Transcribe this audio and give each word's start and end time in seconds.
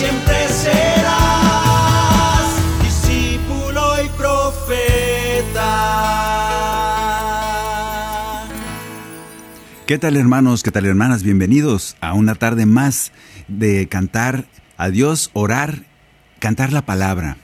Siempre 0.00 0.48
serás 0.48 0.80
discípulo 2.82 4.02
y 4.02 4.08
profeta. 4.16 5.66
¿Qué 9.86 9.98
tal 9.98 10.16
hermanos? 10.16 10.62
¿Qué 10.62 10.70
tal 10.70 10.86
hermanas? 10.86 11.22
Bienvenidos 11.22 11.98
a 12.00 12.14
una 12.14 12.34
tarde 12.34 12.64
más 12.64 13.12
de 13.46 13.88
cantar 13.88 14.46
a 14.78 14.88
Dios, 14.88 15.28
orar, 15.34 15.84
cantar 16.38 16.72
la 16.72 16.86
palabra. 16.86 17.36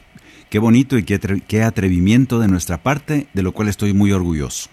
Qué 0.48 0.58
bonito 0.58 0.96
y 0.96 1.02
qué, 1.02 1.20
qué 1.46 1.62
atrevimiento 1.62 2.38
de 2.38 2.48
nuestra 2.48 2.82
parte, 2.82 3.26
de 3.34 3.42
lo 3.42 3.52
cual 3.52 3.68
estoy 3.68 3.92
muy 3.92 4.12
orgulloso. 4.12 4.70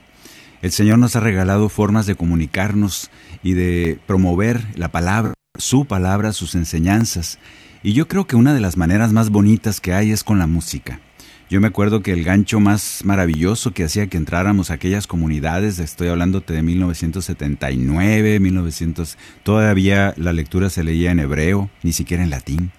El 0.62 0.72
Señor 0.72 1.00
nos 1.00 1.18
ha 1.18 1.20
regalado 1.20 1.68
formas 1.68 2.06
de 2.06 2.16
comunicarnos 2.16 3.12
y 3.44 3.56
de 3.56 4.00
promover 4.08 4.64
la 4.76 4.88
palabra, 4.88 5.34
su 5.58 5.84
palabra, 5.84 6.32
sus 6.32 6.56
enseñanzas. 6.56 7.40
Y 7.84 7.92
yo 7.92 8.08
creo 8.08 8.26
que 8.26 8.38
una 8.38 8.54
de 8.54 8.62
las 8.62 8.78
maneras 8.78 9.12
más 9.12 9.30
bonitas 9.30 9.82
que 9.82 9.94
hay 9.94 10.12
es 10.12 10.24
con 10.24 10.40
la 10.40 10.48
música. 10.48 11.02
Yo 11.50 11.60
me 11.60 11.68
acuerdo 11.68 12.02
que 12.02 12.14
el 12.14 12.24
gancho 12.24 12.62
más 12.62 13.02
maravilloso 13.04 13.74
que 13.74 13.84
hacía 13.84 14.08
que 14.08 14.16
entráramos 14.16 14.72
a 14.72 14.76
aquellas 14.76 15.06
comunidades, 15.06 15.80
estoy 15.80 16.08
hablándote 16.08 16.54
de 16.54 16.64
1979, 16.64 18.40
1900, 18.40 19.18
todavía 19.44 20.14
la 20.16 20.32
lectura 20.32 20.70
se 20.70 20.86
leía 20.86 21.12
en 21.12 21.20
hebreo, 21.20 21.70
ni 21.84 21.92
siquiera 21.92 22.24
en 22.24 22.30
latín. 22.30 22.72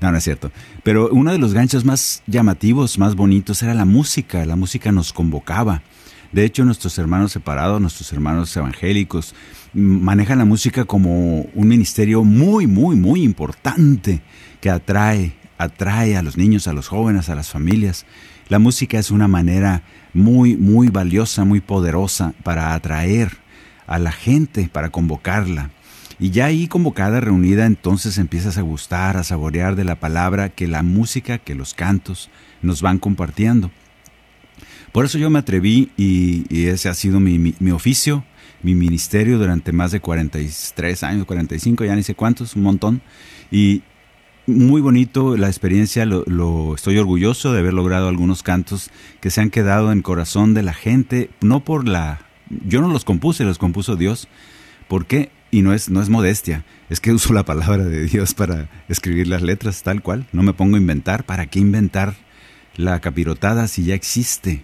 No, 0.00 0.12
no 0.12 0.18
es 0.18 0.24
cierto. 0.24 0.52
Pero 0.84 1.08
uno 1.10 1.32
de 1.32 1.38
los 1.38 1.52
ganchos 1.52 1.84
más 1.84 2.22
llamativos, 2.28 2.98
más 3.00 3.16
bonitos, 3.16 3.62
era 3.64 3.74
la 3.74 3.84
música. 3.84 4.46
La 4.46 4.54
música 4.54 4.92
nos 4.92 5.12
convocaba. 5.12 5.82
De 6.32 6.44
hecho, 6.44 6.64
nuestros 6.64 6.98
hermanos 6.98 7.32
separados, 7.32 7.80
nuestros 7.80 8.12
hermanos 8.12 8.56
evangélicos, 8.56 9.34
manejan 9.76 10.38
la 10.38 10.44
música 10.44 10.84
como 10.84 11.42
un 11.42 11.68
ministerio 11.68 12.24
muy, 12.24 12.66
muy, 12.66 12.96
muy 12.96 13.22
importante 13.22 14.20
que 14.60 14.70
atrae, 14.70 15.34
atrae 15.58 16.16
a 16.16 16.22
los 16.22 16.36
niños, 16.36 16.66
a 16.66 16.72
los 16.72 16.88
jóvenes, 16.88 17.28
a 17.28 17.34
las 17.34 17.50
familias. 17.50 18.06
La 18.48 18.58
música 18.58 18.98
es 18.98 19.10
una 19.10 19.28
manera 19.28 19.82
muy, 20.14 20.56
muy 20.56 20.88
valiosa, 20.88 21.44
muy 21.44 21.60
poderosa 21.60 22.32
para 22.42 22.74
atraer 22.74 23.36
a 23.86 23.98
la 23.98 24.12
gente, 24.12 24.68
para 24.72 24.88
convocarla. 24.90 25.70
Y 26.18 26.30
ya 26.30 26.46
ahí 26.46 26.66
convocada, 26.66 27.20
reunida, 27.20 27.66
entonces 27.66 28.16
empiezas 28.16 28.56
a 28.56 28.62
gustar, 28.62 29.18
a 29.18 29.24
saborear 29.24 29.76
de 29.76 29.84
la 29.84 29.96
palabra 30.00 30.48
que 30.48 30.66
la 30.66 30.82
música, 30.82 31.36
que 31.38 31.54
los 31.54 31.74
cantos 31.74 32.30
nos 32.62 32.80
van 32.80 32.98
compartiendo. 32.98 33.70
Por 34.92 35.04
eso 35.04 35.18
yo 35.18 35.28
me 35.28 35.38
atreví 35.38 35.90
y, 35.98 36.66
ese 36.68 36.88
ha 36.88 36.94
sido 36.94 37.20
mi- 37.20 37.54
mi 37.58 37.70
oficio, 37.70 38.24
mi 38.62 38.74
ministerio 38.74 39.38
durante 39.38 39.72
más 39.72 39.90
de 39.92 40.00
43 40.00 41.02
años, 41.04 41.26
45, 41.26 41.84
ya 41.84 41.94
ni 41.96 42.02
sé 42.02 42.14
cuántos, 42.14 42.56
un 42.56 42.62
montón. 42.62 43.02
Y 43.50 43.82
muy 44.46 44.80
bonito 44.80 45.36
la 45.36 45.48
experiencia, 45.48 46.04
lo, 46.06 46.24
lo- 46.26 46.74
estoy 46.74 46.98
orgulloso 46.98 47.52
de 47.52 47.60
haber 47.60 47.74
logrado 47.74 48.08
algunos 48.08 48.42
cantos 48.42 48.90
que 49.20 49.30
se 49.30 49.40
han 49.40 49.50
quedado 49.50 49.92
en 49.92 50.02
corazón 50.02 50.54
de 50.54 50.62
la 50.62 50.74
gente, 50.74 51.30
no 51.40 51.60
por 51.64 51.86
la... 51.88 52.20
Yo 52.66 52.80
no 52.80 52.88
los 52.88 53.04
compuse, 53.04 53.44
los 53.44 53.58
compuso 53.58 53.96
Dios. 53.96 54.28
¿Por 54.88 55.06
qué? 55.06 55.30
Y 55.50 55.62
no 55.62 55.72
es, 55.72 55.88
no 55.90 56.00
es 56.00 56.08
modestia, 56.08 56.64
es 56.90 57.00
que 57.00 57.12
uso 57.12 57.32
la 57.32 57.44
palabra 57.44 57.84
de 57.84 58.04
Dios 58.06 58.34
para 58.34 58.68
escribir 58.88 59.26
las 59.26 59.42
letras 59.42 59.82
tal 59.82 60.00
cual. 60.02 60.26
No 60.32 60.42
me 60.42 60.52
pongo 60.54 60.76
a 60.76 60.80
inventar. 60.80 61.24
¿Para 61.24 61.46
qué 61.46 61.58
inventar 61.58 62.14
la 62.76 63.00
capirotada 63.00 63.66
si 63.66 63.84
ya 63.84 63.94
existe? 63.94 64.62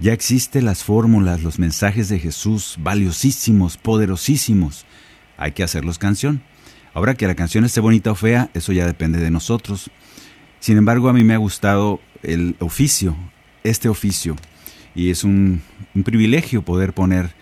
Ya 0.00 0.14
existen 0.14 0.64
las 0.64 0.82
fórmulas, 0.82 1.42
los 1.42 1.58
mensajes 1.58 2.08
de 2.08 2.18
Jesús, 2.18 2.76
valiosísimos, 2.80 3.76
poderosísimos. 3.76 4.86
Hay 5.36 5.52
que 5.52 5.62
hacerlos 5.62 5.98
canción. 5.98 6.42
Ahora 6.94 7.14
que 7.14 7.26
la 7.26 7.34
canción 7.34 7.66
esté 7.66 7.80
bonita 7.80 8.10
o 8.10 8.14
fea, 8.14 8.48
eso 8.54 8.72
ya 8.72 8.86
depende 8.86 9.20
de 9.20 9.30
nosotros. 9.30 9.90
Sin 10.58 10.78
embargo, 10.78 11.10
a 11.10 11.12
mí 11.12 11.22
me 11.22 11.34
ha 11.34 11.36
gustado 11.36 12.00
el 12.22 12.56
oficio, 12.60 13.14
este 13.62 13.90
oficio, 13.90 14.36
y 14.94 15.10
es 15.10 15.22
un, 15.22 15.60
un 15.94 16.02
privilegio 16.02 16.62
poder 16.62 16.94
poner 16.94 17.34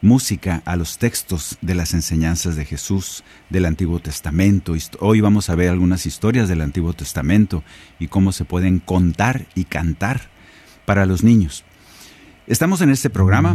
música 0.00 0.62
a 0.64 0.76
los 0.76 0.96
textos 0.96 1.58
de 1.60 1.74
las 1.74 1.92
enseñanzas 1.92 2.56
de 2.56 2.64
Jesús 2.64 3.24
del 3.50 3.66
Antiguo 3.66 4.00
Testamento. 4.00 4.72
Hoy 5.00 5.20
vamos 5.20 5.50
a 5.50 5.54
ver 5.54 5.68
algunas 5.68 6.06
historias 6.06 6.48
del 6.48 6.62
Antiguo 6.62 6.94
Testamento 6.94 7.62
y 7.98 8.08
cómo 8.08 8.32
se 8.32 8.46
pueden 8.46 8.78
contar 8.78 9.46
y 9.54 9.64
cantar 9.64 10.30
para 10.86 11.04
los 11.04 11.22
niños. 11.22 11.66
Estamos 12.46 12.80
en 12.80 12.90
este 12.90 13.10
programa 13.10 13.54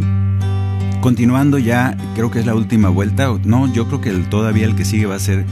continuando 1.00 1.56
ya, 1.56 1.96
creo 2.14 2.30
que 2.30 2.40
es 2.40 2.46
la 2.46 2.54
última 2.54 2.90
vuelta. 2.90 3.32
No, 3.42 3.72
yo 3.72 3.86
creo 3.86 4.02
que 4.02 4.10
todavía 4.28 4.66
el 4.66 4.76
que 4.76 4.84
sigue 4.84 5.06
va 5.06 5.14
a 5.14 5.18
ser 5.18 5.46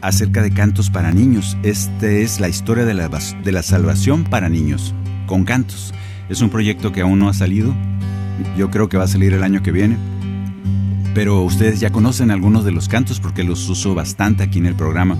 acerca 0.00 0.40
de 0.40 0.54
cantos 0.54 0.88
para 0.88 1.12
niños. 1.12 1.58
Este 1.62 2.22
es 2.22 2.40
la 2.40 2.48
historia 2.48 2.86
de 2.86 2.94
la, 2.94 3.10
de 3.10 3.52
la 3.52 3.62
salvación 3.62 4.24
para 4.24 4.48
niños, 4.48 4.94
con 5.26 5.44
cantos. 5.44 5.92
Es 6.30 6.40
un 6.40 6.48
proyecto 6.48 6.92
que 6.92 7.02
aún 7.02 7.18
no 7.18 7.28
ha 7.28 7.34
salido. 7.34 7.74
Yo 8.56 8.70
creo 8.70 8.88
que 8.88 8.96
va 8.96 9.04
a 9.04 9.08
salir 9.08 9.34
el 9.34 9.42
año 9.42 9.62
que 9.62 9.70
viene. 9.70 9.98
Pero 11.14 11.42
ustedes 11.42 11.78
ya 11.78 11.90
conocen 11.90 12.30
algunos 12.30 12.64
de 12.64 12.72
los 12.72 12.88
cantos 12.88 13.20
porque 13.20 13.44
los 13.44 13.68
uso 13.68 13.94
bastante 13.94 14.44
aquí 14.44 14.60
en 14.60 14.66
el 14.66 14.76
programa. 14.76 15.18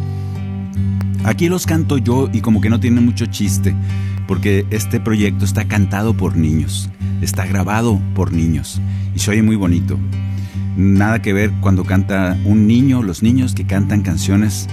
Aquí 1.25 1.49
los 1.49 1.67
canto 1.67 1.99
yo 1.99 2.29
y 2.33 2.41
como 2.41 2.61
que 2.61 2.69
no 2.71 2.81
tiene 2.81 3.01
mucho 3.01 3.27
chiste, 3.27 3.75
porque 4.27 4.67
este 4.71 4.99
proyecto 5.01 5.45
está 5.45 5.65
cantado 5.67 6.15
por 6.15 6.37
niños, 6.37 6.91
está 7.21 7.47
grabado 7.47 8.01
por 8.15 8.33
niños 8.33 8.81
y 9.15 9.19
se 9.21 9.31
oye 9.31 9.43
muy 9.43 9.57
bonito. 9.57 9.99
Nada 10.77 11.21
que 11.23 11.33
ver 11.33 11.53
cuando 11.61 11.85
canta 11.85 12.37
un 12.45 12.67
niño, 12.67 13.03
los 13.03 13.23
niños 13.23 13.55
que 13.55 13.67
cantan 13.67 14.03
canciones 14.03 14.69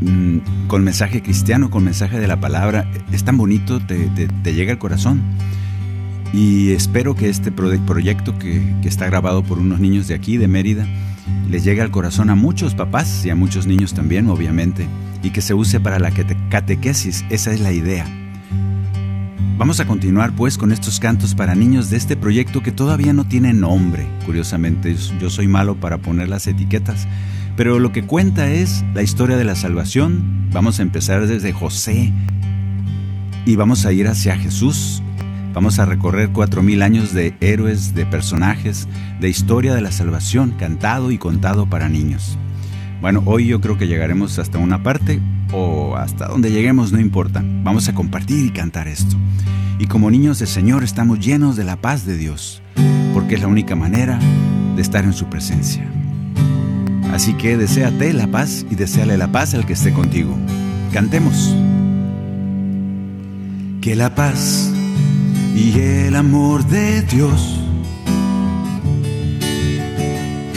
mm, 0.00 0.66
con 0.68 0.82
mensaje 0.84 1.20
cristiano, 1.22 1.68
con 1.68 1.84
mensaje 1.84 2.18
de 2.20 2.28
la 2.28 2.40
palabra, 2.40 2.90
es 3.12 3.24
tan 3.24 3.36
bonito, 3.36 3.80
te, 3.80 4.06
te- 4.08 4.54
llega 4.54 4.72
al 4.72 4.78
corazón. 4.78 5.20
Y 6.32 6.70
espero 6.72 7.14
que 7.14 7.28
este 7.28 7.50
pro- 7.52 7.70
proyecto 7.86 8.38
que, 8.38 8.62
que 8.82 8.88
está 8.88 9.06
grabado 9.06 9.42
por 9.42 9.58
unos 9.58 9.80
niños 9.80 10.06
de 10.08 10.14
aquí, 10.14 10.36
de 10.38 10.48
Mérida, 10.48 10.86
les 11.50 11.64
llegue 11.64 11.82
al 11.82 11.90
corazón 11.90 12.30
a 12.30 12.34
muchos 12.34 12.74
papás 12.74 13.24
y 13.26 13.30
a 13.30 13.34
muchos 13.34 13.66
niños 13.66 13.94
también, 13.94 14.28
obviamente, 14.28 14.86
y 15.22 15.30
que 15.30 15.40
se 15.40 15.54
use 15.54 15.80
para 15.80 15.98
la 15.98 16.10
cate- 16.10 16.36
catequesis. 16.48 17.24
Esa 17.30 17.52
es 17.52 17.60
la 17.60 17.72
idea. 17.72 18.06
Vamos 19.58 19.80
a 19.80 19.86
continuar 19.86 20.32
pues 20.36 20.58
con 20.58 20.70
estos 20.70 21.00
cantos 21.00 21.34
para 21.34 21.54
niños 21.54 21.88
de 21.88 21.96
este 21.96 22.16
proyecto 22.16 22.62
que 22.62 22.72
todavía 22.72 23.12
no 23.14 23.24
tiene 23.26 23.54
nombre. 23.54 24.06
Curiosamente, 24.26 24.94
yo 25.18 25.30
soy 25.30 25.48
malo 25.48 25.76
para 25.76 25.98
poner 25.98 26.28
las 26.28 26.46
etiquetas, 26.46 27.08
pero 27.56 27.78
lo 27.78 27.90
que 27.90 28.04
cuenta 28.04 28.48
es 28.50 28.84
la 28.92 29.02
historia 29.02 29.38
de 29.38 29.44
la 29.44 29.56
salvación. 29.56 30.50
Vamos 30.52 30.78
a 30.78 30.82
empezar 30.82 31.26
desde 31.26 31.52
José 31.52 32.12
y 33.46 33.56
vamos 33.56 33.86
a 33.86 33.92
ir 33.92 34.08
hacia 34.08 34.36
Jesús. 34.36 35.02
Vamos 35.54 35.78
a 35.78 35.86
recorrer 35.86 36.28
cuatro 36.32 36.62
mil 36.62 36.82
años 36.82 37.14
de 37.14 37.34
héroes, 37.40 37.94
de 37.94 38.04
personajes, 38.04 38.86
de 39.20 39.30
historia 39.30 39.74
de 39.74 39.80
la 39.80 39.90
salvación, 39.90 40.50
cantado 40.58 41.10
y 41.12 41.16
contado 41.16 41.64
para 41.64 41.88
niños. 41.88 42.36
Bueno, 43.00 43.22
hoy 43.26 43.46
yo 43.46 43.60
creo 43.60 43.76
que 43.76 43.86
llegaremos 43.86 44.38
hasta 44.38 44.58
una 44.58 44.82
parte 44.82 45.20
o 45.52 45.96
hasta 45.96 46.28
donde 46.28 46.50
lleguemos, 46.50 46.92
no 46.92 47.00
importa. 47.00 47.44
Vamos 47.62 47.88
a 47.88 47.94
compartir 47.94 48.46
y 48.46 48.50
cantar 48.50 48.88
esto. 48.88 49.16
Y 49.78 49.86
como 49.86 50.10
niños 50.10 50.38
del 50.38 50.48
Señor 50.48 50.82
estamos 50.82 51.20
llenos 51.20 51.56
de 51.56 51.64
la 51.64 51.76
paz 51.76 52.06
de 52.06 52.16
Dios, 52.16 52.62
porque 53.12 53.34
es 53.34 53.42
la 53.42 53.48
única 53.48 53.76
manera 53.76 54.18
de 54.74 54.82
estar 54.82 55.04
en 55.04 55.12
su 55.12 55.26
presencia. 55.26 55.86
Así 57.12 57.34
que 57.34 57.56
deséate 57.56 58.12
la 58.12 58.26
paz 58.26 58.66
y 58.70 58.74
deséale 58.74 59.16
la 59.16 59.30
paz 59.30 59.54
al 59.54 59.66
que 59.66 59.74
esté 59.74 59.92
contigo. 59.92 60.36
Cantemos. 60.92 61.54
Que 63.80 63.94
la 63.94 64.14
paz 64.14 64.72
y 65.54 65.78
el 65.78 66.16
amor 66.16 66.66
de 66.66 67.02
Dios 67.02 67.55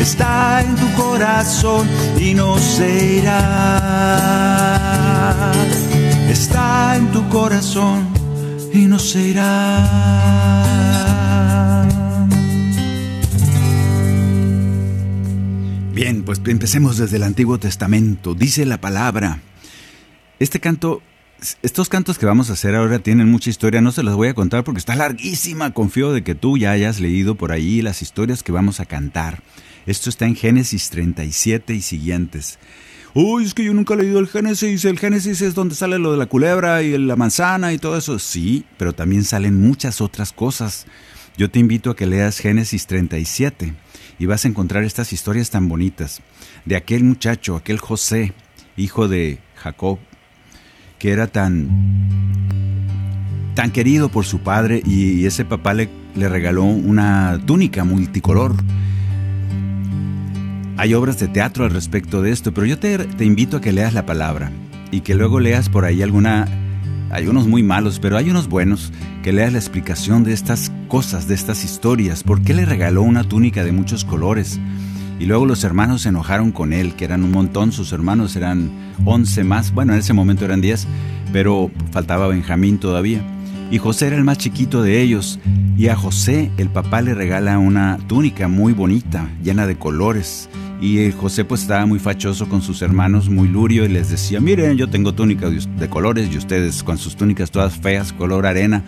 Está 0.00 0.62
en 0.62 0.76
tu 0.76 0.90
corazón 0.94 1.86
y 2.18 2.32
no 2.32 2.58
se 2.58 3.18
irá. 3.18 4.72
Está 6.30 6.96
en 6.96 7.12
tu 7.12 7.28
corazón 7.28 8.08
y 8.72 8.86
no 8.86 8.98
se 8.98 9.28
irá. 9.28 9.86
Bien, 15.92 16.22
pues 16.22 16.40
empecemos 16.46 16.96
desde 16.96 17.18
el 17.18 17.22
Antiguo 17.22 17.58
Testamento. 17.58 18.34
Dice 18.34 18.64
la 18.64 18.80
palabra. 18.80 19.42
Este 20.38 20.60
canto, 20.60 21.02
estos 21.60 21.90
cantos 21.90 22.18
que 22.18 22.24
vamos 22.24 22.48
a 22.48 22.54
hacer 22.54 22.74
ahora 22.74 23.00
tienen 23.00 23.30
mucha 23.30 23.50
historia, 23.50 23.82
no 23.82 23.92
se 23.92 24.02
los 24.02 24.16
voy 24.16 24.28
a 24.28 24.34
contar 24.34 24.64
porque 24.64 24.78
está 24.78 24.96
larguísima. 24.96 25.74
Confío 25.74 26.14
de 26.14 26.24
que 26.24 26.34
tú 26.34 26.56
ya 26.56 26.70
hayas 26.70 27.00
leído 27.00 27.34
por 27.34 27.52
ahí 27.52 27.82
las 27.82 28.00
historias 28.00 28.42
que 28.42 28.50
vamos 28.50 28.80
a 28.80 28.86
cantar. 28.86 29.42
Esto 29.86 30.10
está 30.10 30.26
en 30.26 30.36
Génesis 30.36 30.90
37 30.90 31.74
y 31.74 31.82
siguientes. 31.82 32.58
Uy, 33.12 33.44
es 33.44 33.54
que 33.54 33.64
yo 33.64 33.74
nunca 33.74 33.94
he 33.94 33.96
leído 33.96 34.20
el 34.20 34.28
Génesis. 34.28 34.84
El 34.84 34.98
Génesis 34.98 35.40
es 35.40 35.54
donde 35.54 35.74
sale 35.74 35.98
lo 35.98 36.12
de 36.12 36.18
la 36.18 36.26
culebra 36.26 36.82
y 36.82 36.96
la 36.96 37.16
manzana 37.16 37.72
y 37.72 37.78
todo 37.78 37.96
eso. 37.96 38.18
Sí, 38.18 38.64
pero 38.78 38.92
también 38.92 39.24
salen 39.24 39.60
muchas 39.60 40.00
otras 40.00 40.32
cosas. 40.32 40.86
Yo 41.36 41.50
te 41.50 41.58
invito 41.58 41.90
a 41.90 41.96
que 41.96 42.06
leas 42.06 42.38
Génesis 42.38 42.86
37 42.86 43.74
y 44.18 44.26
vas 44.26 44.44
a 44.44 44.48
encontrar 44.48 44.84
estas 44.84 45.12
historias 45.12 45.50
tan 45.50 45.68
bonitas 45.68 46.20
de 46.64 46.76
aquel 46.76 47.02
muchacho, 47.02 47.56
aquel 47.56 47.78
José, 47.78 48.32
hijo 48.76 49.08
de 49.08 49.38
Jacob, 49.56 49.98
que 50.98 51.10
era 51.10 51.26
tan 51.26 51.68
tan 53.54 53.72
querido 53.72 54.10
por 54.10 54.24
su 54.24 54.40
padre 54.40 54.82
y, 54.84 55.24
ese 55.26 55.44
papá 55.44 55.74
le, 55.74 55.88
le 56.14 56.28
regaló 56.28 56.64
una 56.64 57.40
túnica 57.44 57.84
multicolor 57.84 58.54
hay 60.80 60.94
obras 60.94 61.18
de 61.18 61.28
teatro 61.28 61.66
al 61.66 61.72
respecto 61.72 62.22
de 62.22 62.30
esto, 62.30 62.54
pero 62.54 62.66
yo 62.66 62.78
te, 62.78 63.06
invito 63.22 63.58
a 63.58 63.60
que 63.60 63.70
leas 63.70 63.92
la 63.92 64.06
palabra 64.06 64.50
y 64.90 65.02
que 65.02 65.14
luego 65.14 65.38
leas 65.38 65.68
por 65.68 65.84
ahí 65.84 66.00
alguna... 66.00 66.48
Hay 67.10 67.26
unos 67.26 67.46
muy 67.46 67.62
malos, 67.62 67.98
pero 68.00 68.16
hay 68.16 68.30
unos 68.30 68.48
buenos, 68.48 68.90
que 69.22 69.34
leas 69.34 69.52
la 69.52 69.58
explicación 69.58 70.24
de 70.24 70.32
estas 70.32 70.72
cosas, 70.88 71.28
de 71.28 71.34
estas 71.34 71.64
historias. 71.64 72.22
¿Por 72.22 72.40
qué 72.40 72.54
le 72.54 72.64
regaló 72.64 73.02
una 73.02 73.24
túnica 73.24 73.62
de 73.62 73.72
muchos 73.72 74.06
colores? 74.06 74.58
Y 75.18 75.26
luego 75.26 75.44
los 75.44 75.64
hermanos 75.64 76.00
se 76.00 76.08
enojaron 76.08 76.50
con 76.50 76.72
él, 76.72 76.94
que 76.94 77.04
eran 77.04 77.24
un 77.24 77.32
montón, 77.32 77.72
sus 77.72 77.92
hermanos 77.92 78.34
eran 78.34 78.70
11 79.04 79.44
más, 79.44 79.74
bueno, 79.74 79.92
en 79.92 79.98
ese 79.98 80.14
momento 80.14 80.46
eran 80.46 80.62
10, 80.62 80.86
pero 81.30 81.70
faltaba 81.90 82.26
Benjamín 82.26 82.78
todavía. 82.78 83.20
Y 83.70 83.76
José 83.76 84.06
era 84.06 84.16
el 84.16 84.24
más 84.24 84.38
chiquito 84.38 84.80
de 84.80 85.02
ellos, 85.02 85.40
y 85.76 85.88
a 85.88 85.96
José 85.96 86.50
el 86.56 86.70
papá 86.70 87.02
le 87.02 87.12
regala 87.12 87.58
una 87.58 87.98
túnica 88.08 88.48
muy 88.48 88.72
bonita, 88.72 89.28
llena 89.42 89.66
de 89.66 89.76
colores, 89.76 90.48
y 90.80 91.12
José 91.12 91.44
pues 91.44 91.62
estaba 91.62 91.84
muy 91.84 91.98
fachoso 91.98 92.48
con 92.48 92.62
sus 92.62 92.80
hermanos, 92.82 93.28
muy 93.28 93.48
lurio, 93.48 93.84
y 93.84 93.88
les 93.88 94.10
decía, 94.10 94.40
miren, 94.40 94.76
yo 94.76 94.88
tengo 94.88 95.12
túnicas 95.12 95.68
de 95.78 95.88
colores 95.88 96.30
y 96.32 96.38
ustedes 96.38 96.82
con 96.82 96.96
sus 96.96 97.16
túnicas 97.16 97.50
todas 97.50 97.74
feas, 97.78 98.12
color 98.12 98.46
arena. 98.46 98.82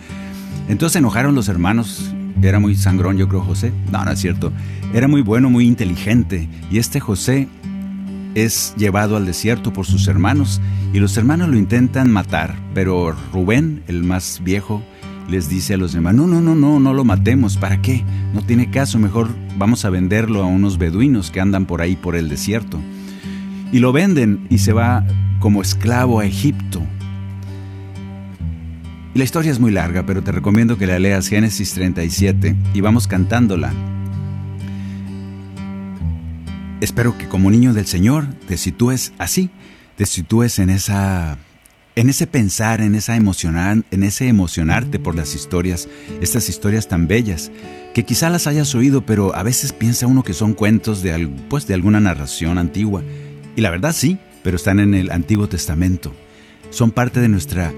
Entonces 0.67 0.95
enojaron 0.97 1.35
los 1.35 1.49
hermanos, 1.49 2.13
era 2.41 2.59
muy 2.59 2.75
sangrón 2.75 3.17
yo 3.17 3.27
creo 3.27 3.41
José, 3.41 3.71
no, 3.91 4.03
no 4.03 4.11
es 4.11 4.19
cierto, 4.19 4.51
era 4.93 5.07
muy 5.07 5.21
bueno, 5.21 5.49
muy 5.49 5.65
inteligente, 5.65 6.49
y 6.71 6.79
este 6.79 6.99
José 6.99 7.47
es 8.35 8.73
llevado 8.75 9.15
al 9.15 9.25
desierto 9.25 9.71
por 9.71 9.85
sus 9.85 10.07
hermanos, 10.07 10.61
y 10.93 10.99
los 10.99 11.15
hermanos 11.17 11.49
lo 11.49 11.57
intentan 11.57 12.11
matar, 12.11 12.55
pero 12.73 13.15
Rubén, 13.31 13.83
el 13.87 14.03
más 14.03 14.41
viejo, 14.43 14.83
les 15.29 15.49
dice 15.49 15.73
a 15.73 15.77
los 15.77 15.93
demás, 15.93 16.13
no, 16.13 16.27
no, 16.27 16.41
no, 16.41 16.55
no, 16.55 16.79
no 16.79 16.93
lo 16.93 17.05
matemos, 17.05 17.57
¿para 17.57 17.81
qué? 17.81 18.03
No 18.33 18.41
tiene 18.41 18.69
caso, 18.69 18.99
mejor 18.99 19.29
vamos 19.57 19.85
a 19.85 19.89
venderlo 19.89 20.43
a 20.43 20.47
unos 20.47 20.77
beduinos 20.77 21.31
que 21.31 21.41
andan 21.41 21.65
por 21.65 21.81
ahí 21.81 21.95
por 21.95 22.15
el 22.15 22.29
desierto. 22.29 22.79
Y 23.71 23.79
lo 23.79 23.91
venden 23.91 24.45
y 24.49 24.59
se 24.59 24.73
va 24.73 25.05
como 25.39 25.61
esclavo 25.61 26.19
a 26.19 26.25
Egipto. 26.25 26.81
Y 29.13 29.19
la 29.19 29.25
historia 29.25 29.51
es 29.51 29.59
muy 29.59 29.71
larga, 29.71 30.05
pero 30.05 30.23
te 30.23 30.31
recomiendo 30.31 30.77
que 30.77 30.87
la 30.87 30.99
leas 30.99 31.27
Génesis 31.27 31.73
37 31.73 32.55
y 32.73 32.81
vamos 32.81 33.07
cantándola. 33.07 33.71
Espero 36.81 37.17
que 37.17 37.27
como 37.27 37.49
niño 37.49 37.73
del 37.73 37.85
Señor 37.85 38.25
te 38.47 38.57
sitúes 38.57 39.13
así, 39.17 39.49
te 39.95 40.05
sitúes 40.05 40.59
en 40.59 40.69
esa 40.69 41.37
en 41.95 42.09
ese 42.09 42.27
pensar, 42.27 42.81
en 42.81 42.95
esa 42.95 43.15
emocionar, 43.15 43.83
en 43.91 44.03
ese 44.03 44.27
emocionarte 44.27 44.99
por 44.99 45.15
las 45.15 45.35
historias, 45.35 45.87
estas 46.21 46.49
historias 46.49 46.87
tan 46.87 47.07
bellas, 47.07 47.51
que 47.93 48.03
quizá 48.03 48.29
las 48.29 48.47
hayas 48.47 48.73
oído, 48.73 49.05
pero 49.05 49.35
a 49.35 49.43
veces 49.43 49.73
piensa 49.73 50.07
uno 50.07 50.23
que 50.23 50.33
son 50.33 50.53
cuentos 50.53 51.03
de, 51.03 51.27
pues, 51.49 51.67
de 51.67 51.75
alguna 51.75 51.99
narración 51.99 52.57
antigua. 52.57 53.03
Y 53.55 53.61
la 53.61 53.69
verdad 53.69 53.93
sí, 53.93 54.17
pero 54.43 54.57
están 54.57 54.79
en 54.79 54.95
el 54.95 55.11
Antiguo 55.11 55.47
Testamento. 55.47 56.11
Son 56.71 56.91
parte 56.91 57.19
de 57.19 57.29
nuestra 57.29 57.71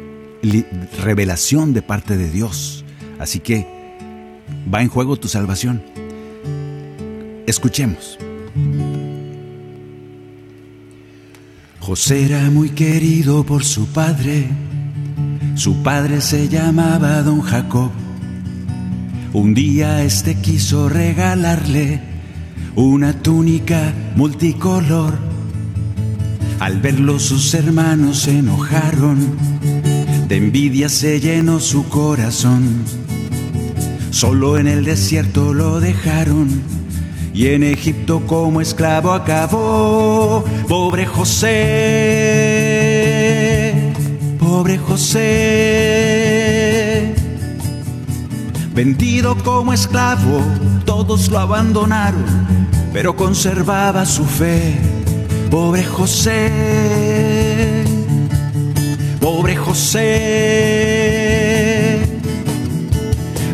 revelación 1.03 1.73
de 1.73 1.81
parte 1.81 2.15
de 2.15 2.29
Dios. 2.29 2.85
Así 3.19 3.39
que 3.39 3.67
va 4.73 4.81
en 4.81 4.87
juego 4.87 5.17
tu 5.17 5.27
salvación. 5.27 5.83
Escuchemos. 7.45 8.17
José 11.85 12.25
era 12.25 12.49
muy 12.49 12.71
querido 12.71 13.43
por 13.43 13.63
su 13.63 13.85
padre. 13.85 14.49
Su 15.53 15.83
padre 15.83 16.19
se 16.19 16.49
llamaba 16.49 17.21
don 17.21 17.41
Jacob. 17.41 17.91
Un 19.33 19.53
día 19.53 20.01
este 20.01 20.33
quiso 20.33 20.89
regalarle 20.89 22.01
una 22.75 23.21
túnica 23.21 23.93
multicolor. 24.15 25.13
Al 26.59 26.81
verlo 26.81 27.19
sus 27.19 27.53
hermanos 27.53 28.21
se 28.21 28.39
enojaron, 28.39 29.19
de 30.27 30.37
envidia 30.37 30.89
se 30.89 31.19
llenó 31.19 31.59
su 31.59 31.87
corazón. 31.87 32.63
Solo 34.09 34.57
en 34.57 34.65
el 34.65 34.85
desierto 34.85 35.53
lo 35.53 35.79
dejaron 35.79 36.74
y 37.35 37.49
en 37.49 37.61
Egipto 37.63 38.21
como 38.25 38.61
esclavo 38.61 39.11
acabó. 39.11 40.45
Pobre 40.69 41.05
José, 41.05 41.51
pobre 44.39 44.77
José. 44.77 45.25
Vendido 48.73 49.35
como 49.43 49.73
esclavo, 49.73 50.39
todos 50.85 51.29
lo 51.29 51.39
abandonaron, 51.39 52.23
pero 52.93 53.17
conservaba 53.17 54.05
su 54.05 54.23
fe. 54.23 54.77
Pobre 55.51 55.83
José, 55.83 57.83
pobre 59.19 59.57
José. 59.57 61.24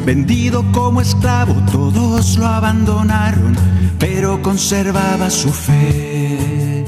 Vendido 0.05 0.65
como 0.71 0.99
esclavo, 0.99 1.53
todos 1.71 2.35
lo 2.37 2.47
abandonaron, 2.47 3.55
pero 3.99 4.41
conservaba 4.41 5.29
su 5.29 5.49
fe. 5.49 6.83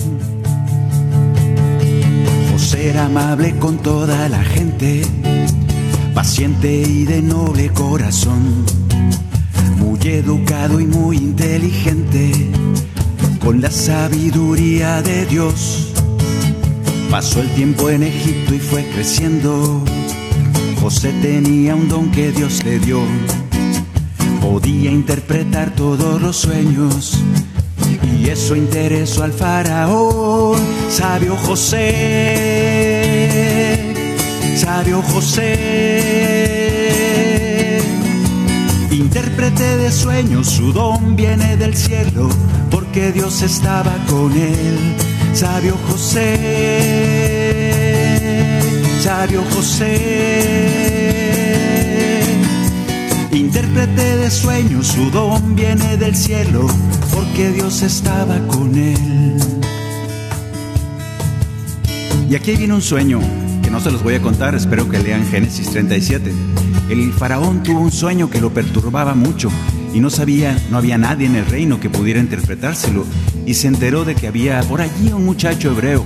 José 2.52 2.90
era 2.90 3.06
amable 3.06 3.56
con 3.60 3.78
toda 3.78 4.28
la 4.30 4.44
gente, 4.44 5.04
paciente 6.16 6.74
y 6.74 7.06
de 7.06 7.22
noble 7.22 7.70
corazón, 7.70 8.66
muy 9.78 10.00
educado 10.06 10.80
y 10.80 10.88
muy 10.88 11.18
inteligente, 11.18 12.32
con 13.44 13.62
la 13.62 13.70
sabiduría 13.70 15.04
de 15.04 15.28
Dios. 15.28 15.94
Pasó 17.12 17.42
el 17.42 17.50
tiempo 17.54 17.92
en 17.92 18.02
Egipto 18.02 18.56
y 18.56 18.60
fue 18.60 18.84
creciendo. 18.90 19.84
José 20.84 21.14
tenía 21.22 21.76
un 21.76 21.88
don 21.88 22.12
que 22.12 22.34
Dios 22.34 22.62
le 22.66 22.78
dio 22.78 23.00
podía 24.42 24.92
interpretar 24.92 25.74
todos 25.76 26.22
los 26.22 26.36
sueños. 26.36 27.18
Y 28.20 28.28
eso 28.30 28.54
interesó 28.58 29.24
al 29.24 29.32
faraón, 29.32 30.60
sabio 30.90 31.38
José, 31.38 31.80
sabio 34.58 35.02
José. 35.02 35.54
Intérprete 38.92 39.78
de 39.78 39.90
sueños, 39.90 40.48
su 40.48 40.74
don 40.74 41.16
viene 41.16 41.56
del 41.56 41.78
cielo, 41.78 42.28
porque 42.70 43.14
Dios 43.14 43.42
estaba 43.42 43.96
con 44.10 44.34
él. 44.34 44.98
Sabio 45.34 45.78
José, 45.90 47.33
José. 49.04 49.90
Intérprete 53.34 54.18
de 54.18 54.32
sueños, 54.32 54.88
su 54.88 55.12
don 55.12 55.56
viene 55.56 55.98
del 55.98 56.16
cielo, 56.16 56.68
porque 57.14 57.52
Dios 57.52 57.82
estaba 57.82 58.40
con 58.48 58.74
él. 58.78 59.38
Y 62.30 62.36
aquí 62.36 62.56
viene 62.56 62.76
un 62.76 62.82
sueño 62.82 63.20
que 63.62 63.70
no 63.70 63.82
se 63.82 63.92
los 63.92 64.02
voy 64.04 64.16
a 64.16 64.22
contar, 64.22 64.56
espero 64.56 64.88
que 64.88 65.00
lean 65.00 65.28
Génesis 65.28 65.70
37. 65.72 66.32
El 66.90 67.12
faraón 67.12 67.62
tuvo 67.62 67.82
un 67.82 67.92
sueño 67.92 68.30
que 68.30 68.40
lo 68.40 68.54
perturbaba 68.54 69.16
mucho 69.16 69.52
y 69.94 70.00
no 70.00 70.10
sabía, 70.10 70.58
no 70.72 70.78
había 70.78 70.98
nadie 70.98 71.28
en 71.28 71.36
el 71.36 71.46
reino 71.46 71.82
que 71.82 71.90
pudiera 71.90 72.22
interpretárselo 72.22 73.06
y 73.46 73.56
se 73.56 73.68
enteró 73.68 74.06
de 74.06 74.16
que 74.16 74.30
había 74.30 74.62
por 74.62 74.80
allí 74.80 75.12
un 75.12 75.26
muchacho 75.26 75.72
hebreo 75.72 76.06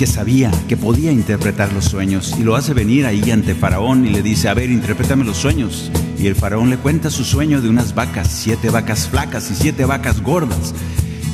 que 0.00 0.06
sabía, 0.06 0.50
que 0.66 0.78
podía 0.78 1.12
interpretar 1.12 1.74
los 1.74 1.84
sueños 1.84 2.34
y 2.38 2.42
lo 2.42 2.56
hace 2.56 2.72
venir 2.72 3.04
ahí 3.04 3.30
ante 3.30 3.54
Faraón 3.54 4.06
y 4.06 4.08
le 4.08 4.22
dice, 4.22 4.48
a 4.48 4.54
ver, 4.54 4.70
interprétame 4.70 5.26
los 5.26 5.36
sueños. 5.36 5.92
Y 6.18 6.26
el 6.26 6.34
Faraón 6.34 6.70
le 6.70 6.78
cuenta 6.78 7.10
su 7.10 7.22
sueño 7.22 7.60
de 7.60 7.68
unas 7.68 7.94
vacas, 7.94 8.28
siete 8.30 8.70
vacas 8.70 9.08
flacas 9.08 9.50
y 9.50 9.54
siete 9.54 9.84
vacas 9.84 10.22
gordas. 10.22 10.74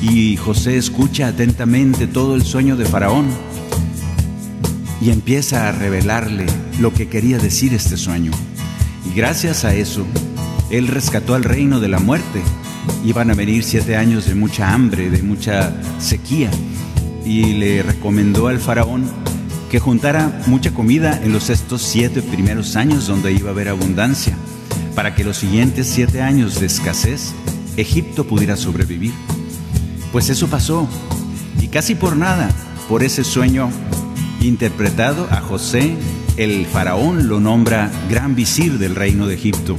Y 0.01 0.35
José 0.35 0.75
escucha 0.75 1.29
atentamente 1.29 2.07
todo 2.07 2.35
el 2.35 2.43
sueño 2.43 2.75
de 2.75 2.83
Faraón 2.83 3.29
y 4.99 5.11
empieza 5.11 5.69
a 5.69 5.71
revelarle 5.71 6.45
lo 6.81 6.93
que 6.93 7.07
quería 7.07 7.37
decir 7.37 7.73
este 7.73 7.95
sueño. 7.95 8.33
Y 9.09 9.15
gracias 9.15 9.63
a 9.63 9.75
eso, 9.75 10.05
él 10.71 10.89
rescató 10.89 11.35
al 11.35 11.45
reino 11.45 11.79
de 11.79 11.87
la 11.87 11.99
muerte. 11.99 12.41
Iban 13.05 13.31
a 13.31 13.33
venir 13.33 13.63
siete 13.63 13.95
años 13.95 14.25
de 14.25 14.35
mucha 14.35 14.73
hambre, 14.73 15.09
de 15.09 15.23
mucha 15.23 15.73
sequía 15.99 16.51
y 17.27 17.53
le 17.53 17.83
recomendó 17.83 18.47
al 18.47 18.59
faraón 18.59 19.03
que 19.69 19.79
juntara 19.79 20.41
mucha 20.47 20.71
comida 20.73 21.19
en 21.21 21.33
los 21.33 21.49
estos 21.49 21.81
siete 21.81 22.21
primeros 22.21 22.77
años 22.77 23.05
donde 23.05 23.33
iba 23.33 23.49
a 23.49 23.51
haber 23.51 23.67
abundancia, 23.67 24.37
para 24.95 25.13
que 25.13 25.25
los 25.25 25.37
siguientes 25.37 25.87
siete 25.87 26.21
años 26.21 26.59
de 26.61 26.67
escasez 26.67 27.33
Egipto 27.75 28.25
pudiera 28.25 28.55
sobrevivir. 28.55 29.13
Pues 30.13 30.29
eso 30.29 30.47
pasó, 30.47 30.87
y 31.61 31.67
casi 31.67 31.95
por 31.95 32.15
nada, 32.15 32.49
por 32.87 33.03
ese 33.03 33.25
sueño 33.25 33.69
interpretado 34.39 35.27
a 35.29 35.41
José, 35.41 35.97
el 36.37 36.65
faraón 36.65 37.27
lo 37.27 37.41
nombra 37.41 37.91
gran 38.09 38.35
visir 38.35 38.79
del 38.79 38.95
reino 38.95 39.27
de 39.27 39.35
Egipto, 39.35 39.75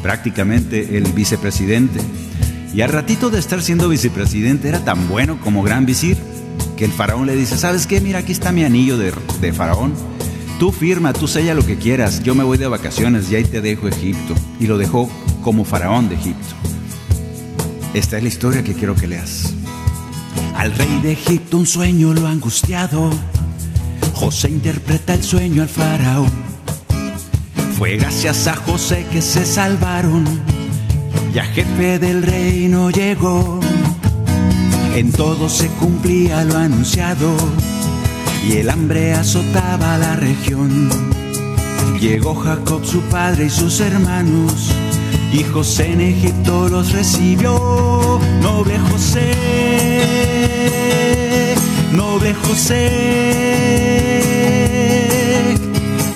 prácticamente 0.00 0.96
el 0.96 1.12
vicepresidente. 1.12 2.00
Y 2.72 2.82
al 2.82 2.90
ratito 2.90 3.30
de 3.30 3.40
estar 3.40 3.62
siendo 3.62 3.88
vicepresidente 3.88 4.68
era 4.68 4.84
tan 4.84 5.08
bueno 5.08 5.40
como 5.40 5.62
gran 5.62 5.86
visir 5.86 6.16
que 6.76 6.84
el 6.84 6.92
faraón 6.92 7.26
le 7.26 7.36
dice, 7.36 7.56
¿sabes 7.56 7.86
qué? 7.86 8.00
Mira, 8.00 8.20
aquí 8.20 8.32
está 8.32 8.52
mi 8.52 8.64
anillo 8.64 8.98
de, 8.98 9.12
de 9.40 9.52
faraón. 9.52 9.94
Tú 10.58 10.72
firma, 10.72 11.12
tú 11.12 11.26
sella 11.26 11.54
lo 11.54 11.66
que 11.66 11.76
quieras, 11.76 12.22
yo 12.22 12.34
me 12.34 12.44
voy 12.44 12.58
de 12.58 12.66
vacaciones 12.66 13.30
y 13.30 13.36
ahí 13.36 13.44
te 13.44 13.60
dejo 13.60 13.88
Egipto. 13.88 14.34
Y 14.60 14.66
lo 14.66 14.78
dejó 14.78 15.10
como 15.42 15.64
faraón 15.64 16.08
de 16.08 16.14
Egipto. 16.16 16.54
Esta 17.92 18.16
es 18.16 18.22
la 18.22 18.28
historia 18.28 18.64
que 18.64 18.74
quiero 18.74 18.94
que 18.94 19.06
leas. 19.06 19.54
Al 20.56 20.72
rey 20.72 21.00
de 21.02 21.12
Egipto 21.12 21.58
un 21.58 21.66
sueño 21.66 22.14
lo 22.14 22.26
angustiado. 22.26 23.10
José 24.14 24.48
interpreta 24.48 25.14
el 25.14 25.22
sueño 25.22 25.62
al 25.62 25.68
faraón. 25.68 26.30
Fue 27.78 27.96
gracias 27.96 28.46
a 28.46 28.54
José 28.54 29.06
que 29.10 29.20
se 29.20 29.44
salvaron. 29.44 30.24
Ya 31.32 31.44
jefe 31.44 31.98
del 31.98 32.22
reino 32.22 32.90
llegó. 32.90 33.63
En 34.94 35.10
todo 35.10 35.48
se 35.48 35.66
cumplía 35.68 36.44
lo 36.44 36.56
anunciado 36.56 37.34
y 38.48 38.58
el 38.58 38.70
hambre 38.70 39.12
azotaba 39.12 39.98
la 39.98 40.14
región. 40.14 40.88
Llegó 42.00 42.36
Jacob 42.36 42.84
su 42.84 43.00
padre 43.02 43.46
y 43.46 43.50
sus 43.50 43.80
hermanos 43.80 44.70
y 45.32 45.42
José 45.42 45.92
en 45.92 46.00
Egipto 46.00 46.68
los 46.68 46.92
recibió. 46.92 48.20
Noble 48.40 48.78
José, 48.90 49.34
noble 51.92 52.32
José. 52.34 53.24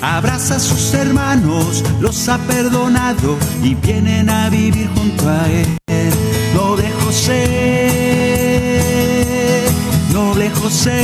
Abraza 0.01 0.55
a 0.55 0.59
sus 0.59 0.93
hermanos, 0.93 1.83
los 1.99 2.29
ha 2.29 2.37
perdonado 2.37 3.37
y 3.61 3.75
vienen 3.75 4.29
a 4.29 4.49
vivir 4.49 4.89
junto 4.95 5.27
a 5.27 5.49
él. 5.49 5.67
Noble 6.53 6.89
José, 7.03 7.78
José. 10.55 10.99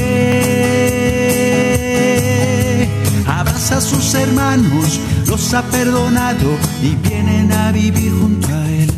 Abraza 3.27 3.77
a 3.77 3.81
sus 3.81 4.13
hermanos, 4.13 4.99
los 5.27 5.53
ha 5.53 5.63
perdonado 5.63 6.57
y 6.81 6.95
vienen 7.07 7.51
a 7.51 7.71
vivir 7.71 8.11
junto 8.11 8.47
a 8.47 8.69
él. 8.69 8.91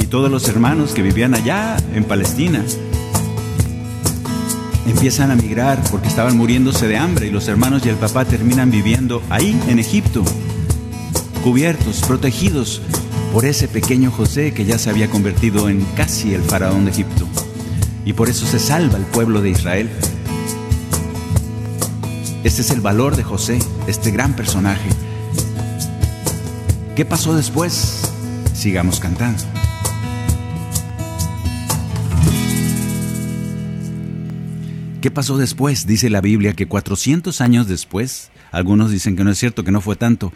Y 0.00 0.06
todos 0.06 0.30
los 0.30 0.48
hermanos 0.48 0.92
que 0.92 1.02
vivían 1.02 1.34
allá 1.34 1.76
en 1.94 2.04
Palestina 2.04 2.64
empiezan 4.86 5.30
a 5.30 5.36
migrar 5.36 5.82
porque 5.90 6.08
estaban 6.08 6.36
muriéndose 6.36 6.88
de 6.88 6.96
hambre 6.96 7.26
y 7.26 7.30
los 7.30 7.46
hermanos 7.48 7.84
y 7.84 7.88
el 7.88 7.96
papá 7.96 8.24
terminan 8.24 8.70
viviendo 8.70 9.22
ahí 9.30 9.60
en 9.68 9.78
Egipto, 9.78 10.24
cubiertos, 11.44 12.00
protegidos 12.06 12.80
por 13.32 13.44
ese 13.44 13.68
pequeño 13.68 14.10
José 14.10 14.52
que 14.52 14.64
ya 14.64 14.78
se 14.78 14.90
había 14.90 15.10
convertido 15.10 15.68
en 15.68 15.84
casi 15.96 16.34
el 16.34 16.42
faraón 16.42 16.84
de 16.84 16.90
Egipto. 16.90 17.26
Y 18.04 18.14
por 18.14 18.28
eso 18.28 18.46
se 18.46 18.58
salva 18.58 18.96
el 18.96 19.04
pueblo 19.04 19.42
de 19.42 19.50
Israel. 19.50 19.90
Este 22.44 22.62
es 22.62 22.70
el 22.70 22.80
valor 22.80 23.16
de 23.16 23.24
José, 23.24 23.58
este 23.86 24.10
gran 24.10 24.34
personaje. 24.34 24.88
¿Qué 26.96 27.04
pasó 27.04 27.34
después? 27.34 28.10
Sigamos 28.54 28.98
cantando. 29.00 29.44
¿Qué 35.00 35.10
pasó 35.12 35.36
después? 35.36 35.86
Dice 35.86 36.10
la 36.10 36.20
Biblia 36.20 36.54
que 36.54 36.66
400 36.66 37.40
años 37.40 37.68
después, 37.68 38.30
algunos 38.50 38.90
dicen 38.90 39.14
que 39.14 39.22
no 39.22 39.30
es 39.30 39.38
cierto, 39.38 39.62
que 39.62 39.70
no 39.70 39.80
fue 39.80 39.94
tanto. 39.94 40.32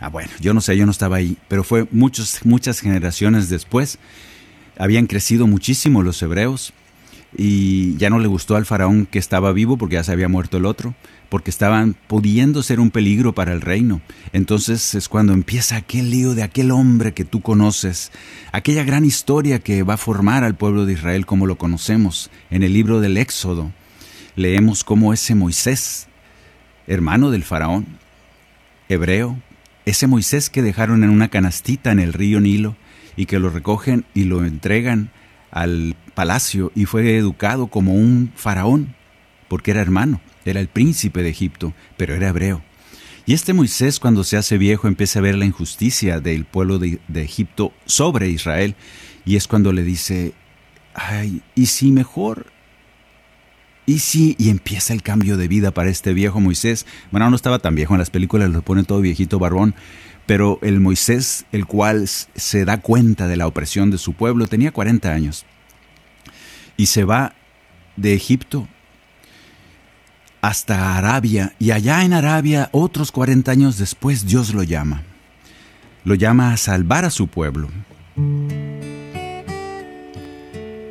Ah, 0.00 0.08
bueno, 0.08 0.30
yo 0.40 0.54
no 0.54 0.60
sé, 0.60 0.76
yo 0.76 0.86
no 0.86 0.92
estaba 0.92 1.16
ahí, 1.16 1.36
pero 1.48 1.64
fue 1.64 1.86
muchos, 1.90 2.40
muchas 2.44 2.80
generaciones 2.80 3.48
después. 3.48 3.98
Habían 4.78 5.06
crecido 5.06 5.46
muchísimo 5.46 6.02
los 6.02 6.20
hebreos 6.22 6.72
y 7.36 7.96
ya 7.96 8.10
no 8.10 8.18
le 8.18 8.28
gustó 8.28 8.56
al 8.56 8.66
faraón 8.66 9.06
que 9.06 9.18
estaba 9.18 9.52
vivo 9.52 9.76
porque 9.76 9.94
ya 9.94 10.04
se 10.04 10.12
había 10.12 10.28
muerto 10.28 10.56
el 10.56 10.66
otro, 10.66 10.94
porque 11.28 11.50
estaban 11.50 11.96
pudiendo 12.06 12.62
ser 12.62 12.80
un 12.80 12.90
peligro 12.90 13.34
para 13.34 13.52
el 13.52 13.60
reino. 13.60 14.00
Entonces 14.32 14.94
es 14.94 15.08
cuando 15.08 15.32
empieza 15.32 15.76
aquel 15.76 16.10
lío 16.10 16.34
de 16.34 16.42
aquel 16.42 16.70
hombre 16.70 17.14
que 17.14 17.24
tú 17.24 17.40
conoces, 17.40 18.12
aquella 18.52 18.84
gran 18.84 19.04
historia 19.04 19.60
que 19.60 19.82
va 19.82 19.94
a 19.94 19.98
formar 19.98 20.44
al 20.44 20.56
pueblo 20.56 20.86
de 20.86 20.94
Israel 20.94 21.26
como 21.26 21.46
lo 21.46 21.56
conocemos 21.56 22.30
en 22.50 22.62
el 22.62 22.72
libro 22.72 23.00
del 23.00 23.16
Éxodo 23.16 23.72
leemos 24.36 24.84
cómo 24.84 25.12
ese 25.12 25.34
Moisés, 25.34 26.08
hermano 26.86 27.30
del 27.30 27.44
faraón, 27.44 27.86
hebreo, 28.88 29.40
ese 29.86 30.06
Moisés 30.06 30.50
que 30.50 30.62
dejaron 30.62 31.04
en 31.04 31.10
una 31.10 31.28
canastita 31.28 31.92
en 31.92 31.98
el 31.98 32.12
río 32.12 32.40
Nilo 32.40 32.76
y 33.16 33.26
que 33.26 33.38
lo 33.38 33.50
recogen 33.50 34.04
y 34.14 34.24
lo 34.24 34.44
entregan 34.44 35.10
al 35.50 35.94
palacio 36.14 36.72
y 36.74 36.86
fue 36.86 37.16
educado 37.16 37.68
como 37.68 37.94
un 37.94 38.32
faraón, 38.34 38.94
porque 39.48 39.70
era 39.70 39.82
hermano, 39.82 40.20
era 40.44 40.60
el 40.60 40.68
príncipe 40.68 41.22
de 41.22 41.30
Egipto, 41.30 41.74
pero 41.96 42.14
era 42.14 42.28
hebreo. 42.28 42.62
Y 43.26 43.34
este 43.34 43.52
Moisés 43.52 44.00
cuando 44.00 44.24
se 44.24 44.36
hace 44.36 44.58
viejo 44.58 44.88
empieza 44.88 45.18
a 45.18 45.22
ver 45.22 45.36
la 45.36 45.46
injusticia 45.46 46.20
del 46.20 46.44
pueblo 46.44 46.78
de, 46.78 47.00
de 47.08 47.22
Egipto 47.22 47.72
sobre 47.86 48.28
Israel 48.28 48.74
y 49.24 49.36
es 49.36 49.48
cuando 49.48 49.72
le 49.72 49.82
dice, 49.82 50.34
ay, 50.94 51.42
¿y 51.54 51.66
si 51.66 51.90
mejor 51.90 52.46
y 53.86 53.98
sí, 53.98 54.34
y 54.38 54.50
empieza 54.50 54.92
el 54.92 55.02
cambio 55.02 55.36
de 55.36 55.48
vida 55.48 55.70
para 55.70 55.90
este 55.90 56.14
viejo 56.14 56.40
Moisés. 56.40 56.86
Bueno, 57.10 57.28
no 57.28 57.36
estaba 57.36 57.58
tan 57.58 57.74
viejo 57.74 57.94
en 57.94 57.98
las 57.98 58.10
películas, 58.10 58.50
lo 58.50 58.62
pone 58.62 58.84
todo 58.84 59.00
viejito 59.00 59.38
barbón, 59.38 59.74
pero 60.26 60.58
el 60.62 60.80
Moisés, 60.80 61.44
el 61.52 61.66
cual 61.66 62.08
se 62.08 62.64
da 62.64 62.80
cuenta 62.80 63.28
de 63.28 63.36
la 63.36 63.46
opresión 63.46 63.90
de 63.90 63.98
su 63.98 64.14
pueblo, 64.14 64.46
tenía 64.46 64.72
40 64.72 65.12
años. 65.12 65.44
Y 66.76 66.86
se 66.86 67.04
va 67.04 67.34
de 67.96 68.14
Egipto 68.14 68.68
hasta 70.40 70.98
Arabia 70.98 71.54
y 71.58 71.70
allá 71.70 72.04
en 72.04 72.12
Arabia 72.12 72.68
otros 72.72 73.12
40 73.12 73.50
años 73.50 73.78
después 73.78 74.26
Dios 74.26 74.52
lo 74.52 74.62
llama. 74.62 75.02
Lo 76.04 76.14
llama 76.14 76.52
a 76.52 76.56
salvar 76.56 77.04
a 77.04 77.10
su 77.10 77.28
pueblo. 77.28 77.68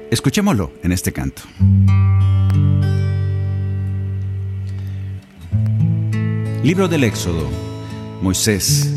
Escuchémoslo 0.10 0.74
en 0.84 0.92
este 0.92 1.12
canto. 1.12 1.44
Libro 6.64 6.88
del 6.88 7.04
Éxodo. 7.04 7.50
Moisés. 8.22 8.90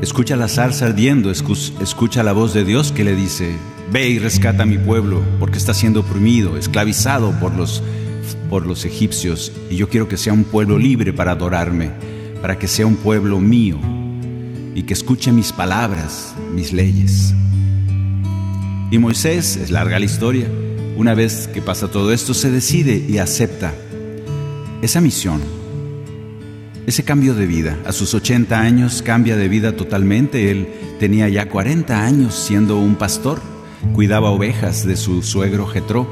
Escucha 0.00 0.34
la 0.34 0.48
zarza 0.48 0.86
ardiendo, 0.86 1.30
escucha 1.30 2.22
la 2.22 2.32
voz 2.32 2.54
de 2.54 2.64
Dios 2.64 2.92
que 2.92 3.04
le 3.04 3.14
dice, 3.14 3.54
ve 3.92 4.08
y 4.08 4.18
rescata 4.18 4.62
a 4.62 4.66
mi 4.66 4.78
pueblo 4.78 5.22
porque 5.38 5.58
está 5.58 5.74
siendo 5.74 6.00
oprimido, 6.00 6.56
esclavizado 6.56 7.30
por 7.40 7.54
los 7.54 7.82
por 8.48 8.64
los 8.64 8.86
egipcios 8.86 9.52
y 9.68 9.76
yo 9.76 9.90
quiero 9.90 10.08
que 10.08 10.16
sea 10.16 10.32
un 10.32 10.44
pueblo 10.44 10.78
libre 10.78 11.12
para 11.12 11.32
adorarme, 11.32 11.90
para 12.40 12.58
que 12.58 12.68
sea 12.68 12.86
un 12.86 12.96
pueblo 12.96 13.38
mío 13.38 13.78
y 14.74 14.84
que 14.84 14.94
escuche 14.94 15.30
mis 15.30 15.52
palabras, 15.52 16.34
mis 16.54 16.72
leyes. 16.72 17.34
Y 18.90 18.96
Moisés, 18.96 19.56
es 19.56 19.70
larga 19.70 19.98
la 19.98 20.06
historia, 20.06 20.48
una 20.96 21.12
vez 21.12 21.48
que 21.48 21.60
pasa 21.60 21.88
todo 21.88 22.12
esto, 22.12 22.32
se 22.32 22.50
decide 22.50 23.04
y 23.06 23.18
acepta 23.18 23.74
esa 24.80 25.00
misión, 25.00 25.55
ese 26.86 27.04
cambio 27.04 27.34
de 27.34 27.46
vida. 27.46 27.76
A 27.84 27.92
sus 27.92 28.14
80 28.14 28.60
años 28.60 29.02
cambia 29.02 29.36
de 29.36 29.48
vida 29.48 29.72
totalmente. 29.76 30.50
Él 30.50 30.68
tenía 30.98 31.28
ya 31.28 31.48
40 31.48 32.04
años 32.04 32.34
siendo 32.34 32.78
un 32.78 32.94
pastor, 32.94 33.40
cuidaba 33.94 34.30
ovejas 34.30 34.86
de 34.86 34.96
su 34.96 35.22
suegro 35.22 35.66
Jetro 35.66 36.06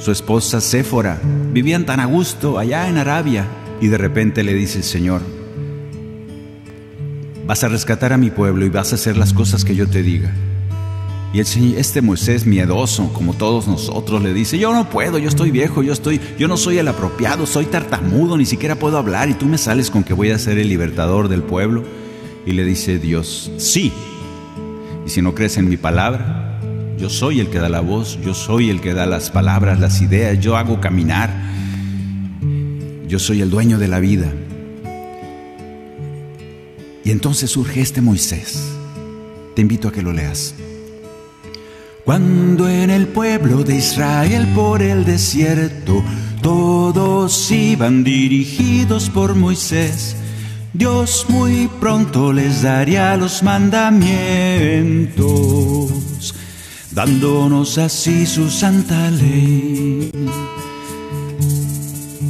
su 0.00 0.10
esposa 0.10 0.62
Séfora, 0.62 1.20
vivían 1.52 1.84
tan 1.84 2.00
a 2.00 2.06
gusto 2.06 2.58
allá 2.58 2.88
en 2.88 2.96
Arabia 2.96 3.46
y 3.82 3.88
de 3.88 3.98
repente 3.98 4.42
le 4.42 4.54
dice 4.54 4.78
el 4.78 4.84
Señor, 4.84 5.20
vas 7.46 7.62
a 7.64 7.68
rescatar 7.68 8.14
a 8.14 8.16
mi 8.16 8.30
pueblo 8.30 8.64
y 8.64 8.70
vas 8.70 8.92
a 8.92 8.94
hacer 8.94 9.18
las 9.18 9.34
cosas 9.34 9.64
que 9.64 9.74
yo 9.74 9.86
te 9.86 10.02
diga. 10.02 10.32
Y 11.32 11.38
el 11.38 11.74
este 11.76 12.02
Moisés 12.02 12.44
miedoso, 12.44 13.12
como 13.12 13.34
todos 13.34 13.68
nosotros, 13.68 14.20
le 14.20 14.34
dice, 14.34 14.58
yo 14.58 14.72
no 14.72 14.90
puedo, 14.90 15.16
yo 15.18 15.28
estoy 15.28 15.52
viejo, 15.52 15.82
yo 15.84 15.92
estoy, 15.92 16.20
yo 16.36 16.48
no 16.48 16.56
soy 16.56 16.78
el 16.78 16.88
apropiado, 16.88 17.46
soy 17.46 17.66
tartamudo, 17.66 18.36
ni 18.36 18.44
siquiera 18.44 18.74
puedo 18.74 18.98
hablar 18.98 19.28
y 19.28 19.34
tú 19.34 19.46
me 19.46 19.56
sales 19.56 19.90
con 19.90 20.02
que 20.02 20.12
voy 20.12 20.30
a 20.30 20.38
ser 20.38 20.58
el 20.58 20.68
libertador 20.68 21.28
del 21.28 21.42
pueblo. 21.42 21.84
Y 22.46 22.52
le 22.52 22.64
dice 22.64 22.98
Dios, 22.98 23.52
sí. 23.58 23.92
Y 25.06 25.10
si 25.10 25.22
no 25.22 25.34
crees 25.34 25.56
en 25.56 25.68
mi 25.68 25.76
palabra, 25.76 26.58
yo 26.98 27.08
soy 27.08 27.38
el 27.38 27.48
que 27.48 27.58
da 27.58 27.68
la 27.68 27.80
voz, 27.80 28.18
yo 28.24 28.34
soy 28.34 28.68
el 28.68 28.80
que 28.80 28.92
da 28.92 29.06
las 29.06 29.30
palabras, 29.30 29.78
las 29.78 30.02
ideas, 30.02 30.40
yo 30.40 30.56
hago 30.56 30.80
caminar. 30.80 31.30
Yo 33.06 33.20
soy 33.20 33.40
el 33.40 33.50
dueño 33.50 33.78
de 33.78 33.88
la 33.88 34.00
vida. 34.00 34.32
Y 37.04 37.12
entonces 37.12 37.50
surge 37.50 37.80
este 37.80 38.00
Moisés. 38.00 38.72
Te 39.54 39.62
invito 39.62 39.88
a 39.88 39.92
que 39.92 40.02
lo 40.02 40.12
leas. 40.12 40.54
Cuando 42.10 42.68
en 42.68 42.90
el 42.90 43.06
pueblo 43.06 43.62
de 43.62 43.76
Israel 43.76 44.48
por 44.52 44.82
el 44.82 45.04
desierto 45.04 46.02
todos 46.42 47.52
iban 47.52 48.02
dirigidos 48.02 49.08
por 49.08 49.36
Moisés, 49.36 50.16
Dios 50.72 51.26
muy 51.28 51.70
pronto 51.78 52.32
les 52.32 52.62
daría 52.62 53.16
los 53.16 53.44
mandamientos 53.44 56.34
dándonos 56.90 57.78
así 57.78 58.26
su 58.26 58.50
santa 58.50 59.08
ley. 59.12 60.10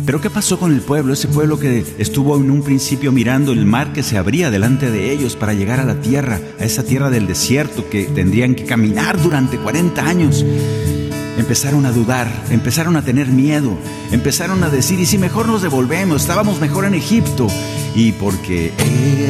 Pero 0.07 0.21
¿qué 0.21 0.31
pasó 0.31 0.59
con 0.59 0.73
el 0.73 0.81
pueblo? 0.81 1.13
Ese 1.13 1.29
pueblo 1.29 1.59
que 1.59 1.85
estuvo 1.99 2.37
en 2.37 2.51
un 2.51 2.63
principio 2.63 3.13
mirando 3.13 3.53
el 3.53 3.65
mar 3.67 3.93
que 3.93 4.03
se 4.03 4.19
abría 4.19 4.51
delante 4.51 4.91
de 4.91 5.13
ellos 5.13 5.37
para 5.37 5.53
llegar 5.53 5.81
a 5.81 5.85
la 5.85 6.01
tierra, 6.01 6.41
a 6.59 6.65
esa 6.65 6.83
tierra 6.83 7.11
del 7.11 7.27
desierto 7.27 7.89
que 7.89 8.05
tendrían 8.05 8.55
que 8.55 8.65
caminar 8.65 9.21
durante 9.23 9.59
40 9.59 10.05
años. 10.05 10.45
Empezaron 11.39 11.87
a 11.87 11.93
dudar, 11.93 12.31
empezaron 12.51 12.97
a 12.97 13.03
tener 13.03 13.29
miedo, 13.29 13.79
empezaron 14.11 14.63
a 14.65 14.69
decir, 14.69 14.99
¿y 15.01 15.07
si 15.07 15.17
mejor 15.17 15.47
nos 15.47 15.63
devolvemos? 15.63 16.23
Estábamos 16.23 16.61
mejor 16.61 16.85
en 16.85 16.95
Egipto. 16.95 17.47
Y 17.95 18.13
porque 18.13 18.73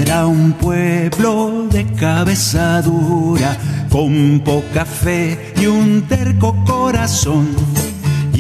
era 0.03 0.27
un 0.27 0.53
pueblo 0.53 1.67
de 1.71 1.87
cabeza 1.93 2.83
dura, 2.83 3.57
con 3.91 4.41
poca 4.45 4.85
fe 4.85 5.53
y 5.61 5.67
un 5.67 6.03
terco 6.03 6.57
corazón. 6.65 7.49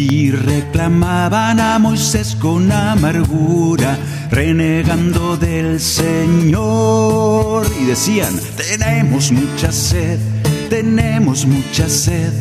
Y 0.03 0.31
reclamaban 0.31 1.61
a 1.61 1.79
Moisés 1.79 2.35
con 2.35 2.73
amargura, 2.73 3.99
renegando 4.31 5.37
del 5.37 5.79
Señor. 5.81 7.67
Y 7.81 7.85
decían, 7.85 8.35
tenemos 8.57 9.31
mucha 9.31 9.71
sed, 9.71 10.19
tenemos 10.69 11.45
mucha 11.45 11.89
sed. 11.89 12.33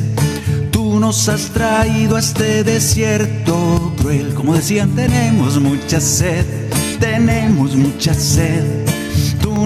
Tú 0.72 1.00
nos 1.00 1.28
has 1.28 1.50
traído 1.50 2.16
a 2.16 2.20
este 2.20 2.64
desierto 2.64 3.94
cruel. 3.98 4.34
Como 4.34 4.56
decían, 4.56 4.96
tenemos 4.96 5.60
mucha 5.60 6.00
sed, 6.00 6.46
tenemos 7.00 7.76
mucha 7.76 8.14
sed 8.14 8.90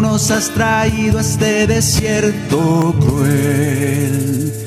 nos 0.04 0.32
has 0.32 0.50
traído 0.50 1.18
a 1.18 1.22
este 1.22 1.66
desierto 1.66 2.94
cruel. 3.00 4.63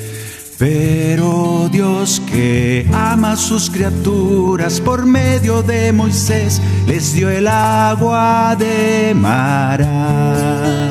Pero 0.57 1.69
Dios 1.71 2.19
que 2.31 2.89
ama 2.91 3.33
a 3.33 3.37
sus 3.37 3.69
criaturas 3.69 4.81
por 4.81 5.05
medio 5.05 5.61
de 5.61 5.93
Moisés 5.93 6.59
les 6.87 7.13
dio 7.13 7.29
el 7.29 7.45
agua 7.45 8.55
de 8.57 9.13
Mara. 9.13 10.89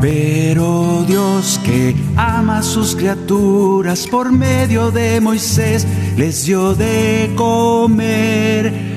pero 0.00 1.04
Dios 1.06 1.60
que 1.62 1.94
ama 2.16 2.58
a 2.58 2.62
sus 2.62 2.96
criaturas 2.96 4.06
por 4.06 4.32
medio 4.32 4.90
de 4.90 5.20
Moisés 5.20 5.86
les 6.16 6.46
dio 6.46 6.74
de 6.74 7.30
comer 7.36 8.89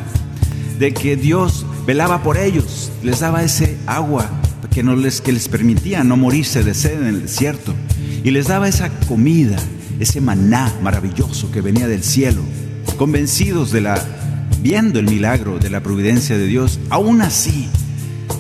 de 0.80 0.94
que 0.94 1.16
Dios 1.16 1.66
velaba 1.86 2.24
por 2.24 2.38
ellos, 2.38 2.92
les 3.04 3.20
daba 3.20 3.44
ese 3.44 3.78
agua 3.86 4.30
que, 4.76 4.84
no 4.84 4.96
les, 4.96 5.22
que 5.22 5.32
les 5.32 5.48
permitía 5.48 6.04
no 6.04 6.18
morirse 6.18 6.64
de 6.64 6.74
sed 6.74 7.02
en 7.02 7.08
el 7.08 7.22
desierto. 7.22 7.74
Y 8.26 8.32
les 8.32 8.48
daba 8.48 8.68
esa 8.68 8.90
comida, 9.08 9.58
ese 10.02 10.20
maná 10.20 10.74
maravilloso 10.82 11.50
que 11.50 11.62
venía 11.62 11.88
del 11.88 12.04
cielo, 12.04 12.42
convencidos 12.98 13.72
de 13.72 13.82
la, 13.82 14.04
viendo 14.62 15.00
el 15.00 15.06
milagro 15.06 15.60
de 15.60 15.70
la 15.70 15.82
providencia 15.82 16.38
de 16.38 16.48
Dios, 16.48 16.80
aún 16.90 17.22
así 17.22 17.70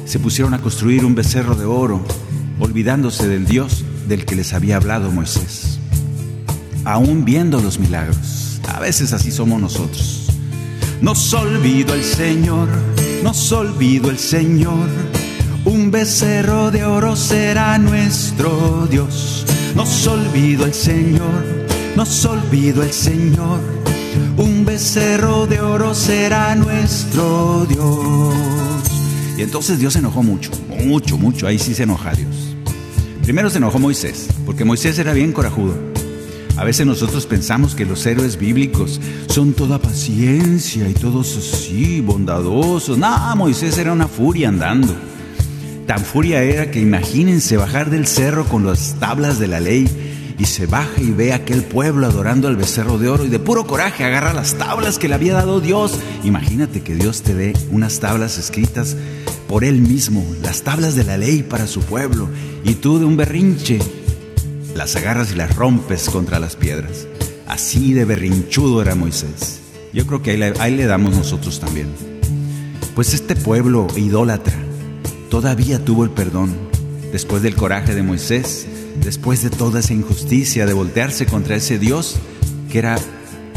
se 0.06 0.20
pusieron 0.20 0.54
a 0.54 0.60
construir 0.60 1.06
un 1.06 1.16
becerro 1.16 1.56
de 1.56 1.66
oro, 1.66 2.04
olvidándose 2.60 3.28
del 3.28 3.46
Dios 3.46 3.86
del 4.08 4.26
que 4.26 4.36
les 4.36 4.54
había 4.54 4.76
hablado 4.76 5.12
Moisés. 5.12 5.80
Aún 6.84 7.24
viendo 7.24 7.62
los 7.62 7.80
milagros, 7.80 8.45
a 8.68 8.80
veces 8.80 9.14
así 9.14 9.32
somos 9.32 9.62
nosotros. 9.62 10.28
Nos 11.02 11.34
olvido 11.34 11.94
el 11.94 12.04
Señor, 12.04 12.70
nos 13.24 13.52
olvido 13.52 14.10
el 14.10 14.18
Señor 14.18 14.88
un 15.66 15.90
becerro 15.90 16.70
de 16.70 16.86
oro 16.86 17.16
será 17.16 17.80
nuestro 17.80 18.88
Dios. 18.90 19.46
Nos 19.76 20.06
olvido 20.06 20.64
el 20.66 20.76
Señor, 20.76 21.44
nos 21.96 22.24
olvido 22.24 22.84
el 22.84 22.94
Señor. 22.94 23.60
Un 24.38 24.64
becerro 24.64 25.48
de 25.48 25.60
oro 25.60 25.96
será 25.96 26.54
nuestro 26.54 27.66
Dios. 27.68 28.36
Y 29.40 29.42
entonces 29.42 29.80
Dios 29.80 29.94
se 29.94 30.00
enojó 30.00 30.22
mucho, 30.22 30.52
mucho, 30.86 31.18
mucho. 31.18 31.48
Ahí 31.48 31.58
sí 31.58 31.74
se 31.74 31.84
enoja 31.84 32.14
Dios. 32.14 32.56
Primero 33.24 33.50
se 33.50 33.58
enojó 33.58 33.80
Moisés, 33.80 34.28
porque 34.46 34.66
Moisés 34.66 35.00
era 35.00 35.14
bien 35.14 35.32
corajudo. 35.32 35.95
A 36.58 36.64
veces 36.64 36.86
nosotros 36.86 37.26
pensamos 37.26 37.76
que 37.76 37.86
los 37.86 38.06
héroes 38.06 38.38
bíblicos 38.38 39.02
son 39.28 39.54
toda 39.54 39.78
paciencia 39.78 40.88
y 40.88 40.94
todos 40.94 41.36
así, 41.38 42.00
bondadosos. 42.00 42.98
No, 42.98 43.36
Moisés 43.36 43.78
era 43.78 43.92
una 43.92 44.08
furia 44.08 44.48
andando. 44.48 44.96
Tan 45.86 46.00
furia 46.00 46.44
era 46.44 46.72
que 46.72 46.80
imagínense 46.80 47.58
bajar 47.58 47.90
del 47.90 48.08
cerro 48.08 48.46
con 48.46 48.66
las 48.66 48.96
tablas 49.00 49.38
de 49.38 49.48
la 49.48 49.60
ley 49.60 49.86
y 50.40 50.46
se 50.46 50.66
baja 50.66 51.02
y 51.02 51.12
ve 51.12 51.34
a 51.34 51.38
aquel 51.38 51.64
pueblo 51.64 52.08
adorando 52.08 52.48
al 52.48 52.56
becerro 52.56 52.98
de 52.98 53.10
oro 53.10 53.26
y 53.26 53.30
de 53.30 53.40
puro 53.40 53.68
coraje 53.68 54.04
agarra 54.04 54.34
las 54.34 54.56
tablas 54.56 54.98
que 54.98 55.10
le 55.10 55.16
había 55.16 55.34
dado 55.34 55.60
Dios. 55.60 56.00
Imagínate 56.24 56.82
que 56.82 56.96
Dios 56.96 57.22
te 57.22 57.34
dé 57.34 57.54
unas 57.70 58.00
tablas 58.00 58.38
escritas 58.38 58.96
por 59.50 59.66
Él 59.66 59.82
mismo, 59.82 60.26
las 60.42 60.64
tablas 60.64 60.96
de 60.96 61.04
la 61.04 61.18
ley 61.18 61.44
para 61.44 61.68
su 61.68 61.82
pueblo, 61.82 62.30
y 62.64 62.76
tú 62.76 62.98
de 62.98 63.06
un 63.06 63.18
berrinche 63.18 63.80
las 64.76 64.96
agarras 64.98 65.32
y 65.32 65.36
las 65.36 65.56
rompes 65.56 66.10
contra 66.10 66.40
las 66.40 66.56
piedras. 66.56 67.08
Así 67.48 67.94
de 67.94 68.06
berrinchudo 68.06 68.82
era 68.82 68.94
Moisés. 68.94 69.62
Yo 69.94 70.06
creo 70.06 70.22
que 70.22 70.32
ahí 70.60 70.76
le, 70.76 70.86
damos 70.86 71.16
nosotros 71.16 71.60
también. 71.62 71.88
Pues 72.94 73.14
este 73.14 73.36
pueblo 73.36 73.88
idólatra 73.96 74.56
todavía 75.30 75.84
tuvo 75.84 76.04
el 76.04 76.10
perdón 76.12 76.54
después 77.12 77.42
del 77.42 77.56
coraje 77.56 77.96
de 77.96 78.04
Moisés, 78.04 78.68
después 79.02 79.42
de 79.42 79.50
toda 79.50 79.80
esa 79.80 79.94
injusticia 79.94 80.66
de 80.66 80.74
voltearse 80.74 81.26
contra 81.26 81.56
ese 81.56 81.80
Dios 81.80 82.18
que 82.70 82.80
era 82.80 83.00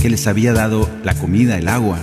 que 0.01 0.11
les 0.11 0.29
había 0.29 0.53
dado 0.53 0.89
la 1.03 1.15
comida, 1.15 1.59
el 1.59 1.67
agua 1.67 1.99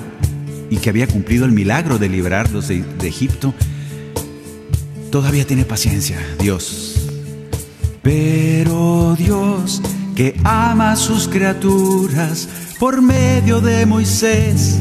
y 0.69 0.77
que 0.77 0.89
había 0.89 1.07
cumplido 1.07 1.45
el 1.45 1.53
milagro 1.53 1.97
de 1.97 2.09
liberarlos 2.09 2.67
de, 2.67 2.83
de 2.83 3.07
Egipto. 3.07 3.53
Todavía 5.11 5.47
tiene 5.47 5.63
paciencia, 5.63 6.19
Dios. 6.39 6.94
Pero 8.05 9.17
Dios 9.17 9.81
que 10.15 10.39
ama 10.45 10.93
a 10.93 10.95
sus 10.95 11.27
criaturas 11.27 12.47
por 12.79 13.01
medio 13.01 13.59
de 13.59 13.85
Moisés. 13.85 14.79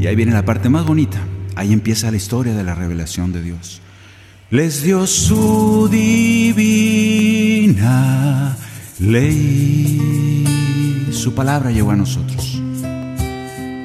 Y 0.00 0.06
ahí 0.06 0.14
viene 0.14 0.30
la 0.30 0.44
parte 0.44 0.68
más 0.68 0.86
bonita. 0.86 1.18
Ahí 1.56 1.72
empieza 1.72 2.12
la 2.12 2.16
historia 2.16 2.54
de 2.54 2.62
la 2.62 2.76
revelación 2.76 3.32
de 3.32 3.42
Dios 3.42 3.80
les 4.50 4.82
dio 4.82 5.06
su 5.06 5.88
divina 5.88 7.46
ley. 8.98 10.44
Su 11.12 11.34
palabra 11.34 11.70
llegó 11.70 11.92
a 11.92 11.96
nosotros. 11.96 12.60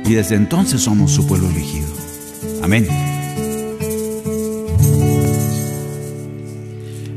Y 0.06 0.14
desde 0.14 0.36
entonces 0.36 0.82
somos 0.82 1.12
su 1.12 1.26
pueblo 1.28 1.50
elegido. 1.50 1.88
Amén. 2.64 2.88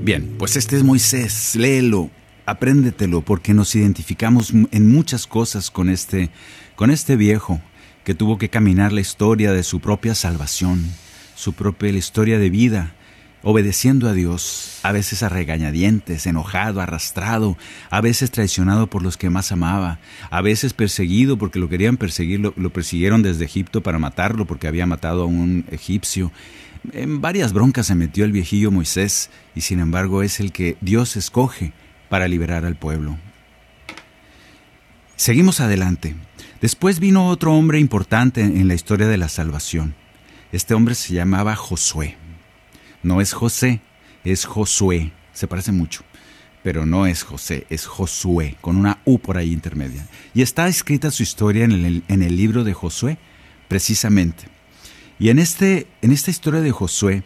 Bien, 0.09 0.37
pues 0.38 0.57
este 0.57 0.75
es 0.75 0.85
Moisés, 0.85 1.55
léelo, 1.55 2.09
apréndetelo, 2.47 3.21
porque 3.21 3.53
nos 3.53 3.75
identificamos 3.75 4.55
en 4.71 4.90
muchas 4.90 5.27
cosas 5.27 5.71
con 5.71 5.90
este, 5.90 6.31
con 6.77 6.90
este 6.90 7.14
viejo 7.14 7.61
que 8.05 8.14
tuvo 8.14 8.38
que 8.38 8.49
caminar 8.49 8.90
la 8.90 9.03
historia 9.03 9.53
de 9.53 9.62
su 9.62 9.81
propia 9.81 10.14
salvación, 10.14 10.83
su 11.35 11.53
propia 11.53 11.90
historia 11.90 12.38
de 12.38 12.49
vida, 12.49 12.94
obedeciendo 13.42 14.09
a 14.09 14.14
Dios, 14.14 14.81
a 14.83 14.92
veces 14.92 15.23
a 15.23 15.29
regañadientes, 15.29 16.27
enojado, 16.27 16.81
arrastrado, 16.81 17.59
a 17.90 18.01
veces 18.01 18.31
traicionado 18.31 18.88
por 18.88 19.03
los 19.03 19.18
que 19.18 19.29
más 19.29 19.53
amaba, 19.53 19.99
a 20.31 20.40
veces 20.40 20.73
perseguido 20.73 21.37
porque 21.37 21.59
lo 21.59 21.68
querían 21.68 21.99
perseguir, 21.99 22.40
lo, 22.40 22.71
persiguieron 22.71 23.23
desde 23.23 23.44
Egipto 23.44 23.83
para 23.83 23.99
matarlo 23.99 24.47
porque 24.47 24.68
había 24.68 24.87
matado 24.87 25.25
a 25.25 25.27
un 25.27 25.66
egipcio. 25.71 26.33
En 26.92 27.20
varias 27.20 27.53
broncas 27.53 27.87
se 27.87 27.94
metió 27.94 28.24
el 28.24 28.33
viejillo 28.33 28.70
Moisés 28.70 29.31
y 29.55 29.62
sin 29.62 29.81
embargo 29.81 30.22
es 30.22 30.40
el 30.40 30.53
que 30.53 30.77
Dios 30.81 31.16
escoge 31.16 31.72
para 32.09 32.29
liberar 32.29 32.64
al 32.64 32.77
pueblo. 32.77 33.18
Seguimos 35.16 35.61
adelante. 35.61 36.14
Después 36.61 37.01
vino 37.01 37.29
otro 37.29 37.53
hombre 37.55 37.81
importante 37.81 38.40
en 38.40 38.68
la 38.68 38.74
historia 38.74 39.09
de 39.09 39.16
la 39.16 39.29
salvación. 39.29 39.94
Este 40.53 40.74
hombre 40.74 40.94
se 40.94 41.14
llamaba 41.14 41.57
Josué. 41.57 42.16
No 43.03 43.20
es 43.20 43.33
José, 43.33 43.81
es 44.24 44.44
Josué. 44.44 45.12
Se 45.33 45.46
parece 45.46 45.72
mucho, 45.72 46.03
pero 46.62 46.87
no 46.87 47.07
es 47.07 47.22
José, 47.22 47.66
es 47.70 47.87
Josué, 47.87 48.57
con 48.61 48.77
una 48.77 48.98
U 49.05 49.18
por 49.18 49.37
ahí 49.37 49.53
intermedia. 49.53 50.07
Y 50.35 50.42
está 50.42 50.68
escrita 50.68 51.11
su 51.11 51.22
historia 51.22 51.64
en 51.64 51.72
el, 51.72 52.03
en 52.09 52.22
el 52.22 52.37
libro 52.37 52.64
de 52.64 52.74
Josué, 52.74 53.18
precisamente. 53.68 54.58
Y 55.18 55.31
en, 55.31 55.38
este, 55.38 55.87
en 56.02 56.12
esta 56.12 56.31
historia 56.31 56.61
de 56.61 56.70
Josué 56.70 57.24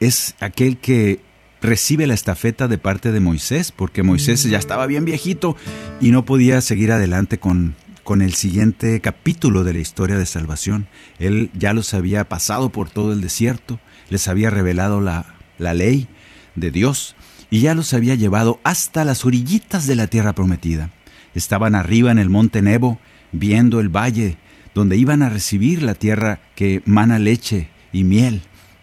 es 0.00 0.34
aquel 0.40 0.78
que 0.78 1.20
recibe 1.60 2.06
la 2.06 2.14
estafeta 2.14 2.68
de 2.68 2.78
parte 2.78 3.12
de 3.12 3.20
Moisés, 3.20 3.70
porque 3.70 4.02
Moisés 4.02 4.44
ya 4.44 4.58
estaba 4.58 4.86
bien 4.86 5.04
viejito 5.04 5.56
y 6.00 6.10
no 6.10 6.24
podía 6.24 6.60
seguir 6.62 6.90
adelante 6.90 7.38
con, 7.38 7.74
con 8.02 8.22
el 8.22 8.32
siguiente 8.32 9.00
capítulo 9.00 9.62
de 9.62 9.74
la 9.74 9.80
historia 9.80 10.16
de 10.16 10.24
salvación. 10.24 10.88
Él 11.18 11.50
ya 11.52 11.74
los 11.74 11.92
había 11.92 12.28
pasado 12.28 12.70
por 12.70 12.88
todo 12.88 13.12
el 13.12 13.20
desierto, 13.20 13.78
les 14.08 14.26
había 14.26 14.48
revelado 14.48 15.02
la, 15.02 15.34
la 15.58 15.74
ley 15.74 16.08
de 16.56 16.70
Dios 16.70 17.14
y 17.50 17.60
ya 17.60 17.74
los 17.74 17.92
había 17.92 18.14
llevado 18.14 18.58
hasta 18.64 19.04
las 19.04 19.26
orillitas 19.26 19.86
de 19.86 19.96
la 19.96 20.06
tierra 20.06 20.34
prometida. 20.34 20.90
Estaban 21.34 21.74
arriba 21.74 22.10
en 22.10 22.18
el 22.18 22.30
monte 22.30 22.62
Nebo, 22.62 22.98
viendo 23.32 23.80
el 23.80 23.88
valle 23.88 24.38
donde 24.80 24.96
iban 24.96 25.22
a 25.22 25.28
recibir 25.28 25.82
la 25.82 25.92
tierra 25.92 26.40
que 26.54 26.80
mana 26.86 27.18
leche 27.18 27.68
y 27.92 28.02
miel, 28.02 28.40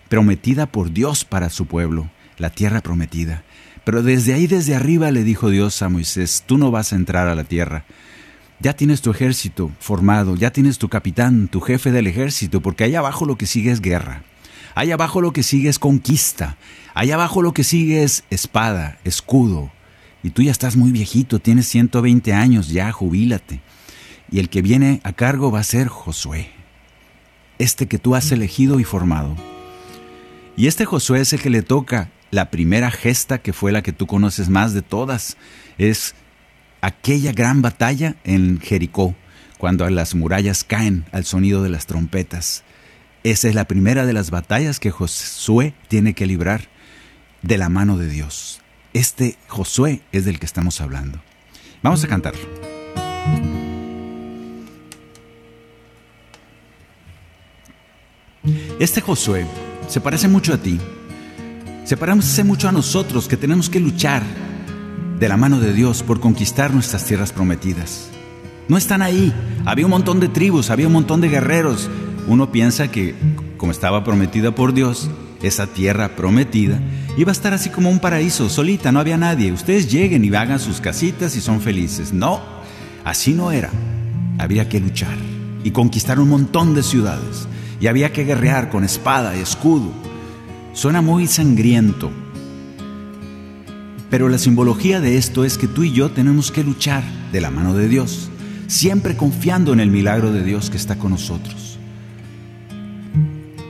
prometida 0.09 0.67
por 0.67 0.93
Dios 0.93 1.25
para 1.25 1.49
su 1.49 1.65
pueblo, 1.65 2.07
la 2.37 2.51
tierra 2.51 2.81
prometida. 2.81 3.43
Pero 3.83 4.03
desde 4.03 4.35
ahí, 4.35 4.45
desde 4.45 4.75
arriba, 4.75 5.09
le 5.09 5.23
dijo 5.23 5.49
Dios 5.49 5.81
a 5.81 5.89
Moisés, 5.89 6.43
tú 6.45 6.59
no 6.59 6.69
vas 6.69 6.93
a 6.93 6.97
entrar 6.97 7.27
a 7.27 7.33
la 7.33 7.45
tierra. 7.45 7.83
Ya 8.59 8.73
tienes 8.73 9.01
tu 9.01 9.09
ejército 9.09 9.71
formado, 9.79 10.35
ya 10.35 10.51
tienes 10.51 10.77
tu 10.77 10.87
capitán, 10.87 11.47
tu 11.47 11.61
jefe 11.61 11.91
del 11.91 12.05
ejército, 12.05 12.61
porque 12.61 12.83
ahí 12.83 12.93
abajo 12.93 13.25
lo 13.25 13.35
que 13.35 13.47
sigue 13.47 13.71
es 13.71 13.81
guerra. 13.81 14.21
Allá 14.75 14.93
abajo 14.93 15.19
lo 15.19 15.33
que 15.33 15.41
sigue 15.41 15.67
es 15.67 15.79
conquista. 15.79 16.57
Allá 16.93 17.15
abajo 17.15 17.41
lo 17.41 17.55
que 17.55 17.63
sigue 17.63 18.03
es 18.03 18.23
espada, 18.29 18.99
escudo. 19.03 19.71
Y 20.21 20.29
tú 20.29 20.43
ya 20.43 20.51
estás 20.51 20.75
muy 20.75 20.91
viejito, 20.91 21.39
tienes 21.39 21.67
120 21.69 22.33
años, 22.33 22.69
ya 22.69 22.91
jubílate. 22.91 23.61
Y 24.31 24.39
el 24.39 24.49
que 24.49 24.61
viene 24.61 25.01
a 25.03 25.13
cargo 25.13 25.51
va 25.51 25.59
a 25.59 25.63
ser 25.63 25.87
Josué, 25.87 26.49
este 27.59 27.87
que 27.87 27.97
tú 27.97 28.15
has 28.15 28.31
elegido 28.31 28.79
y 28.79 28.83
formado. 28.83 29.35
Y 30.55 30.67
este 30.67 30.85
Josué 30.85 31.21
es 31.21 31.33
el 31.33 31.41
que 31.41 31.49
le 31.49 31.61
toca 31.61 32.09
la 32.31 32.49
primera 32.49 32.91
gesta 32.91 33.37
que 33.37 33.53
fue 33.53 33.71
la 33.71 33.81
que 33.81 33.93
tú 33.93 34.07
conoces 34.07 34.49
más 34.49 34.73
de 34.73 34.81
todas. 34.81 35.37
Es 35.77 36.15
aquella 36.81 37.31
gran 37.31 37.61
batalla 37.61 38.15
en 38.23 38.59
Jericó, 38.59 39.15
cuando 39.57 39.89
las 39.89 40.15
murallas 40.15 40.63
caen 40.63 41.05
al 41.11 41.25
sonido 41.25 41.63
de 41.63 41.69
las 41.69 41.85
trompetas. 41.85 42.63
Esa 43.23 43.47
es 43.47 43.55
la 43.55 43.65
primera 43.65 44.05
de 44.05 44.13
las 44.13 44.29
batallas 44.29 44.79
que 44.79 44.91
Josué 44.91 45.73
tiene 45.87 46.13
que 46.13 46.27
librar 46.27 46.69
de 47.41 47.57
la 47.57 47.69
mano 47.69 47.97
de 47.97 48.09
Dios. 48.09 48.61
Este 48.93 49.37
Josué 49.47 50.01
es 50.11 50.25
del 50.25 50.39
que 50.39 50.45
estamos 50.45 50.81
hablando. 50.81 51.21
Vamos 51.81 52.03
a 52.03 52.07
cantar. 52.07 52.33
Este 58.79 59.01
Josué 59.01 59.47
se 59.87 60.01
parece 60.01 60.27
mucho 60.27 60.53
a 60.53 60.57
ti. 60.57 60.79
Se 61.83 61.97
parece 61.97 62.43
mucho 62.43 62.69
a 62.69 62.71
nosotros 62.71 63.27
que 63.27 63.35
tenemos 63.35 63.71
que 63.71 63.79
luchar 63.79 64.21
de 65.19 65.27
la 65.27 65.35
mano 65.35 65.59
de 65.59 65.73
Dios 65.73 66.03
por 66.03 66.19
conquistar 66.19 66.71
nuestras 66.71 67.03
tierras 67.03 67.31
prometidas. 67.31 68.09
No 68.67 68.77
están 68.77 69.01
ahí. 69.01 69.33
Había 69.65 69.85
un 69.85 69.91
montón 69.91 70.19
de 70.19 70.27
tribus, 70.27 70.69
había 70.69 70.85
un 70.85 70.93
montón 70.93 71.21
de 71.21 71.29
guerreros. 71.29 71.89
Uno 72.27 72.51
piensa 72.51 72.91
que, 72.91 73.15
como 73.57 73.71
estaba 73.71 74.03
prometida 74.03 74.53
por 74.53 74.73
Dios, 74.73 75.09
esa 75.41 75.65
tierra 75.65 76.15
prometida 76.15 76.79
iba 77.17 77.31
a 77.31 77.33
estar 77.33 77.53
así 77.53 77.69
como 77.71 77.89
un 77.89 77.99
paraíso, 77.99 78.47
solita, 78.47 78.91
no 78.91 78.99
había 78.99 79.17
nadie. 79.17 79.51
Ustedes 79.51 79.91
lleguen 79.91 80.23
y 80.23 80.35
hagan 80.35 80.59
sus 80.59 80.81
casitas 80.81 81.35
y 81.35 81.41
son 81.41 81.61
felices. 81.61 82.13
No, 82.13 82.41
así 83.03 83.33
no 83.33 83.51
era. 83.51 83.71
Había 84.37 84.69
que 84.69 84.79
luchar 84.79 85.17
y 85.63 85.71
conquistar 85.71 86.19
un 86.19 86.29
montón 86.29 86.75
de 86.75 86.83
ciudades. 86.83 87.47
Y 87.79 87.87
había 87.87 88.11
que 88.11 88.23
guerrear 88.23 88.69
con 88.69 88.83
espada 88.83 89.35
y 89.35 89.39
escudo. 89.39 89.91
Suena 90.73 91.01
muy 91.01 91.27
sangriento. 91.27 92.11
Pero 94.09 94.29
la 94.29 94.37
simbología 94.37 95.01
de 95.01 95.17
esto 95.17 95.43
es 95.43 95.57
que 95.57 95.67
tú 95.67 95.83
y 95.83 95.91
yo 95.91 96.09
tenemos 96.09 96.51
que 96.51 96.63
luchar 96.63 97.03
de 97.31 97.41
la 97.41 97.51
mano 97.51 97.73
de 97.73 97.89
Dios, 97.89 98.29
siempre 98.67 99.17
confiando 99.17 99.73
en 99.73 99.79
el 99.79 99.89
milagro 99.89 100.31
de 100.31 100.43
Dios 100.43 100.69
que 100.69 100.77
está 100.77 100.97
con 100.97 101.11
nosotros. 101.11 101.77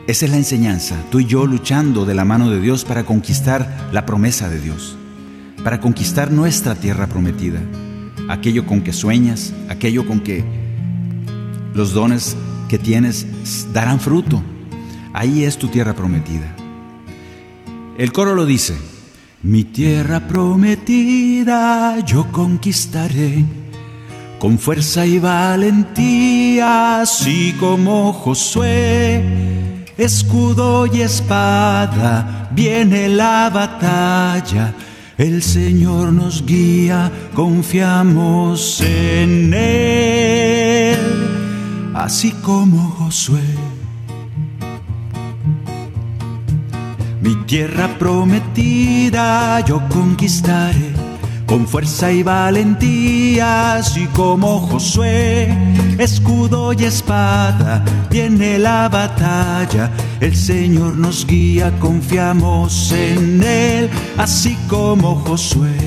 Esa 0.07 0.25
es 0.25 0.31
la 0.31 0.37
enseñanza, 0.37 0.95
tú 1.11 1.19
y 1.19 1.25
yo 1.25 1.45
luchando 1.45 2.05
de 2.05 2.13
la 2.13 2.23
mano 2.23 2.49
de 2.49 2.61
Dios 2.61 2.85
para 2.85 3.03
conquistar 3.03 3.89
la 3.91 4.05
promesa 4.05 4.47
de 4.47 4.61
Dios, 4.61 4.95
para 5.65 5.81
conquistar 5.81 6.31
nuestra 6.31 6.75
tierra 6.75 7.07
prometida, 7.07 7.59
aquello 8.29 8.65
con 8.65 8.81
que 8.81 8.93
sueñas, 8.93 9.53
aquello 9.67 10.07
con 10.07 10.21
que 10.21 10.45
los 11.73 11.91
dones 11.91 12.37
que 12.67 12.77
tienes 12.77 13.25
darán 13.73 13.99
fruto. 13.99 14.41
Ahí 15.13 15.43
es 15.43 15.57
tu 15.57 15.67
tierra 15.67 15.93
prometida. 15.93 16.55
El 17.97 18.11
coro 18.11 18.35
lo 18.35 18.45
dice, 18.45 18.77
mi 19.43 19.63
tierra 19.63 20.27
prometida 20.27 21.99
yo 22.05 22.31
conquistaré 22.31 23.45
con 24.39 24.59
fuerza 24.59 25.05
y 25.05 25.17
valentía, 25.17 27.01
así 27.01 27.55
como 27.59 28.13
Josué 28.13 29.57
escudo 29.97 30.85
y 30.85 31.01
espada, 31.01 32.49
viene 32.51 33.09
la 33.09 33.49
batalla. 33.49 34.73
El 35.17 35.41
Señor 35.41 36.13
nos 36.13 36.45
guía, 36.45 37.11
confiamos 37.33 38.81
en 38.81 39.51
Él, 39.53 41.26
así 41.97 42.31
como 42.43 42.89
Josué. 42.91 43.41
Mi 47.21 47.35
tierra 47.45 47.89
prometida 47.97 49.59
yo 49.61 49.81
conquistaré 49.89 50.93
con 51.47 51.65
fuerza 51.65 52.11
y 52.11 52.23
valentía, 52.23 53.75
así 53.75 54.05
como 54.07 54.59
Josué, 54.59 55.47
escudo 55.97 56.73
y 56.73 56.83
espada, 56.83 57.83
viene 58.11 58.59
la 58.59 58.89
batalla, 58.89 59.89
el 60.19 60.35
Señor 60.35 60.97
nos 60.97 61.25
guía, 61.25 61.71
confiamos 61.79 62.91
en 62.91 63.41
Él, 63.41 63.89
así 64.17 64.57
como 64.67 65.15
Josué. 65.15 65.86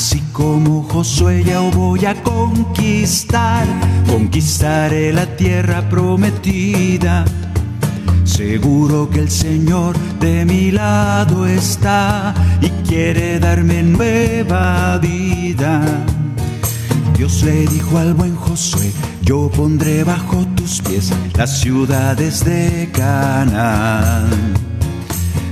Así 0.00 0.20
como 0.32 0.84
Josué 0.84 1.42
ya 1.42 1.58
voy 1.58 2.06
a 2.06 2.14
conquistar, 2.22 3.66
conquistaré 4.08 5.12
la 5.12 5.26
tierra 5.34 5.88
prometida 5.88 7.24
Seguro 8.22 9.10
que 9.10 9.18
el 9.18 9.28
Señor 9.28 9.96
de 10.20 10.44
mi 10.44 10.70
lado 10.70 11.48
está 11.48 12.32
y 12.60 12.68
quiere 12.86 13.40
darme 13.40 13.82
nueva 13.82 14.98
vida. 14.98 15.82
Dios 17.16 17.42
le 17.42 17.66
dijo 17.66 17.98
al 17.98 18.14
buen 18.14 18.36
Josué, 18.36 18.92
yo 19.22 19.50
pondré 19.50 20.04
bajo 20.04 20.46
tus 20.54 20.80
pies 20.80 21.12
las 21.36 21.58
ciudades 21.58 22.44
de 22.44 22.88
Canaán. 22.92 24.28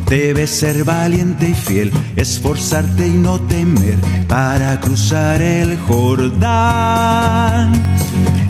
Debes 0.08 0.50
ser 0.50 0.84
valiente 0.84 1.48
y 1.48 1.54
fiel, 1.54 1.92
esforzarte 2.14 3.08
y 3.08 3.14
no 3.14 3.40
temer 3.40 3.98
para 4.28 4.78
cruzar 4.80 5.42
el 5.42 5.76
Jordán. 5.80 7.72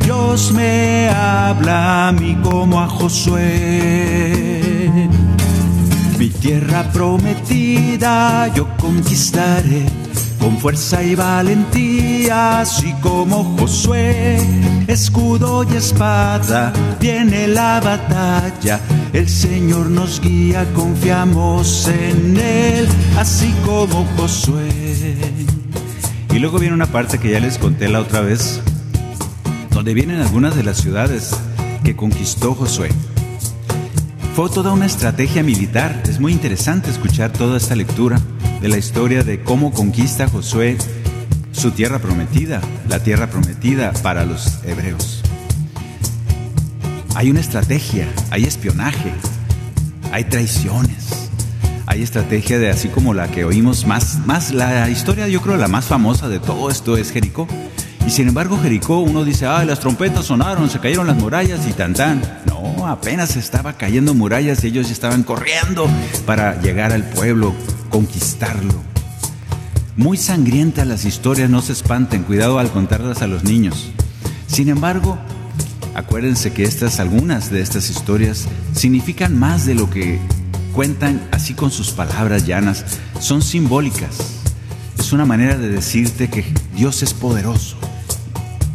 Dios 0.04 0.52
me 0.52 1.08
habla 1.08 2.08
a 2.08 2.12
mí 2.12 2.36
como 2.42 2.78
a 2.80 2.88
Josué. 2.88 4.60
Mi 6.18 6.28
tierra 6.28 6.92
prometida 6.92 8.48
yo 8.54 8.68
conquistaré 8.76 9.86
con 10.38 10.58
fuerza 10.58 11.02
y 11.02 11.14
valentía, 11.14 11.95
así 12.30 12.92
como 13.00 13.56
Josué, 13.56 14.38
escudo 14.86 15.64
y 15.64 15.76
espada, 15.76 16.72
viene 17.00 17.46
la 17.46 17.80
batalla, 17.80 18.80
el 19.12 19.28
Señor 19.28 19.90
nos 19.90 20.20
guía, 20.20 20.66
confiamos 20.74 21.88
en 21.88 22.36
Él, 22.36 22.88
así 23.16 23.54
como 23.64 24.04
Josué. 24.16 24.68
Y 26.32 26.38
luego 26.38 26.58
viene 26.58 26.74
una 26.74 26.86
parte 26.86 27.18
que 27.18 27.30
ya 27.30 27.40
les 27.40 27.58
conté 27.58 27.88
la 27.88 28.00
otra 28.00 28.20
vez, 28.20 28.60
donde 29.70 29.94
vienen 29.94 30.20
algunas 30.20 30.56
de 30.56 30.62
las 30.62 30.78
ciudades 30.78 31.30
que 31.84 31.96
conquistó 31.96 32.54
Josué. 32.54 32.90
Fue 34.34 34.50
toda 34.50 34.72
una 34.72 34.86
estrategia 34.86 35.42
militar. 35.42 36.02
Es 36.08 36.20
muy 36.20 36.32
interesante 36.32 36.90
escuchar 36.90 37.32
toda 37.32 37.56
esta 37.56 37.74
lectura 37.74 38.20
de 38.60 38.68
la 38.68 38.76
historia 38.76 39.22
de 39.22 39.42
cómo 39.42 39.72
conquista 39.72 40.28
Josué 40.28 40.76
su 41.56 41.70
tierra 41.70 41.98
prometida, 41.98 42.60
la 42.88 43.02
tierra 43.02 43.28
prometida 43.28 43.92
para 44.02 44.26
los 44.26 44.58
hebreos. 44.64 45.22
Hay 47.14 47.30
una 47.30 47.40
estrategia, 47.40 48.06
hay 48.30 48.44
espionaje, 48.44 49.10
hay 50.12 50.24
traiciones, 50.24 51.30
hay 51.86 52.02
estrategia 52.02 52.58
de 52.58 52.68
así 52.68 52.88
como 52.88 53.14
la 53.14 53.28
que 53.28 53.44
oímos 53.44 53.86
más, 53.86 54.18
más 54.26 54.52
la 54.52 54.90
historia 54.90 55.28
yo 55.28 55.40
creo 55.40 55.56
la 55.56 55.68
más 55.68 55.86
famosa 55.86 56.28
de 56.28 56.40
todo 56.40 56.70
esto 56.70 56.98
es 56.98 57.10
Jericó. 57.10 57.48
Y 58.06 58.10
sin 58.10 58.28
embargo, 58.28 58.60
Jericó, 58.62 58.98
uno 59.00 59.24
dice, 59.24 59.46
ah, 59.46 59.64
las 59.64 59.80
trompetas 59.80 60.26
sonaron, 60.26 60.70
se 60.70 60.78
cayeron 60.78 61.08
las 61.08 61.16
murallas 61.16 61.66
y 61.66 61.72
tan 61.72 61.94
tan. 61.94 62.22
No, 62.44 62.86
apenas 62.86 63.34
estaba 63.34 63.72
cayendo 63.72 64.14
murallas 64.14 64.62
y 64.62 64.68
ellos 64.68 64.90
estaban 64.90 65.24
corriendo 65.24 65.88
para 66.24 66.60
llegar 66.60 66.92
al 66.92 67.02
pueblo, 67.02 67.52
conquistarlo. 67.88 68.95
Muy 69.96 70.18
sangrientas 70.18 70.86
las 70.86 71.06
historias, 71.06 71.48
no 71.48 71.62
se 71.62 71.72
espanten, 71.72 72.22
cuidado 72.22 72.58
al 72.58 72.70
contarlas 72.70 73.22
a 73.22 73.26
los 73.26 73.44
niños. 73.44 73.88
Sin 74.46 74.68
embargo, 74.68 75.18
acuérdense 75.94 76.52
que 76.52 76.64
estas, 76.64 77.00
algunas 77.00 77.50
de 77.50 77.62
estas 77.62 77.88
historias 77.88 78.46
significan 78.74 79.38
más 79.38 79.64
de 79.64 79.74
lo 79.74 79.88
que 79.88 80.18
cuentan 80.74 81.26
así 81.32 81.54
con 81.54 81.70
sus 81.70 81.92
palabras 81.92 82.46
llanas, 82.46 82.84
son 83.20 83.40
simbólicas. 83.40 84.18
Es 84.98 85.14
una 85.14 85.24
manera 85.24 85.56
de 85.56 85.70
decirte 85.70 86.28
que 86.28 86.44
Dios 86.74 87.02
es 87.02 87.14
poderoso 87.14 87.78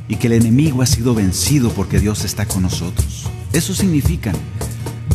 y 0.07 0.15
que 0.15 0.25
el 0.25 0.33
enemigo 0.33 0.81
ha 0.81 0.87
sido 0.87 1.13
vencido 1.13 1.69
porque 1.69 1.99
Dios 1.99 2.25
está 2.25 2.47
con 2.47 2.63
nosotros. 2.63 3.27
Eso 3.53 3.75
significa. 3.75 4.31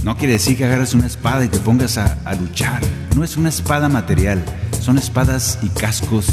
No 0.04 0.16
quiere 0.16 0.34
decir 0.34 0.56
que 0.56 0.66
agarres 0.66 0.94
una 0.94 1.08
espada 1.08 1.44
y 1.44 1.48
te 1.48 1.58
pongas 1.58 1.98
a 1.98 2.34
luchar. 2.40 2.80
No 3.16 3.24
es 3.24 3.36
una 3.36 3.48
espada 3.48 3.88
material, 3.88 4.44
son 4.86 4.98
espadas 4.98 5.58
y 5.62 5.68
cascos 5.68 6.26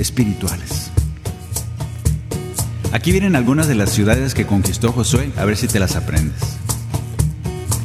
espirituales. 0.00 0.90
Aquí 2.90 3.12
vienen 3.12 3.36
algunas 3.36 3.68
de 3.68 3.76
las 3.76 3.90
ciudades 3.90 4.34
que 4.34 4.46
conquistó 4.46 4.90
Josué, 4.90 5.30
a 5.36 5.44
ver 5.44 5.56
si 5.56 5.68
te 5.68 5.78
las 5.78 5.94
aprendes. 5.94 6.42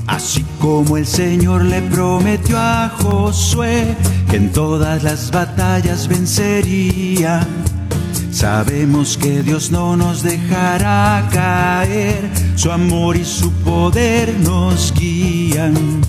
Así 0.08 0.43
como 0.60 0.97
el 0.97 1.06
Señor 1.06 1.63
le 1.65 1.84
prometió 1.84 2.58
a 2.58 2.89
Josué 2.89 3.95
que 4.32 4.38
en 4.38 4.52
todas 4.52 5.04
las 5.04 5.30
batallas 5.30 6.08
vencería 6.08 7.47
Sabemos 8.32 9.17
que 9.17 9.43
Dios 9.43 9.69
no 9.69 9.95
nos 9.95 10.24
dejará 10.24 11.30
caer, 11.32 12.28
su 12.56 12.71
amor 12.71 13.15
y 13.15 13.26
su 13.26 13.52
poder 13.52 14.34
nos 14.39 14.91
guían. 14.93 16.02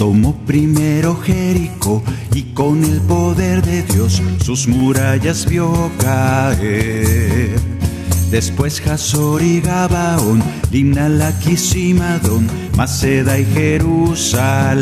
Tomó 0.00 0.34
primero 0.46 1.14
Jericó 1.14 2.02
y 2.34 2.54
con 2.54 2.82
el 2.82 3.02
poder 3.02 3.60
de 3.60 3.82
Dios 3.82 4.22
sus 4.42 4.66
murallas 4.66 5.44
vio 5.44 5.90
caer. 5.98 7.54
Después 8.30 8.80
Hazor 8.86 9.42
y 9.42 9.60
Gabaón, 9.60 10.42
Limna, 10.70 11.06
Laquis 11.10 11.76
y 11.76 11.92
Madón, 11.92 12.48
Maceda 12.78 13.38
y 13.38 13.44
Jerusalén 13.44 14.80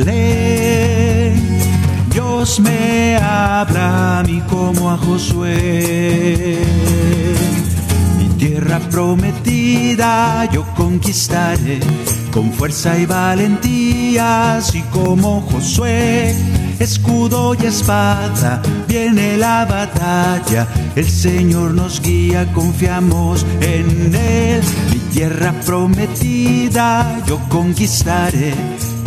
Dios 2.12 2.60
me 2.60 3.16
habla 3.16 4.20
a 4.20 4.22
mí 4.22 4.40
como 4.48 4.88
a 4.88 4.98
Josué. 4.98 6.60
Mi 8.18 8.28
tierra 8.38 8.78
prometida 8.88 10.48
yo 10.52 10.64
conquistaré 10.76 11.80
con 12.32 12.52
fuerza 12.52 12.98
y 12.98 13.06
valentía, 13.06 14.56
así 14.56 14.82
como 14.90 15.40
Josué. 15.42 16.34
Escudo 16.78 17.54
y 17.54 17.66
espada, 17.66 18.62
viene 18.86 19.36
la 19.36 19.64
batalla, 19.64 20.68
el 20.94 21.08
Señor 21.08 21.74
nos 21.74 22.00
guía, 22.00 22.52
confiamos 22.52 23.44
en 23.60 24.14
Él. 24.14 24.62
Mi 24.92 24.98
tierra 25.12 25.52
prometida 25.66 27.20
yo 27.26 27.40
conquistaré 27.48 28.54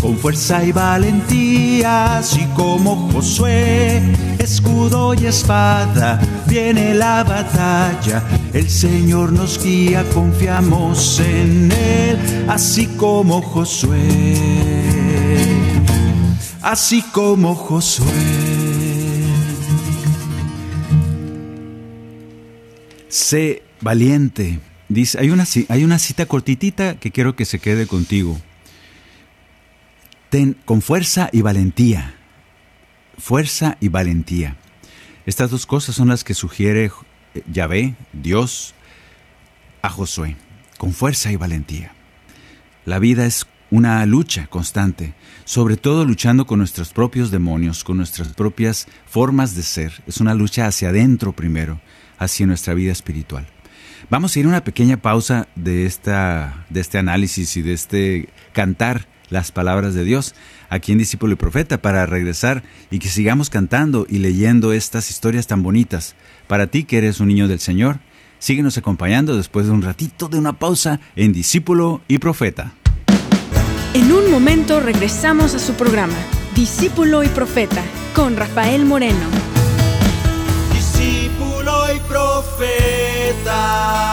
con 0.01 0.17
fuerza 0.17 0.63
y 0.63 0.71
valentía, 0.71 2.17
así 2.17 2.45
como 2.55 3.10
Josué, 3.12 4.01
escudo 4.41 5.13
y 5.13 5.25
espada, 5.25 6.19
viene 6.47 6.93
la 6.93 7.23
batalla, 7.23 8.23
el 8.54 8.69
Señor 8.69 9.32
nos 9.32 9.63
guía, 9.63 10.04
confiamos 10.13 11.19
en 11.19 11.71
Él, 11.71 12.45
así 12.49 12.88
como 12.97 13.41
Josué, 13.41 14.36
así 16.62 17.01
como 17.13 17.56
Josué. 17.56 18.08
Sé 23.10 23.63
valiente. 23.82 24.60
Dice, 24.88 25.19
hay 25.19 25.30
una, 25.30 25.45
hay 25.69 25.84
una 25.84 25.99
cita 25.99 26.25
cortitita 26.25 26.95
que 26.95 27.12
quiero 27.12 27.36
que 27.36 27.45
se 27.45 27.60
quede 27.60 27.88
contigo. 27.88 28.39
Ten 30.30 30.56
con 30.65 30.82
fuerza 30.82 31.30
y 31.32 31.41
valentía. 31.41 32.15
Fuerza 33.21 33.77
y 33.79 33.89
valentía. 33.89 34.57
Estas 35.27 35.51
dos 35.51 35.67
cosas 35.67 35.93
son 35.93 36.07
las 36.07 36.23
que 36.23 36.34
sugiere 36.34 36.91
eh, 37.36 37.43
Yahvé, 37.51 37.93
Dios, 38.13 38.73
a 39.84 39.89
Josué. 39.89 40.38
Con 40.79 40.91
fuerza 40.91 41.31
y 41.31 41.36
valentía. 41.36 41.93
La 42.84 42.97
vida 42.97 43.27
es 43.27 43.45
una 43.69 44.03
lucha 44.07 44.47
constante, 44.47 45.13
sobre 45.45 45.77
todo 45.77 46.03
luchando 46.03 46.47
con 46.47 46.57
nuestros 46.57 46.93
propios 46.93 47.29
demonios, 47.29 47.84
con 47.84 47.97
nuestras 47.97 48.29
propias 48.29 48.88
formas 49.05 49.55
de 49.55 49.62
ser. 49.62 50.01
Es 50.07 50.19
una 50.19 50.34
lucha 50.34 50.65
hacia 50.65 50.89
adentro 50.89 51.31
primero, 51.31 51.79
hacia 52.17 52.47
nuestra 52.47 52.73
vida 52.73 52.91
espiritual. 52.91 53.45
Vamos 54.10 54.36
a 54.36 54.39
ir 54.39 54.47
a 54.47 54.49
una 54.49 54.63
pequeña 54.63 54.97
pausa 54.97 55.47
de, 55.55 55.86
esta, 55.86 56.65
de 56.71 56.79
este 56.79 56.97
análisis 56.97 57.55
y 57.55 57.62
de 57.62 57.73
este 57.73 58.29
cantar 58.51 59.07
las 59.29 59.51
palabras 59.51 59.93
de 59.93 60.03
Dios 60.03 60.34
aquí 60.71 60.93
en 60.93 60.97
Discípulo 60.97 61.34
y 61.34 61.36
Profeta 61.36 61.81
para 61.81 62.07
regresar 62.07 62.63
y 62.89 62.97
que 62.97 63.10
sigamos 63.10 63.51
cantando 63.51 64.07
y 64.10 64.17
leyendo 64.17 64.73
estas 64.73 65.12
historias 65.12 65.45
tan 65.45 65.62
bonitas. 65.62 66.15
Para 66.47 66.67
ti 66.67 66.86
que 66.86 66.97
eres 66.97 67.19
un 67.19 67.27
niño 67.27 67.47
del 67.47 67.60
Señor, 67.60 67.99
síguenos 68.39 68.77
acompañando 68.77 69.38
después 69.38 69.67
de 69.67 69.73
un 69.73 69.84
ratito 69.84 70.29
de 70.29 70.39
una 70.39 70.53
pausa 70.53 70.99
en 71.15 71.34
Discípulo 71.34 72.01
y 72.07 72.17
Profeta. 72.17 72.73
En 73.93 74.12
un 74.13 74.31
momento 74.31 74.79
regresamos 74.79 75.53
a 75.53 75.60
su 75.60 75.73
programa, 75.73 76.15
Discípulo 76.55 77.23
y 77.23 77.27
Profeta, 77.27 77.84
con 78.15 78.38
Rafael 78.38 78.86
Moreno. 78.86 79.27
Discípulo 80.73 81.93
y 81.93 81.99
Profeta. 82.07 84.11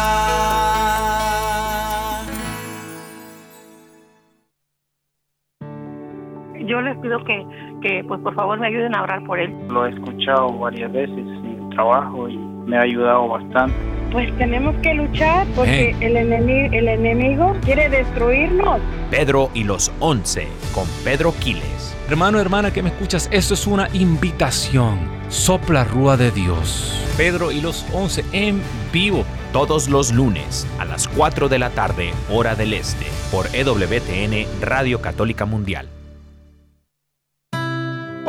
Yo 6.69 6.81
les 6.81 6.97
pido 6.99 7.23
que, 7.25 7.47
que, 7.83 8.05
pues 8.07 8.21
por 8.21 8.35
favor 8.35 8.59
me 8.61 8.67
ayuden 8.69 8.95
a 8.95 9.03
orar 9.03 9.25
por 9.25 9.41
él. 9.41 9.55
Lo 9.69 9.87
he 9.87 9.91
escuchado 9.91 10.53
varias 10.59 10.93
veces 10.93 11.17
en 11.19 11.63
el 11.63 11.69
trabajo 11.71 12.29
y 12.29 12.37
me 12.37 12.77
ha 12.77 12.83
ayudado 12.83 13.29
bastante. 13.29 13.75
Pues 14.13 14.35
tenemos 14.39 14.75
que 14.77 14.95
luchar 14.95 15.47
porque 15.55 15.95
el, 16.01 16.17
enemigo, 16.17 16.73
el 16.73 16.89
enemigo 16.89 17.57
quiere 17.65 17.89
destruirnos. 17.89 18.81
Pedro 19.11 19.51
y 19.55 19.65
los 19.65 19.93
once 20.01 20.49
con 20.73 20.87
Pedro 21.05 21.35
Quiles. 21.41 21.97
Hermano, 22.09 22.41
hermana 22.41 22.73
que 22.73 22.83
me 22.83 22.89
escuchas, 22.89 23.29
esto 23.33 23.53
es 23.53 23.67
una 23.67 23.89
invitación. 23.93 24.99
Sopla 25.29 25.85
Rúa 25.85 26.17
de 26.17 26.31
Dios. 26.31 26.95
Pedro 27.19 27.53
y 27.53 27.61
los 27.61 27.87
once 27.93 28.25
en 28.33 28.63
vivo. 28.93 29.25
Todos 29.53 29.89
los 29.89 30.13
lunes 30.13 30.67
a 30.79 30.87
las 30.87 31.07
4 31.09 31.49
de 31.49 31.59
la 31.59 31.71
tarde, 31.71 32.13
hora 32.31 32.55
del 32.55 32.73
este, 32.73 33.07
por 33.31 33.47
EWTN 33.55 34.47
Radio 34.63 35.03
Católica 35.03 35.45
Mundial. 35.45 35.89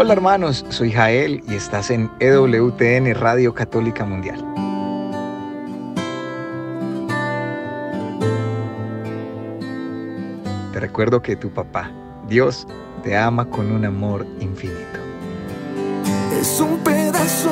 Hola 0.01 0.13
hermanos, 0.13 0.65
soy 0.69 0.93
Jael 0.93 1.43
y 1.45 1.55
estás 1.55 1.91
en 1.91 2.09
EWTN 2.21 3.13
Radio 3.15 3.53
Católica 3.53 4.05
Mundial. 4.05 4.41
Te 10.71 10.79
recuerdo 10.79 11.21
que 11.21 11.35
tu 11.35 11.49
papá, 11.49 11.91
Dios, 12.29 12.65
te 13.03 13.17
ama 13.17 13.49
con 13.49 13.73
un 13.73 13.83
amor 13.83 14.25
infinito. 14.39 14.99
Es 16.31 16.61
un 16.61 16.77
pedazo 16.77 17.51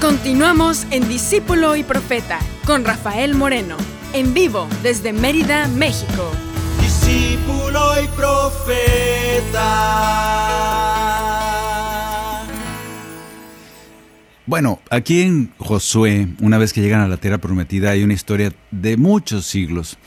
Continuamos 0.00 0.86
en 0.90 1.06
Discípulo 1.08 1.76
y 1.76 1.82
Profeta 1.84 2.38
con 2.64 2.86
Rafael 2.86 3.34
Moreno, 3.34 3.76
en 4.14 4.32
vivo 4.32 4.66
desde 4.82 5.12
Mérida, 5.12 5.68
México. 5.68 6.32
Discípulo 6.80 8.02
y 8.02 8.06
Profeta. 8.16 9.66
Bueno, 14.46 14.80
aquí 14.88 15.20
en 15.20 15.52
Josué, 15.58 16.28
una 16.40 16.56
vez 16.56 16.72
que 16.72 16.80
llegan 16.80 17.02
a 17.02 17.08
la 17.08 17.18
tierra 17.18 17.36
prometida, 17.36 17.90
hay 17.90 18.02
una 18.02 18.14
historia 18.14 18.54
de 18.70 18.96
muchos 18.96 19.44
siglos. 19.44 19.98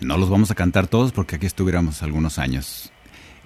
No 0.00 0.16
los 0.16 0.30
vamos 0.30 0.52
a 0.52 0.54
cantar 0.54 0.86
todos 0.86 1.10
porque 1.10 1.34
aquí 1.34 1.46
estuviéramos 1.46 2.04
algunos 2.04 2.38
años. 2.38 2.92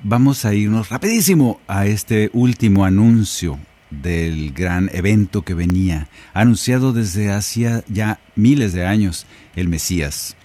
Vamos 0.02 0.44
a 0.44 0.52
irnos 0.52 0.90
rapidísimo 0.90 1.62
a 1.66 1.86
este 1.86 2.28
último 2.34 2.84
anuncio 2.84 3.58
del 3.90 4.52
gran 4.52 4.90
evento 4.92 5.42
que 5.42 5.54
venía, 5.54 6.08
anunciado 6.34 6.92
desde 6.92 7.32
hacía 7.32 7.84
ya 7.88 8.20
miles 8.36 8.72
de 8.72 8.86
años, 8.86 9.26
el 9.56 9.68
Mesías. 9.68 10.36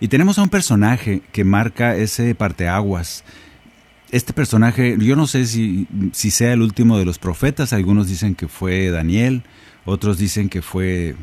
Y 0.00 0.08
tenemos 0.08 0.38
a 0.38 0.42
un 0.42 0.48
personaje 0.48 1.22
que 1.32 1.44
marca 1.44 1.96
ese 1.96 2.34
parteaguas. 2.34 3.24
Este 4.10 4.32
personaje, 4.32 4.96
yo 4.98 5.16
no 5.16 5.26
sé 5.26 5.46
si, 5.46 5.86
si 6.12 6.30
sea 6.30 6.52
el 6.52 6.62
último 6.62 6.98
de 6.98 7.04
los 7.04 7.18
profetas, 7.18 7.72
algunos 7.72 8.08
dicen 8.08 8.34
que 8.34 8.48
fue 8.48 8.90
Daniel, 8.90 9.42
otros 9.84 10.18
dicen 10.18 10.48
que 10.48 10.62
fue 10.62 11.08
eh, 11.08 11.14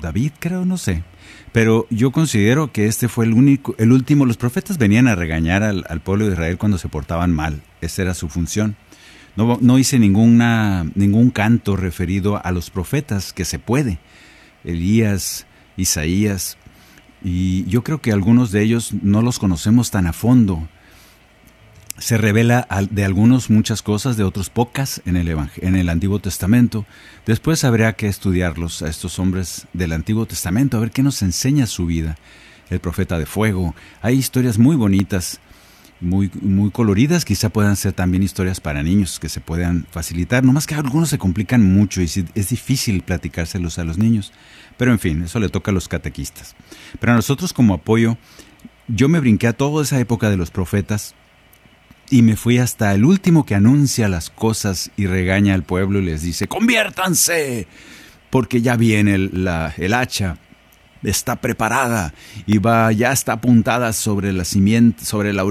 David, 0.00 0.32
creo, 0.38 0.64
no 0.64 0.78
sé. 0.78 1.04
Pero 1.52 1.86
yo 1.90 2.10
considero 2.10 2.72
que 2.72 2.86
este 2.86 3.08
fue 3.08 3.26
el 3.26 3.34
único, 3.34 3.74
el 3.78 3.92
último. 3.92 4.24
Los 4.24 4.36
profetas 4.36 4.78
venían 4.78 5.06
a 5.06 5.14
regañar 5.14 5.62
al, 5.62 5.84
al 5.88 6.00
pueblo 6.00 6.26
de 6.26 6.32
Israel 6.32 6.58
cuando 6.58 6.78
se 6.78 6.88
portaban 6.88 7.32
mal. 7.32 7.62
Esa 7.80 8.02
era 8.02 8.14
su 8.14 8.28
función. 8.28 8.76
No, 9.36 9.78
hice 9.78 9.98
ninguna, 9.98 10.86
ningún 10.94 11.30
canto 11.30 11.76
referido 11.76 12.44
a 12.44 12.50
los 12.52 12.70
profetas, 12.70 13.32
que 13.32 13.44
se 13.44 13.58
puede. 13.58 13.98
Elías, 14.64 15.46
Isaías, 15.76 16.58
y 17.22 17.64
yo 17.66 17.82
creo 17.82 18.00
que 18.00 18.12
algunos 18.12 18.50
de 18.50 18.62
ellos 18.62 18.92
no 19.02 19.22
los 19.22 19.38
conocemos 19.38 19.90
tan 19.90 20.06
a 20.06 20.12
fondo. 20.12 20.68
Se 21.98 22.16
revela 22.16 22.66
de 22.90 23.04
algunos 23.04 23.50
muchas 23.50 23.82
cosas, 23.82 24.16
de 24.16 24.24
otros 24.24 24.48
pocas 24.48 25.02
en 25.04 25.16
el, 25.16 25.28
en 25.58 25.76
el 25.76 25.88
Antiguo 25.90 26.18
Testamento. 26.18 26.86
Después 27.26 27.62
habría 27.64 27.92
que 27.92 28.08
estudiarlos 28.08 28.82
a 28.82 28.88
estos 28.88 29.18
hombres 29.18 29.66
del 29.74 29.92
Antiguo 29.92 30.26
Testamento, 30.26 30.76
a 30.76 30.80
ver 30.80 30.92
qué 30.92 31.02
nos 31.02 31.22
enseña 31.22 31.66
su 31.66 31.86
vida. 31.86 32.16
El 32.70 32.80
profeta 32.80 33.18
de 33.18 33.26
fuego. 33.26 33.74
Hay 34.00 34.16
historias 34.16 34.56
muy 34.56 34.76
bonitas 34.76 35.40
muy, 36.00 36.30
muy 36.40 36.70
coloridas, 36.70 37.24
quizá 37.24 37.50
puedan 37.50 37.76
ser 37.76 37.92
también 37.92 38.22
historias 38.22 38.60
para 38.60 38.82
niños 38.82 39.20
que 39.20 39.28
se 39.28 39.40
puedan 39.40 39.86
facilitar, 39.90 40.44
nomás 40.44 40.66
que 40.66 40.74
algunos 40.74 41.10
se 41.10 41.18
complican 41.18 41.62
mucho 41.62 42.00
y 42.00 42.04
es 42.04 42.48
difícil 42.48 43.02
platicárselos 43.02 43.78
a 43.78 43.84
los 43.84 43.98
niños, 43.98 44.32
pero 44.76 44.92
en 44.92 44.98
fin, 44.98 45.22
eso 45.22 45.40
le 45.40 45.48
toca 45.48 45.70
a 45.70 45.74
los 45.74 45.88
catequistas. 45.88 46.56
Pero 46.98 47.12
a 47.12 47.16
nosotros 47.16 47.52
como 47.52 47.74
apoyo, 47.74 48.16
yo 48.88 49.08
me 49.08 49.20
brinqué 49.20 49.46
a 49.46 49.52
toda 49.52 49.82
esa 49.82 50.00
época 50.00 50.30
de 50.30 50.36
los 50.36 50.50
profetas 50.50 51.14
y 52.10 52.22
me 52.22 52.36
fui 52.36 52.58
hasta 52.58 52.94
el 52.94 53.04
último 53.04 53.46
que 53.46 53.54
anuncia 53.54 54.08
las 54.08 54.30
cosas 54.30 54.90
y 54.96 55.06
regaña 55.06 55.54
al 55.54 55.62
pueblo 55.62 56.00
y 56.00 56.04
les 56.06 56.22
dice, 56.22 56.48
conviértanse, 56.48 57.68
porque 58.30 58.62
ya 58.62 58.76
viene 58.76 59.18
la, 59.18 59.74
el 59.76 59.94
hacha 59.94 60.38
está 61.02 61.36
preparada 61.36 62.12
y 62.46 62.58
va 62.58 62.92
ya 62.92 63.12
está 63.12 63.34
apuntada 63.34 63.92
sobre 63.92 64.32
la 64.32 64.44
simiente, 64.44 65.04
sobre 65.04 65.32
la, 65.32 65.44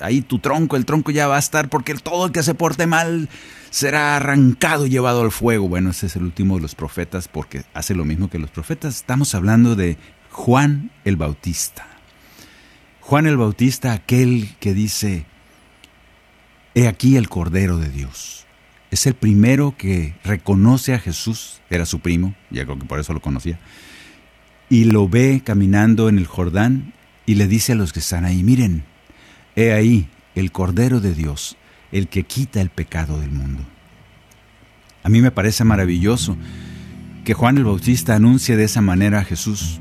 ahí 0.00 0.22
tu 0.22 0.38
tronco, 0.38 0.76
el 0.76 0.84
tronco 0.84 1.10
ya 1.10 1.26
va 1.26 1.36
a 1.36 1.40
estar 1.40 1.68
porque 1.68 1.94
todo 1.94 2.26
el 2.26 2.32
que 2.32 2.42
se 2.42 2.54
porte 2.54 2.86
mal 2.86 3.28
será 3.70 4.16
arrancado 4.16 4.86
y 4.86 4.90
llevado 4.90 5.22
al 5.22 5.30
fuego. 5.30 5.68
Bueno, 5.68 5.90
ese 5.90 6.06
es 6.06 6.16
el 6.16 6.22
último 6.22 6.56
de 6.56 6.62
los 6.62 6.74
profetas 6.74 7.28
porque 7.28 7.64
hace 7.74 7.94
lo 7.94 8.04
mismo 8.04 8.30
que 8.30 8.38
los 8.38 8.50
profetas. 8.50 8.96
Estamos 8.96 9.34
hablando 9.34 9.76
de 9.76 9.98
Juan 10.30 10.90
el 11.04 11.16
Bautista. 11.16 11.86
Juan 13.00 13.26
el 13.26 13.36
Bautista, 13.36 13.92
aquel 13.92 14.54
que 14.60 14.74
dice, 14.74 15.24
he 16.74 16.86
aquí 16.86 17.16
el 17.16 17.28
Cordero 17.28 17.78
de 17.78 17.88
Dios. 17.88 18.46
Es 18.90 19.06
el 19.06 19.14
primero 19.14 19.74
que 19.76 20.14
reconoce 20.24 20.94
a 20.94 20.98
Jesús, 20.98 21.60
era 21.70 21.86
su 21.86 22.00
primo, 22.00 22.34
ya 22.50 22.64
creo 22.64 22.78
que 22.78 22.86
por 22.86 23.00
eso 23.00 23.12
lo 23.12 23.20
conocía, 23.20 23.58
y 24.70 24.84
lo 24.84 25.08
ve 25.08 25.42
caminando 25.44 26.08
en 26.08 26.18
el 26.18 26.26
Jordán 26.26 26.92
y 27.26 27.34
le 27.34 27.46
dice 27.46 27.72
a 27.72 27.74
los 27.74 27.92
que 27.92 28.00
están 28.00 28.24
ahí, 28.24 28.42
miren, 28.42 28.84
he 29.56 29.72
ahí 29.72 30.08
el 30.34 30.52
Cordero 30.52 31.00
de 31.00 31.14
Dios, 31.14 31.56
el 31.92 32.08
que 32.08 32.24
quita 32.24 32.60
el 32.60 32.70
pecado 32.70 33.20
del 33.20 33.30
mundo. 33.30 33.62
A 35.02 35.08
mí 35.08 35.20
me 35.20 35.30
parece 35.30 35.64
maravilloso 35.64 36.36
que 37.24 37.34
Juan 37.34 37.58
el 37.58 37.64
Bautista 37.64 38.14
anuncie 38.14 38.56
de 38.56 38.64
esa 38.64 38.80
manera 38.80 39.20
a 39.20 39.24
Jesús. 39.24 39.80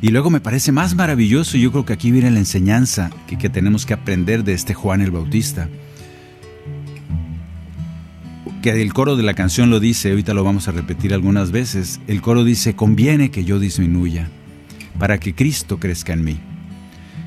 Y 0.00 0.08
luego 0.08 0.30
me 0.30 0.40
parece 0.40 0.72
más 0.72 0.94
maravilloso, 0.94 1.56
yo 1.56 1.70
creo 1.70 1.84
que 1.84 1.92
aquí 1.92 2.10
viene 2.10 2.30
la 2.30 2.40
enseñanza 2.40 3.10
que, 3.26 3.48
tenemos 3.48 3.86
que 3.86 3.94
aprender 3.94 4.42
de 4.42 4.52
este 4.52 4.74
Juan 4.74 5.00
el 5.00 5.12
Bautista 5.12 5.68
que 8.62 8.80
el 8.80 8.94
coro 8.94 9.16
de 9.16 9.24
la 9.24 9.34
canción 9.34 9.70
lo 9.70 9.80
dice, 9.80 10.10
ahorita 10.10 10.34
lo 10.34 10.44
vamos 10.44 10.68
a 10.68 10.72
repetir 10.72 11.12
algunas 11.12 11.50
veces, 11.50 12.00
el 12.06 12.22
coro 12.22 12.44
dice, 12.44 12.74
conviene 12.74 13.30
que 13.30 13.44
yo 13.44 13.58
disminuya 13.58 14.28
para 14.98 15.18
que 15.18 15.34
Cristo 15.34 15.80
crezca 15.80 16.12
en 16.12 16.24
mí. 16.24 16.38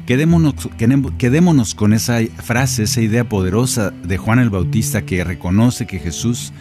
Quedémonos, 0.08 0.70
quedémonos 1.18 1.76
con 1.76 1.94
esa 1.94 2.20
frase, 2.38 2.84
esa 2.84 3.02
idea 3.02 3.28
poderosa 3.28 3.92
de 3.92 4.18
Juan 4.18 4.40
el 4.40 4.50
Bautista 4.50 5.06
que 5.06 5.24
reconoce 5.24 5.86
que 5.86 6.00
Jesús 6.00 6.54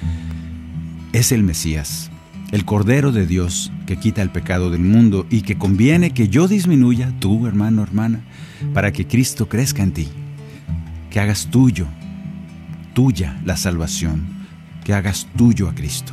es 1.13 1.31
el 1.31 1.45
Mesías, 1.45 2.11
el 2.51 2.65
Cordero 2.65 3.13
de 3.13 3.27
Dios 3.27 3.71
que 3.87 3.97
quita 3.97 4.23
el 4.23 4.31
pecado 4.31 4.71
del 4.71 4.81
mundo 4.81 5.27
y 5.31 5.43
que 5.43 5.57
conviene 5.57 6.11
que 6.11 6.29
yo 6.29 6.49
disminuya, 6.49 7.13
tú 7.21 7.47
hermano, 7.47 7.83
hermana, 7.83 8.23
para 8.73 8.93
que 8.93 9.07
Cristo 9.07 9.49
crezca 9.49 9.85
en 9.85 9.93
ti, 9.93 10.09
que 11.11 11.21
hagas 11.21 11.49
tuyo, 11.51 11.87
tuya 12.95 13.41
la 13.45 13.57
salvación 13.57 14.44
que 14.85 14.95
hagas 14.95 15.27
tuyo 15.37 15.69
a 15.69 15.75
Cristo. 15.75 16.13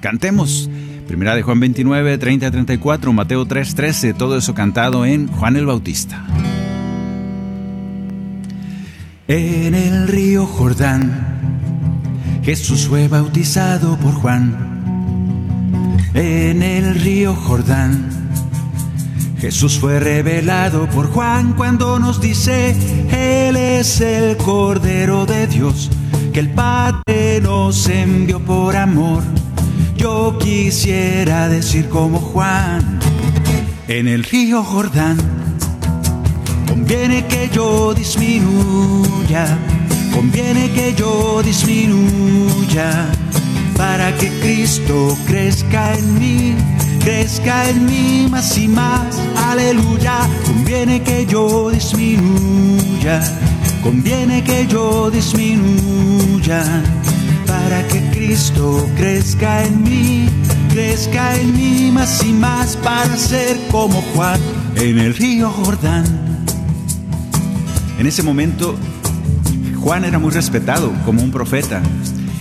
Cantemos. 0.00 0.68
Primera 1.06 1.34
de 1.34 1.40
Juan 1.40 1.58
29, 1.58 2.18
30 2.18 2.50
34, 2.50 3.12
Mateo 3.14 3.46
3, 3.46 3.74
13, 3.74 4.12
todo 4.12 4.36
eso 4.36 4.52
cantado 4.54 5.06
en 5.06 5.26
Juan 5.26 5.56
el 5.56 5.64
Bautista. 5.64 6.22
En 9.26 9.74
el 9.74 10.06
río 10.06 10.44
Jordán, 10.44 11.38
Jesús 12.42 12.88
fue 12.88 13.08
bautizado 13.08 13.96
por 13.96 14.12
Juan. 14.12 14.54
En 16.12 16.62
el 16.62 16.94
río 16.94 17.34
Jordán, 17.34 18.10
Jesús 19.38 19.78
fue 19.78 19.98
revelado 19.98 20.90
por 20.90 21.10
Juan 21.10 21.54
cuando 21.54 21.98
nos 21.98 22.20
dice, 22.20 22.76
Él 23.10 23.56
es 23.56 24.02
el 24.02 24.36
Cordero 24.36 25.24
de 25.24 25.46
Dios 25.46 25.90
que 26.38 26.42
el 26.42 26.50
Padre 26.50 27.40
nos 27.42 27.88
envió 27.88 28.38
por 28.38 28.76
amor. 28.76 29.24
Yo 29.96 30.38
quisiera 30.38 31.48
decir 31.48 31.88
como 31.88 32.20
Juan, 32.20 33.00
en 33.88 34.06
el 34.06 34.22
río 34.22 34.62
Jordán, 34.62 35.16
conviene 36.68 37.26
que 37.26 37.50
yo 37.52 37.92
disminuya, 37.92 39.58
conviene 40.14 40.70
que 40.70 40.94
yo 40.94 41.42
disminuya, 41.42 43.08
para 43.76 44.16
que 44.16 44.28
Cristo 44.38 45.18
crezca 45.26 45.94
en 45.94 46.18
mí, 46.20 46.54
crezca 47.00 47.68
en 47.68 47.84
mí 47.84 48.28
más 48.30 48.56
y 48.56 48.68
más, 48.68 49.20
aleluya, 49.34 50.20
conviene 50.46 51.02
que 51.02 51.26
yo 51.26 51.70
disminuya 51.70 53.20
conviene 53.82 54.44
que 54.44 54.66
yo 54.66 55.10
disminuya 55.10 56.27
para 56.48 57.86
que 57.88 58.00
Cristo 58.10 58.88
crezca 58.96 59.64
en 59.64 59.82
mí, 59.82 60.30
crezca 60.70 61.36
en 61.36 61.54
mí 61.54 61.90
más 61.92 62.24
y 62.24 62.32
más 62.32 62.74
para 62.76 63.14
ser 63.18 63.58
como 63.70 64.00
Juan 64.14 64.40
en 64.76 64.98
el 64.98 65.14
río 65.14 65.50
Jordán. 65.50 66.06
En 67.98 68.06
ese 68.06 68.22
momento, 68.22 68.76
Juan 69.78 70.06
era 70.06 70.18
muy 70.18 70.30
respetado 70.30 70.90
como 71.04 71.22
un 71.22 71.30
profeta. 71.30 71.82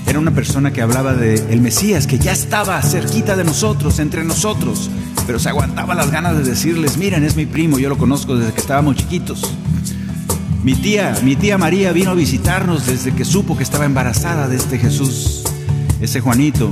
Era 0.08 0.20
una 0.20 0.32
persona 0.32 0.72
que 0.72 0.82
hablaba 0.82 1.14
de 1.14 1.36
el 1.52 1.60
Mesías 1.60 2.08
que 2.08 2.18
ya 2.18 2.32
estaba 2.32 2.82
cerquita 2.84 3.36
de 3.36 3.44
nosotros, 3.44 4.00
entre 4.00 4.24
nosotros, 4.24 4.90
pero 5.26 5.38
se 5.38 5.50
aguantaba 5.50 5.96
las 5.96 6.12
ganas 6.12 6.38
de 6.38 6.44
decirles, 6.46 6.98
miren, 6.98 7.26
es 7.26 7.36
mi 7.36 7.46
primo, 7.46 7.78
yo 7.78 7.90
lo 7.90 7.98
conozco 7.98 8.38
desde 8.38 8.54
que 8.54 8.62
estábamos 8.62 8.96
chiquitos. 8.96 9.42
Mi 10.64 10.76
tía, 10.76 11.16
mi 11.24 11.36
tía 11.36 11.58
María 11.58 11.92
vino 11.92 12.12
a 12.12 12.14
visitarnos 12.14 12.88
desde 12.88 13.14
que 13.14 13.26
supo 13.26 13.56
que 13.56 13.64
estaba 13.64 13.86
embarazada 13.86 14.48
de 14.48 14.58
este 14.58 14.78
Jesús. 14.78 15.44
Ese 16.02 16.20
Juanito 16.20 16.72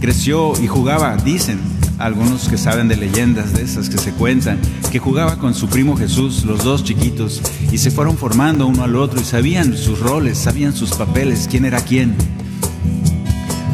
creció 0.00 0.52
y 0.62 0.66
jugaba, 0.66 1.16
dicen 1.16 1.58
algunos 1.98 2.48
que 2.48 2.58
saben 2.58 2.88
de 2.88 2.96
leyendas 2.96 3.54
de 3.54 3.62
esas 3.62 3.88
que 3.88 3.98
se 3.98 4.12
cuentan, 4.12 4.58
que 4.92 4.98
jugaba 4.98 5.38
con 5.38 5.54
su 5.54 5.68
primo 5.68 5.96
Jesús, 5.96 6.44
los 6.44 6.62
dos 6.62 6.84
chiquitos, 6.84 7.40
y 7.72 7.78
se 7.78 7.90
fueron 7.90 8.18
formando 8.18 8.66
uno 8.66 8.84
al 8.84 8.96
otro 8.96 9.20
y 9.20 9.24
sabían 9.24 9.76
sus 9.76 10.00
roles, 10.00 10.36
sabían 10.36 10.74
sus 10.74 10.90
papeles, 10.90 11.48
quién 11.50 11.64
era 11.64 11.80
quién. 11.80 12.14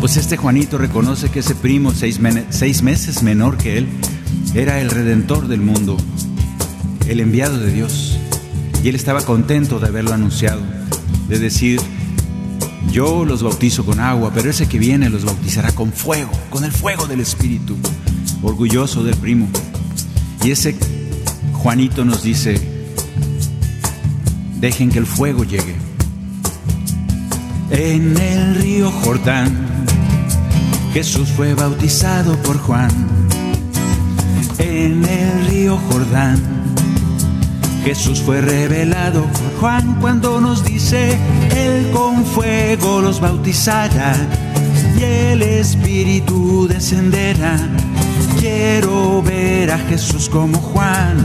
Pues 0.01 0.17
este 0.17 0.37
Juanito 0.37 0.79
reconoce 0.79 1.31
que 1.31 1.41
ese 1.41 1.55
primo, 1.55 1.93
seis, 1.93 2.21
seis 2.51 2.83
meses 2.83 3.23
menor 3.23 3.57
que 3.57 3.79
él, 3.79 3.89
era 4.55 4.81
el 4.81 4.91
redentor 4.91 5.49
del 5.49 5.61
mundo, 5.61 5.97
el 7.09 7.21
enviado 7.21 7.59
de 7.59 7.73
Dios. 7.73 8.19
Y 8.83 8.89
él 8.89 8.95
estaba 8.97 9.23
contento 9.23 9.79
de 9.79 9.89
haberlo 9.89 10.13
anunciado, 10.13 10.61
de 11.29 11.39
decir, 11.39 11.81
yo 12.91 13.25
los 13.25 13.43
bautizo 13.43 13.85
con 13.85 14.01
agua, 14.01 14.33
pero 14.35 14.51
ese 14.51 14.69
que 14.69 14.79
viene 14.79 15.09
los 15.09 15.25
bautizará 15.25 15.73
con 15.73 15.93
fuego, 15.93 16.31
con 16.51 16.65
el 16.65 16.73
fuego 16.73 17.07
del 17.07 17.21
Espíritu, 17.21 17.77
orgulloso 18.43 19.05
del 19.05 19.17
primo. 19.17 19.49
Y 20.45 20.51
ese 20.51 20.77
Juanito 21.53 22.05
nos 22.05 22.23
dice, 22.23 22.61
dejen 24.61 24.91
que 24.91 24.99
el 24.99 25.07
fuego 25.07 25.45
llegue. 25.45 25.77
En 27.71 28.17
el 28.19 28.57
río 28.57 28.91
Jordán, 28.91 29.67
Jesús 30.93 31.29
fue 31.31 31.55
bautizado 31.55 32.37
por 32.43 32.59
Juan. 32.59 32.91
En 34.59 35.05
el 35.05 35.47
río 35.47 35.79
Jordán, 35.89 36.62
Jesús 37.85 38.23
fue 38.23 38.41
revelado 38.41 39.25
por 39.25 39.61
Juan 39.61 39.97
cuando 40.01 40.41
nos 40.41 40.65
dice, 40.65 41.19
Él 41.57 41.91
con 41.91 42.25
fuego 42.25 43.01
los 43.01 43.21
bautizará 43.21 44.15
y 44.99 45.03
el 45.03 45.43
Espíritu 45.43 46.69
descenderá. 46.69 47.57
Quiero 48.39 49.21
ver 49.23 49.73
a 49.73 49.79
Jesús 49.79 50.29
como 50.29 50.59
Juan 50.59 51.17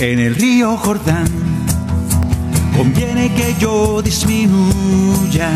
en 0.00 0.18
el 0.18 0.34
río 0.34 0.76
Jordán. 0.76 1.28
Conviene 2.76 3.32
que 3.34 3.54
yo 3.60 4.02
disminuya, 4.02 5.50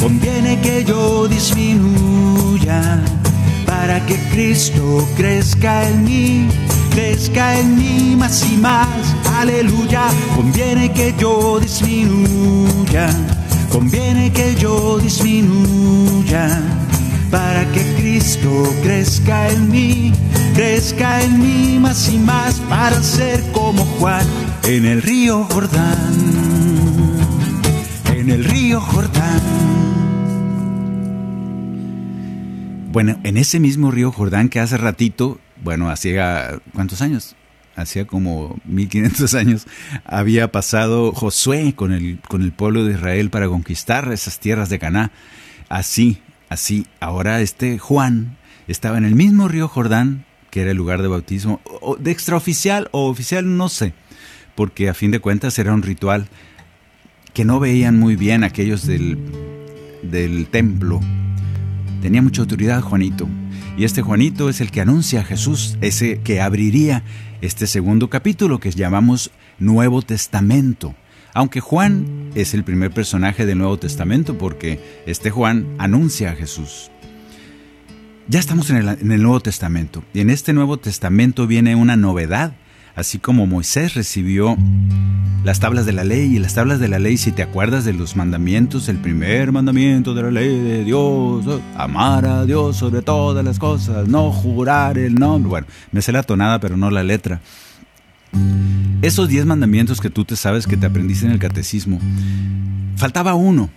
conviene 0.00 0.60
que 0.60 0.84
yo 0.84 1.26
disminuya, 1.26 3.00
para 3.66 4.06
que 4.06 4.16
Cristo 4.30 5.08
crezca 5.16 5.88
en 5.88 6.04
mí 6.04 6.48
crezca 6.94 7.58
en 7.58 7.76
mí 7.76 8.14
más 8.16 8.48
y 8.50 8.56
más, 8.56 9.16
aleluya, 9.36 10.06
conviene 10.36 10.92
que 10.92 11.12
yo 11.18 11.58
disminuya, 11.58 13.10
conviene 13.70 14.32
que 14.32 14.54
yo 14.54 14.98
disminuya, 14.98 16.62
para 17.30 17.70
que 17.72 17.82
Cristo 17.96 18.48
crezca 18.82 19.48
en 19.50 19.70
mí, 19.70 20.12
crezca 20.54 21.22
en 21.22 21.40
mí 21.40 21.78
más 21.80 22.08
y 22.12 22.18
más, 22.18 22.60
para 22.70 23.02
ser 23.02 23.42
como 23.50 23.84
Juan 23.98 24.24
en 24.62 24.86
el 24.86 25.02
río 25.02 25.44
Jordán, 25.50 26.14
en 28.14 28.30
el 28.30 28.44
río 28.44 28.80
Jordán. 28.80 29.42
Bueno, 32.92 33.16
en 33.24 33.36
ese 33.36 33.58
mismo 33.58 33.90
río 33.90 34.12
Jordán 34.12 34.48
que 34.48 34.60
hace 34.60 34.76
ratito, 34.76 35.40
bueno, 35.64 35.90
hacía, 35.90 36.60
¿cuántos 36.74 37.00
años? 37.00 37.34
Hacía 37.74 38.06
como 38.06 38.60
1500 38.66 39.34
años, 39.34 39.66
había 40.04 40.52
pasado 40.52 41.12
Josué 41.12 41.74
con 41.74 41.92
el, 41.92 42.20
con 42.28 42.42
el 42.42 42.52
pueblo 42.52 42.84
de 42.84 42.92
Israel 42.92 43.30
para 43.30 43.48
conquistar 43.48 44.12
esas 44.12 44.38
tierras 44.38 44.68
de 44.68 44.78
Caná. 44.78 45.10
Así, 45.68 46.20
así, 46.50 46.86
ahora 47.00 47.40
este 47.40 47.78
Juan 47.78 48.36
estaba 48.68 48.98
en 48.98 49.04
el 49.04 49.14
mismo 49.14 49.48
río 49.48 49.66
Jordán, 49.66 50.26
que 50.50 50.60
era 50.60 50.70
el 50.70 50.76
lugar 50.76 51.02
de 51.02 51.08
bautismo, 51.08 51.60
de 51.98 52.10
extraoficial 52.12 52.88
o 52.92 53.08
oficial, 53.08 53.56
no 53.56 53.68
sé, 53.68 53.94
porque 54.54 54.88
a 54.88 54.94
fin 54.94 55.10
de 55.10 55.18
cuentas 55.18 55.58
era 55.58 55.72
un 55.72 55.82
ritual 55.82 56.28
que 57.32 57.44
no 57.44 57.58
veían 57.58 57.98
muy 57.98 58.14
bien 58.14 58.44
aquellos 58.44 58.86
del, 58.86 59.18
del 60.02 60.46
templo. 60.46 61.00
Tenía 62.02 62.22
mucha 62.22 62.42
autoridad 62.42 62.82
Juanito. 62.82 63.26
Y 63.76 63.84
este 63.84 64.02
Juanito 64.02 64.48
es 64.48 64.60
el 64.60 64.70
que 64.70 64.80
anuncia 64.80 65.20
a 65.20 65.24
Jesús, 65.24 65.76
ese 65.80 66.20
que 66.20 66.40
abriría 66.40 67.02
este 67.40 67.66
segundo 67.66 68.08
capítulo 68.08 68.60
que 68.60 68.70
llamamos 68.70 69.32
Nuevo 69.58 70.00
Testamento. 70.00 70.94
Aunque 71.32 71.60
Juan 71.60 72.30
es 72.36 72.54
el 72.54 72.62
primer 72.62 72.92
personaje 72.92 73.46
del 73.46 73.58
Nuevo 73.58 73.76
Testamento 73.76 74.38
porque 74.38 75.02
este 75.06 75.30
Juan 75.30 75.66
anuncia 75.78 76.30
a 76.30 76.36
Jesús. 76.36 76.92
Ya 78.28 78.38
estamos 78.38 78.70
en 78.70 78.76
el, 78.76 78.88
en 78.88 79.10
el 79.10 79.22
Nuevo 79.22 79.40
Testamento 79.40 80.04
y 80.14 80.20
en 80.20 80.30
este 80.30 80.52
Nuevo 80.52 80.76
Testamento 80.76 81.48
viene 81.48 81.74
una 81.74 81.96
novedad 81.96 82.54
así 82.94 83.18
como 83.18 83.46
Moisés 83.46 83.94
recibió 83.94 84.56
las 85.44 85.60
tablas 85.60 85.84
de 85.84 85.92
la 85.92 86.04
ley 86.04 86.36
y 86.36 86.38
las 86.38 86.54
tablas 86.54 86.80
de 86.80 86.88
la 86.88 86.98
ley, 86.98 87.18
si 87.18 87.30
te 87.30 87.42
acuerdas 87.42 87.84
de 87.84 87.92
los 87.92 88.16
mandamientos, 88.16 88.88
el 88.88 88.96
primer 88.96 89.52
mandamiento 89.52 90.14
de 90.14 90.22
la 90.22 90.30
ley 90.30 90.58
de 90.58 90.84
Dios, 90.84 91.44
amar 91.76 92.24
a 92.24 92.46
Dios 92.46 92.76
sobre 92.76 93.02
todas 93.02 93.44
las 93.44 93.58
cosas, 93.58 94.08
no 94.08 94.32
jurar 94.32 94.96
el 94.96 95.16
nombre. 95.16 95.50
Bueno, 95.50 95.66
me 95.92 96.00
sé 96.00 96.12
la 96.12 96.22
tonada, 96.22 96.60
pero 96.60 96.76
no 96.76 96.90
la 96.90 97.02
letra. 97.02 97.40
Esos 99.02 99.28
diez 99.28 99.44
mandamientos 99.44 100.00
que 100.00 100.08
tú 100.08 100.24
te 100.24 100.34
sabes 100.34 100.66
que 100.66 100.78
te 100.78 100.86
aprendiste 100.86 101.26
en 101.26 101.32
el 101.32 101.38
catecismo, 101.38 102.00
faltaba 102.96 103.34
uno. 103.34 103.68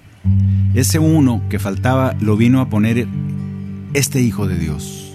Ese 0.73 0.99
uno 0.99 1.41
que 1.49 1.59
faltaba 1.59 2.15
lo 2.21 2.37
vino 2.37 2.61
a 2.61 2.69
poner 2.69 3.07
este 3.93 4.21
Hijo 4.21 4.47
de 4.47 4.57
Dios. 4.57 5.06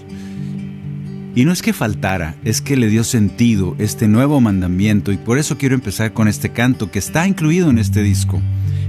Y 1.35 1.45
no 1.45 1.51
es 1.51 1.63
que 1.63 1.73
faltara, 1.73 2.35
es 2.43 2.61
que 2.61 2.77
le 2.77 2.89
dio 2.89 3.03
sentido 3.03 3.75
este 3.79 4.07
nuevo 4.07 4.39
mandamiento 4.39 5.11
y 5.11 5.17
por 5.17 5.39
eso 5.39 5.57
quiero 5.57 5.73
empezar 5.73 6.13
con 6.13 6.27
este 6.27 6.51
canto 6.51 6.91
que 6.91 6.99
está 6.99 7.27
incluido 7.27 7.71
en 7.71 7.79
este 7.79 8.03
disco, 8.03 8.39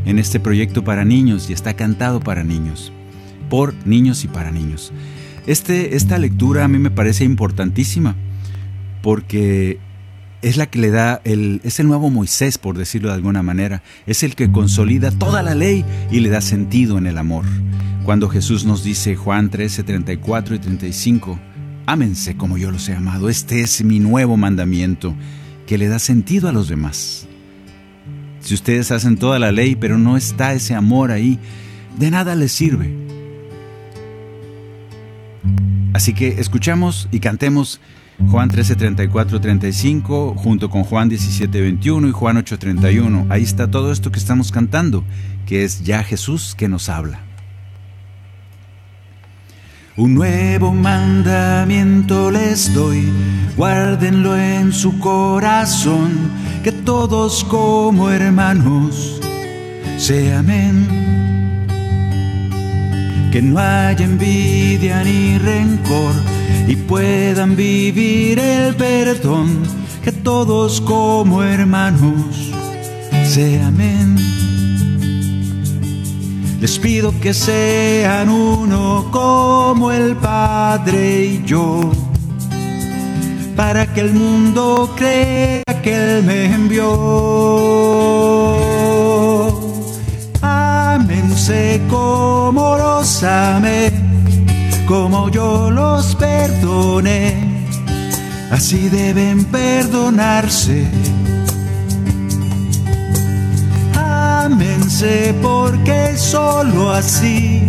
en 0.05 0.19
este 0.19 0.41
proyecto 0.41 0.85
para 0.85 1.07
niños 1.07 1.49
y 1.49 1.55
está 1.55 1.75
cantado 1.75 2.21
para 2.21 2.45
niños, 2.45 2.93
por 3.49 3.75
niños 3.87 4.25
y 4.25 4.29
para 4.29 4.51
niños. 4.51 4.93
Este, 5.47 5.97
esta 5.97 6.19
lectura 6.19 6.65
a 6.65 6.69
mí 6.69 6.79
me 6.79 6.91
parece 6.91 7.25
importantísima 7.25 8.15
porque 9.01 9.79
es 10.43 10.59
la 10.59 10.67
que 10.67 10.79
le 10.79 10.91
da 10.91 11.23
el 11.25 11.63
es 11.65 11.81
el 11.81 11.87
nuevo 11.87 12.11
Moisés 12.11 12.59
por 12.59 12.77
decirlo 12.77 13.09
de 13.09 13.15
alguna 13.15 13.43
manera, 13.43 13.83
es 14.07 14.23
el 14.23 14.35
que 14.35 14.53
consolida 14.53 15.11
toda 15.11 15.43
la 15.43 15.55
ley 15.55 15.83
y 16.11 16.21
le 16.21 16.29
da 16.29 16.43
sentido 16.43 16.99
en 16.99 17.07
el 17.07 17.17
amor. 17.17 17.47
Cuando 18.05 18.29
Jesús 18.29 18.67
nos 18.67 18.85
dice 18.85 19.17
Juan 19.17 19.49
13, 19.49 19.83
34 19.83 20.57
y 20.57 20.59
35 20.59 21.41
Ámense 21.87 22.37
como 22.37 22.57
yo 22.57 22.71
los 22.71 22.89
he 22.89 22.95
amado. 22.95 23.29
Este 23.29 23.61
es 23.61 23.85
mi 23.85 24.01
nuevo 24.01 24.37
mandamiento 24.37 25.15
que 25.67 25.79
le 25.79 25.89
da 25.89 25.99
sentido 25.99 26.49
a 26.49 26.53
los 26.53 26.69
demás. 26.69 27.27
Si 28.41 28.55
ustedes 28.55 28.91
hacen 28.91 29.17
toda 29.17 29.39
la 29.39 29.53
ley, 29.53 29.77
pero 29.77 29.99
no 29.99 30.17
está 30.17 30.53
ese 30.53 30.75
amor 30.75 31.11
ahí, 31.11 31.39
de 31.99 32.11
nada 32.11 32.35
les 32.35 32.53
sirve. 32.53 32.95
Así 35.93 36.13
que 36.13 36.41
escuchamos 36.41 37.09
y 37.13 37.21
cantemos 37.21 37.81
Juan 38.31 38.49
13, 38.49 38.77
34, 38.77 39.41
35, 39.41 40.35
junto 40.37 40.71
con 40.71 40.85
Juan 40.85 41.09
17, 41.09 41.61
21 41.61 42.09
y 42.09 42.13
Juan 42.13 42.37
8, 42.37 42.59
31. 42.59 43.27
Ahí 43.29 43.43
está 43.43 43.71
todo 43.71 43.93
esto 43.93 44.11
que 44.11 44.19
estamos 44.19 44.53
cantando, 44.53 45.05
que 45.47 45.65
es 45.65 45.85
ya 45.85 46.03
Jesús 46.03 46.55
que 46.57 46.69
nos 46.69 46.89
habla. 46.89 47.21
Un 49.97 50.15
nuevo 50.15 50.73
mandamiento 50.73 52.29
les 52.29 52.75
doy, 52.75 53.13
guárdenlo 53.57 54.37
en 54.37 54.73
su 54.73 54.99
corazón, 54.99 56.11
que 56.65 56.73
todos 56.73 57.45
como 57.45 58.11
hermanos 58.11 59.21
se 59.97 60.35
amen. 60.35 60.89
Que 63.31 63.41
no 63.41 63.61
haya 63.61 64.05
envidia 64.05 65.05
ni 65.05 65.39
rencor 65.39 66.15
y 66.67 66.75
puedan 66.75 67.55
vivir 67.55 68.41
el 68.41 68.75
perdón, 68.75 69.63
que 70.03 70.11
todos 70.11 70.81
como 70.81 71.45
hermanos 71.45 72.51
se 73.29 73.63
amen. 73.63 74.17
Les 76.65 76.79
pido 76.79 77.13
que 77.21 77.35
sean 77.35 78.31
uno 78.31 79.11
como 79.11 79.93
el 79.93 80.17
Padre 80.17 81.27
y 81.27 81.43
yo, 81.45 81.93
para 83.55 83.93
que 83.93 84.01
el 84.01 84.15
mundo 84.15 84.91
crea 84.97 85.63
que 85.83 85.95
Él 85.95 86.23
me 86.23 86.47
envió. 86.47 86.89
Ámense 90.41 91.83
como 91.91 92.79
los 92.79 93.23
amé, 93.25 93.93
como 94.89 95.29
yo 95.29 95.71
los 95.71 96.15
perdoné, 96.15 97.67
así 98.51 98.89
deben 98.89 99.45
perdonarse 99.45 100.87
Ámense 104.45 105.35
porque 105.41 106.19
solo 106.19 106.91
así 106.91 107.63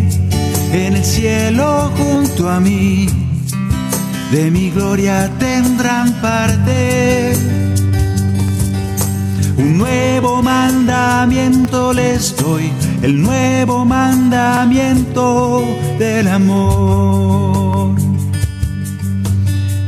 en 0.73 0.97
el 0.97 1.05
cielo 1.05 1.89
junto 1.95 2.49
a 2.49 2.59
mí 2.59 3.07
de 4.29 4.51
mi 4.51 4.71
gloria 4.71 5.31
tendrán 5.39 6.11
parte. 6.21 7.33
Un 9.57 9.77
nuevo 9.77 10.43
mandamiento 10.43 11.93
les 11.93 12.35
doy, 12.35 12.69
el 13.01 13.21
nuevo 13.21 13.85
mandamiento 13.85 15.63
del 15.97 16.27
amor. 16.27 17.95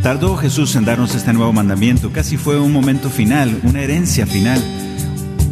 Tardó 0.01 0.37
Jesús 0.37 0.73
en 0.77 0.85
darnos 0.85 1.15
este 1.15 1.33
nuevo 1.33 1.51
mandamiento, 1.51 2.13
casi 2.13 2.37
fue 2.37 2.57
un 2.57 2.71
momento 2.71 3.09
final, 3.09 3.59
una 3.65 3.81
herencia 3.81 4.25
final 4.25 4.63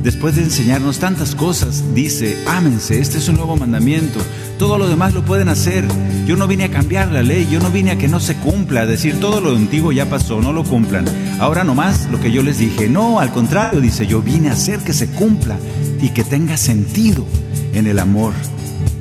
después 0.06 0.36
de 0.36 0.44
enseñarnos 0.44 1.00
tantas 1.00 1.34
cosas, 1.34 1.84
dice, 1.96 2.38
ámense, 2.46 3.02
este 3.02 3.18
es 3.18 3.28
un 3.28 3.38
nuevo 3.38 3.58
mandamiento, 3.58 4.20
todo 4.60 4.78
lo 4.78 4.88
demás 4.88 5.16
lo 5.16 5.26
pueden 5.26 5.50
hacer. 5.50 5.84
Yo 6.28 6.38
no 6.38 6.46
vine 6.46 6.66
a 6.66 6.72
cambiar 6.72 7.12
la 7.12 7.24
ley, 7.24 7.48
yo 7.52 7.60
no 7.60 7.72
vine 7.72 7.90
a 7.90 7.98
que 7.98 8.08
no 8.08 8.20
se 8.20 8.36
cumpla, 8.36 8.82
a 8.82 8.86
decir 8.86 9.20
todo 9.20 9.42
lo 9.42 9.56
antiguo 9.56 9.92
ya 9.92 10.08
pasó, 10.08 10.40
no 10.42 10.54
lo 10.54 10.64
cumplan. 10.64 11.06
Ahora 11.40 11.64
nomás 11.64 12.08
lo 12.12 12.22
que 12.22 12.32
yo 12.32 12.44
les 12.44 12.60
dije, 12.60 12.88
no, 12.88 13.20
al 13.20 13.32
contrario, 13.32 13.82
dice, 13.82 14.06
yo 14.06 14.22
vine 14.22 14.50
a 14.50 14.54
hacer 14.54 14.80
que 14.82 14.94
se 14.94 15.08
cumpla 15.08 15.58
y 16.00 16.10
que 16.10 16.24
tenga 16.24 16.56
sentido 16.56 17.26
en 17.74 17.88
el 17.88 17.98
amor, 17.98 18.34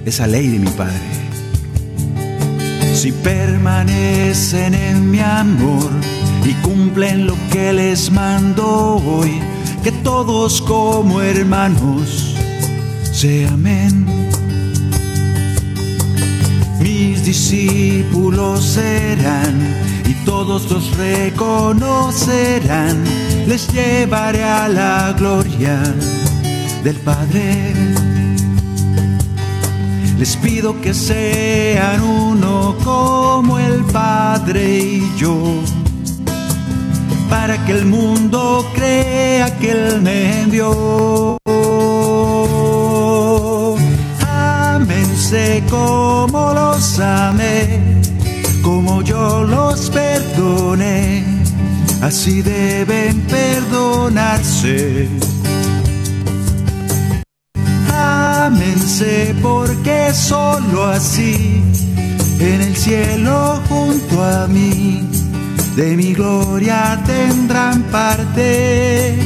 esa 0.06 0.26
ley 0.26 0.48
de 0.48 0.58
mi 0.58 0.70
Padre. 0.70 0.94
Si 2.94 3.12
permanecen 3.12 4.72
en 4.72 5.10
mi 5.10 5.20
amor 5.20 5.90
y 6.46 6.54
cumplen 6.66 7.26
lo 7.26 7.36
que 7.52 7.74
les 7.74 8.10
mando 8.10 8.96
hoy, 9.04 9.38
que 9.84 9.92
todos 9.92 10.60
como 10.62 11.20
hermanos 11.20 12.34
se 13.12 13.46
amen. 13.46 14.06
Mis 16.80 17.22
discípulos 17.26 18.64
serán 18.64 19.76
y 20.06 20.14
todos 20.24 20.70
los 20.70 20.96
reconocerán, 20.96 23.04
les 23.46 23.70
llevaré 23.74 24.42
a 24.42 24.70
la 24.70 25.14
gloria 25.18 25.78
del 26.82 26.96
Padre. 26.96 27.74
Les 30.18 30.34
pido 30.38 30.80
que 30.80 30.94
sean 30.94 32.02
uno 32.02 32.74
como 32.82 33.58
el 33.58 33.84
Padre 33.84 34.78
y 34.78 35.12
yo 35.18 35.60
para 37.28 37.64
que 37.64 37.72
el 37.72 37.86
mundo 37.86 38.66
crea 38.74 39.58
que 39.58 39.70
Él 39.70 40.02
me 40.02 40.42
envió. 40.42 41.38
Ámense 44.20 45.62
como 45.70 46.52
los 46.52 47.00
amé, 47.00 47.80
como 48.62 49.02
yo 49.02 49.44
los 49.44 49.90
perdoné, 49.90 51.24
así 52.02 52.42
deben 52.42 53.20
perdonarse. 53.22 55.08
Ámense 57.92 59.34
porque 59.42 60.12
solo 60.12 60.84
así 60.84 61.62
en 62.40 62.60
el 62.60 62.76
cielo 62.76 63.60
junto 63.68 64.22
a 64.22 64.46
mí 64.48 65.13
de 65.76 65.96
mi 65.96 66.12
gloria 66.14 67.02
tendrán 67.04 67.82
parte. 67.84 69.18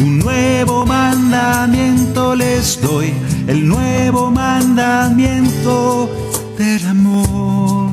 Un 0.00 0.18
nuevo 0.18 0.84
mandamiento 0.84 2.34
les 2.34 2.80
doy, 2.80 3.12
el 3.46 3.68
nuevo 3.68 4.30
mandamiento 4.30 6.10
del 6.58 6.86
amor. 6.86 7.92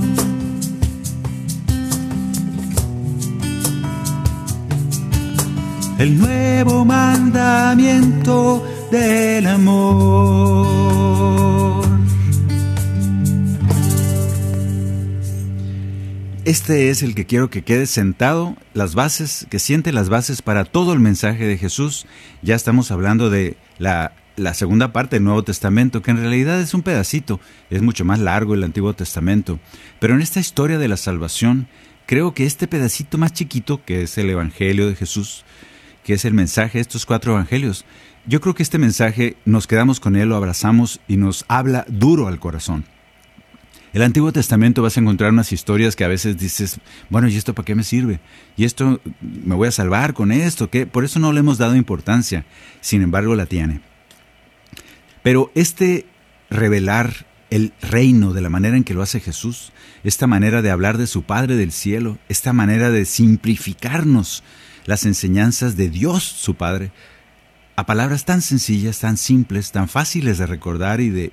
El 6.00 6.18
nuevo 6.18 6.86
mandamiento 6.86 8.64
del 8.90 9.46
amor. 9.48 10.80
Este 16.46 16.90
es 16.90 17.04
el 17.04 17.16
que 17.16 17.26
quiero 17.26 17.50
que 17.50 17.64
quede 17.64 17.86
sentado, 17.86 18.56
las 18.74 18.96
bases, 18.96 19.46
que 19.50 19.60
siente 19.60 19.92
las 19.92 20.10
bases 20.10 20.42
para 20.42 20.64
todo 20.64 20.94
el 20.94 21.00
mensaje 21.00 21.46
de 21.46 21.58
Jesús. 21.58 22.06
Ya 22.42 22.56
estamos 22.56 22.92
hablando 22.92 23.30
de 23.30 23.58
la, 23.78 24.14
segunda 24.54 24.94
parte 24.94 25.18
del 25.18 25.26
Nuevo 25.26 25.44
Testamento, 25.44 26.02
que 26.02 26.12
en 26.12 26.18
realidad 26.18 26.62
es 26.62 26.74
un 26.74 26.82
pedacito, 26.82 27.42
es 27.70 27.82
mucho 27.82 28.06
más 28.06 28.20
largo 28.20 28.54
el 28.54 28.64
Antiguo 28.64 28.94
Testamento. 28.94 29.60
Pero 30.00 30.16
en 30.16 30.22
esta 30.22 30.40
historia 30.40 30.78
de 30.78 30.88
la 30.88 30.98
salvación, 30.98 31.68
creo 32.06 32.34
que 32.34 32.46
este 32.46 32.68
pedacito 32.68 33.18
más 33.18 33.34
chiquito, 33.34 33.84
que 33.84 34.04
es 34.04 34.18
el 34.18 34.30
Evangelio 34.30 34.88
de 34.88 34.96
Jesús, 34.96 35.44
que 36.06 36.14
es 36.14 36.24
el 36.24 36.34
mensaje 36.34 36.78
de 36.78 36.84
estos 36.84 37.06
cuatro 37.06 37.34
evangelios, 37.34 37.86
yo 38.26 38.40
creo 38.40 38.56
que 38.56 38.64
este 38.64 38.78
mensaje 38.78 39.36
nos 39.44 39.68
quedamos 39.68 40.00
con 40.00 40.16
él, 40.16 40.30
lo 40.30 40.38
abrazamos 40.38 41.02
y 41.08 41.18
nos 41.18 41.44
habla 41.50 41.86
duro 41.90 42.28
al 42.28 42.40
corazón. 42.40 42.86
El 43.92 44.04
Antiguo 44.04 44.32
Testamento 44.32 44.84
vas 44.84 44.98
a 44.98 45.00
encontrar 45.00 45.32
unas 45.32 45.52
historias 45.52 45.96
que 45.96 46.04
a 46.04 46.08
veces 46.08 46.38
dices, 46.38 46.80
bueno, 47.10 47.28
¿y 47.28 47.36
esto 47.36 47.56
para 47.56 47.66
qué 47.66 47.74
me 47.74 47.84
sirve? 47.84 48.20
¿Y 48.56 48.66
esto 48.66 49.02
me 49.22 49.56
voy 49.56 49.68
a 49.68 49.72
salvar 49.72 50.14
con 50.14 50.32
esto? 50.32 50.70
¿Qué? 50.70 50.86
Por 50.86 51.06
eso 51.06 51.20
no 51.20 51.34
le 51.34 51.40
hemos 51.40 51.58
dado 51.58 51.76
importancia, 51.76 52.46
sin 52.82 53.02
embargo 53.02 53.36
la 53.36 53.48
tiene. 53.48 53.82
Pero 55.24 55.52
este 55.56 56.06
revelar 56.50 57.26
el 57.50 57.74
reino 57.82 58.34
de 58.34 58.42
la 58.42 58.50
manera 58.50 58.78
en 58.78 58.84
que 58.84 58.94
lo 58.94 59.02
hace 59.02 59.20
Jesús, 59.20 59.72
esta 60.04 60.28
manera 60.28 60.62
de 60.62 60.70
hablar 60.70 60.98
de 60.98 61.08
su 61.08 61.24
Padre 61.24 61.56
del 61.56 61.72
cielo, 61.72 62.20
esta 62.30 62.54
manera 62.54 62.92
de 62.92 63.06
simplificarnos 63.06 64.44
las 64.86 65.06
enseñanzas 65.06 65.76
de 65.76 65.90
Dios 65.90 66.24
su 66.24 66.56
Padre, 66.56 66.92
a 67.76 67.86
palabras 67.86 68.26
tan 68.26 68.42
sencillas, 68.42 69.00
tan 69.00 69.18
simples, 69.18 69.72
tan 69.72 69.88
fáciles 69.88 70.38
de 70.38 70.46
recordar 70.46 71.02
y 71.02 71.10
de, 71.10 71.32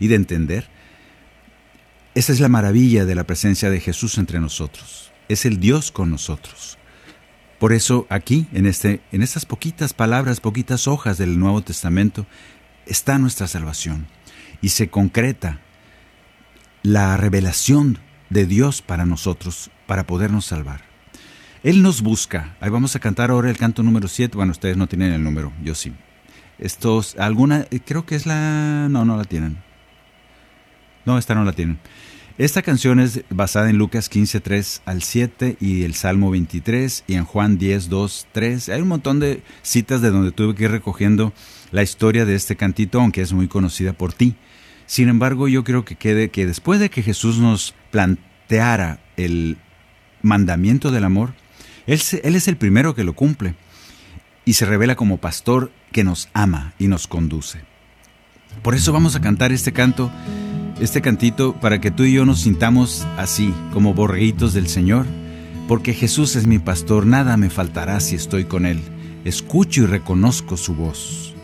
y 0.00 0.08
de 0.08 0.14
entender, 0.16 0.68
esa 2.14 2.32
es 2.32 2.40
la 2.40 2.48
maravilla 2.48 3.04
de 3.06 3.14
la 3.14 3.24
presencia 3.24 3.70
de 3.70 3.80
Jesús 3.80 4.18
entre 4.18 4.38
nosotros. 4.38 5.12
Es 5.28 5.46
el 5.46 5.60
Dios 5.60 5.90
con 5.90 6.10
nosotros. 6.10 6.78
Por 7.58 7.72
eso 7.72 8.06
aquí, 8.10 8.48
en, 8.52 8.66
este, 8.66 9.00
en 9.12 9.22
estas 9.22 9.46
poquitas 9.46 9.94
palabras, 9.94 10.40
poquitas 10.40 10.88
hojas 10.88 11.16
del 11.16 11.38
Nuevo 11.38 11.62
Testamento, 11.62 12.26
está 12.86 13.18
nuestra 13.18 13.46
salvación. 13.46 14.08
Y 14.60 14.70
se 14.70 14.90
concreta 14.90 15.60
la 16.82 17.16
revelación 17.16 17.98
de 18.28 18.46
Dios 18.46 18.82
para 18.82 19.06
nosotros, 19.06 19.70
para 19.86 20.06
podernos 20.06 20.44
salvar. 20.44 20.82
Él 21.62 21.82
nos 21.82 22.02
busca. 22.02 22.56
Ahí 22.60 22.68
vamos 22.68 22.94
a 22.96 22.98
cantar 23.00 23.30
ahora 23.30 23.48
el 23.48 23.56
canto 23.56 23.82
número 23.82 24.08
7. 24.08 24.36
Bueno, 24.36 24.52
ustedes 24.52 24.76
no 24.76 24.88
tienen 24.88 25.12
el 25.12 25.22
número, 25.22 25.52
yo 25.62 25.74
sí. 25.74 25.92
Estos, 26.58 27.16
alguna, 27.16 27.66
creo 27.86 28.04
que 28.04 28.16
es 28.16 28.26
la... 28.26 28.88
No, 28.90 29.04
no 29.04 29.16
la 29.16 29.24
tienen. 29.24 29.58
No, 31.04 31.18
esta 31.18 31.34
no 31.34 31.44
la 31.44 31.52
tienen. 31.52 31.78
Esta 32.38 32.62
canción 32.62 32.98
es 32.98 33.24
basada 33.28 33.68
en 33.68 33.76
Lucas 33.76 34.08
15, 34.08 34.40
3 34.40 34.82
al 34.86 35.02
7 35.02 35.58
y 35.60 35.84
el 35.84 35.94
Salmo 35.94 36.30
23 36.30 37.04
y 37.06 37.14
en 37.14 37.24
Juan 37.24 37.58
10, 37.58 37.90
2, 37.90 38.26
3. 38.32 38.68
Hay 38.70 38.80
un 38.80 38.88
montón 38.88 39.20
de 39.20 39.42
citas 39.62 40.00
de 40.00 40.10
donde 40.10 40.32
tuve 40.32 40.54
que 40.54 40.64
ir 40.64 40.70
recogiendo 40.70 41.34
la 41.72 41.82
historia 41.82 42.24
de 42.24 42.34
este 42.34 42.56
cantito, 42.56 43.00
aunque 43.00 43.20
es 43.20 43.34
muy 43.34 43.48
conocida 43.48 43.92
por 43.92 44.14
ti. 44.14 44.34
Sin 44.86 45.08
embargo, 45.08 45.46
yo 45.46 45.62
creo 45.62 45.84
que 45.84 45.96
quede 45.96 46.30
que 46.30 46.46
después 46.46 46.80
de 46.80 46.88
que 46.88 47.02
Jesús 47.02 47.38
nos 47.38 47.74
planteara 47.90 49.00
el 49.16 49.58
mandamiento 50.22 50.90
del 50.90 51.04
amor, 51.04 51.34
él, 51.86 52.00
él 52.22 52.34
es 52.34 52.48
el 52.48 52.56
primero 52.56 52.94
que 52.94 53.04
lo 53.04 53.12
cumple 53.12 53.54
y 54.46 54.54
se 54.54 54.64
revela 54.64 54.96
como 54.96 55.18
pastor 55.18 55.70
que 55.92 56.02
nos 56.02 56.30
ama 56.32 56.72
y 56.78 56.88
nos 56.88 57.06
conduce. 57.06 57.60
Por 58.62 58.74
eso 58.74 58.92
vamos 58.92 59.16
a 59.16 59.20
cantar 59.20 59.52
este 59.52 59.72
canto 59.72 60.10
este 60.82 61.00
cantito 61.00 61.54
para 61.60 61.80
que 61.80 61.92
tú 61.92 62.02
y 62.02 62.12
yo 62.12 62.26
nos 62.26 62.40
sintamos 62.40 63.06
así, 63.16 63.54
como 63.72 63.94
borreguitos 63.94 64.52
del 64.52 64.66
Señor, 64.66 65.06
porque 65.68 65.94
Jesús 65.94 66.34
es 66.34 66.46
mi 66.46 66.58
pastor, 66.58 67.06
nada 67.06 67.36
me 67.36 67.50
faltará 67.50 68.00
si 68.00 68.16
estoy 68.16 68.44
con 68.44 68.66
Él. 68.66 68.80
Escucho 69.24 69.82
y 69.82 69.86
reconozco 69.86 70.56
su 70.56 70.74
voz. 70.74 71.34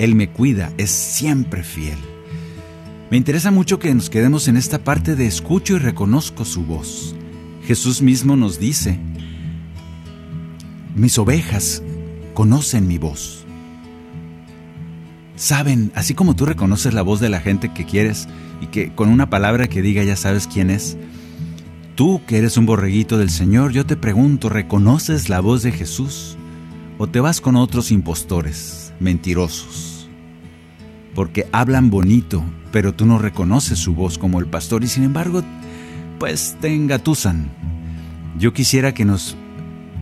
Él 0.00 0.16
me 0.16 0.30
cuida, 0.30 0.72
es 0.78 0.90
siempre 0.90 1.62
fiel. 1.62 1.98
Me 3.10 3.16
interesa 3.16 3.52
mucho 3.52 3.78
que 3.78 3.94
nos 3.94 4.10
quedemos 4.10 4.48
en 4.48 4.56
esta 4.56 4.82
parte 4.82 5.14
de 5.14 5.26
escucho 5.26 5.76
y 5.76 5.78
reconozco 5.78 6.44
su 6.44 6.64
voz. 6.64 7.14
Jesús 7.64 8.02
mismo 8.02 8.34
nos 8.34 8.58
dice, 8.58 8.98
mis 10.96 11.18
ovejas 11.18 11.82
conocen 12.34 12.88
mi 12.88 12.98
voz. 12.98 13.37
Saben, 15.38 15.92
así 15.94 16.14
como 16.14 16.34
tú 16.34 16.46
reconoces 16.46 16.92
la 16.92 17.02
voz 17.02 17.20
de 17.20 17.28
la 17.28 17.38
gente 17.38 17.72
que 17.72 17.86
quieres, 17.86 18.28
y 18.60 18.66
que 18.66 18.92
con 18.92 19.08
una 19.08 19.30
palabra 19.30 19.68
que 19.68 19.82
diga 19.82 20.02
ya 20.02 20.16
sabes 20.16 20.48
quién 20.48 20.68
es. 20.68 20.96
Tú 21.94 22.20
que 22.26 22.38
eres 22.38 22.56
un 22.56 22.66
borreguito 22.66 23.18
del 23.18 23.30
Señor, 23.30 23.70
yo 23.70 23.86
te 23.86 23.96
pregunto, 23.96 24.48
¿reconoces 24.48 25.28
la 25.28 25.38
voz 25.38 25.62
de 25.62 25.70
Jesús? 25.70 26.36
¿O 26.98 27.06
te 27.06 27.20
vas 27.20 27.40
con 27.40 27.54
otros 27.54 27.92
impostores, 27.92 28.92
mentirosos? 28.98 30.08
Porque 31.14 31.46
hablan 31.52 31.88
bonito, 31.88 32.42
pero 32.72 32.92
tú 32.92 33.06
no 33.06 33.20
reconoces 33.20 33.78
su 33.78 33.94
voz 33.94 34.18
como 34.18 34.40
el 34.40 34.46
pastor 34.46 34.82
y 34.82 34.88
sin 34.88 35.04
embargo, 35.04 35.44
pues 36.18 36.56
te 36.60 36.74
engatusan. 36.74 37.48
Yo 38.40 38.52
quisiera 38.52 38.92
que 38.92 39.04
nos 39.04 39.36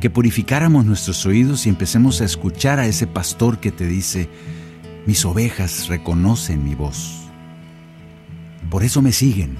que 0.00 0.10
purificáramos 0.10 0.84
nuestros 0.84 1.24
oídos 1.26 1.66
y 1.66 1.70
empecemos 1.70 2.20
a 2.20 2.24
escuchar 2.24 2.78
a 2.78 2.86
ese 2.86 3.06
pastor 3.06 3.58
que 3.58 3.72
te 3.72 3.86
dice, 3.86 4.28
mis 5.06 5.24
ovejas 5.24 5.86
reconocen 5.88 6.64
mi 6.64 6.74
voz. 6.74 7.22
Por 8.68 8.82
eso 8.82 9.00
me 9.02 9.12
siguen. 9.12 9.56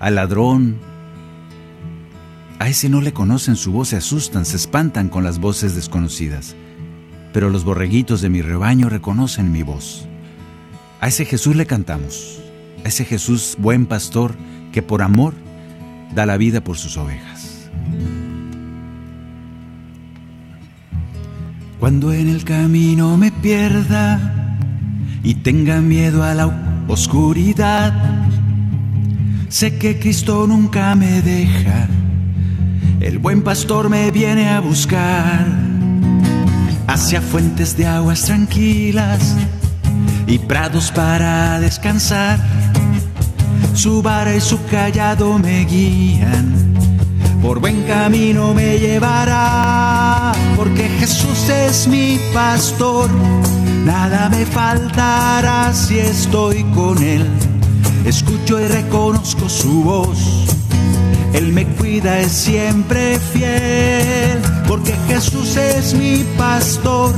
Al 0.00 0.16
ladrón, 0.16 0.78
a 2.58 2.68
ese 2.68 2.88
no 2.88 3.00
le 3.00 3.12
conocen 3.12 3.54
su 3.56 3.70
voz, 3.72 3.88
se 3.88 3.96
asustan, 3.96 4.44
se 4.44 4.56
espantan 4.56 5.08
con 5.08 5.22
las 5.22 5.38
voces 5.38 5.76
desconocidas. 5.76 6.56
Pero 7.32 7.50
los 7.50 7.64
borreguitos 7.64 8.20
de 8.20 8.30
mi 8.30 8.42
rebaño 8.42 8.88
reconocen 8.88 9.52
mi 9.52 9.62
voz. 9.62 10.08
A 11.00 11.06
ese 11.06 11.24
Jesús 11.24 11.54
le 11.54 11.66
cantamos, 11.66 12.40
a 12.84 12.88
ese 12.88 13.04
Jesús 13.04 13.56
buen 13.58 13.86
pastor 13.86 14.34
que 14.72 14.82
por 14.82 15.02
amor 15.02 15.34
da 16.14 16.26
la 16.26 16.36
vida 16.36 16.62
por 16.62 16.76
sus 16.76 16.96
ovejas. 16.96 17.70
Cuando 21.78 22.12
en 22.12 22.28
el 22.28 22.44
camino 22.44 23.16
me 23.16 23.30
pierda 23.30 24.56
y 25.22 25.34
tenga 25.34 25.80
miedo 25.80 26.24
a 26.24 26.34
la 26.34 26.84
oscuridad. 26.88 27.92
Sé 29.48 29.78
que 29.78 29.98
Cristo 29.98 30.46
nunca 30.46 30.94
me 30.94 31.22
deja, 31.22 31.88
el 33.00 33.18
buen 33.18 33.42
pastor 33.42 33.88
me 33.88 34.10
viene 34.10 34.48
a 34.48 34.60
buscar 34.60 35.46
hacia 36.88 37.20
fuentes 37.20 37.76
de 37.76 37.86
aguas 37.86 38.22
tranquilas 38.22 39.36
y 40.26 40.38
prados 40.38 40.90
para 40.90 41.60
descansar. 41.60 42.38
Su 43.74 44.02
vara 44.02 44.34
y 44.34 44.40
su 44.40 44.58
callado 44.66 45.38
me 45.38 45.64
guían, 45.64 46.74
por 47.42 47.60
buen 47.60 47.82
camino 47.84 48.54
me 48.54 48.78
llevará, 48.78 50.32
porque 50.56 50.88
Jesús 51.00 51.48
es 51.48 51.86
mi 51.86 52.18
pastor 52.32 53.08
Nada 53.88 54.28
me 54.28 54.44
faltará 54.44 55.72
si 55.72 55.98
estoy 55.98 56.62
con 56.74 57.02
Él. 57.02 57.26
Escucho 58.04 58.60
y 58.60 58.66
reconozco 58.66 59.48
su 59.48 59.82
voz. 59.82 60.18
Él 61.32 61.54
me 61.54 61.64
cuida, 61.64 62.18
es 62.18 62.32
siempre 62.32 63.18
fiel, 63.18 64.42
porque 64.66 64.94
Jesús 65.08 65.56
es 65.56 65.94
mi 65.94 66.22
pastor. 66.36 67.14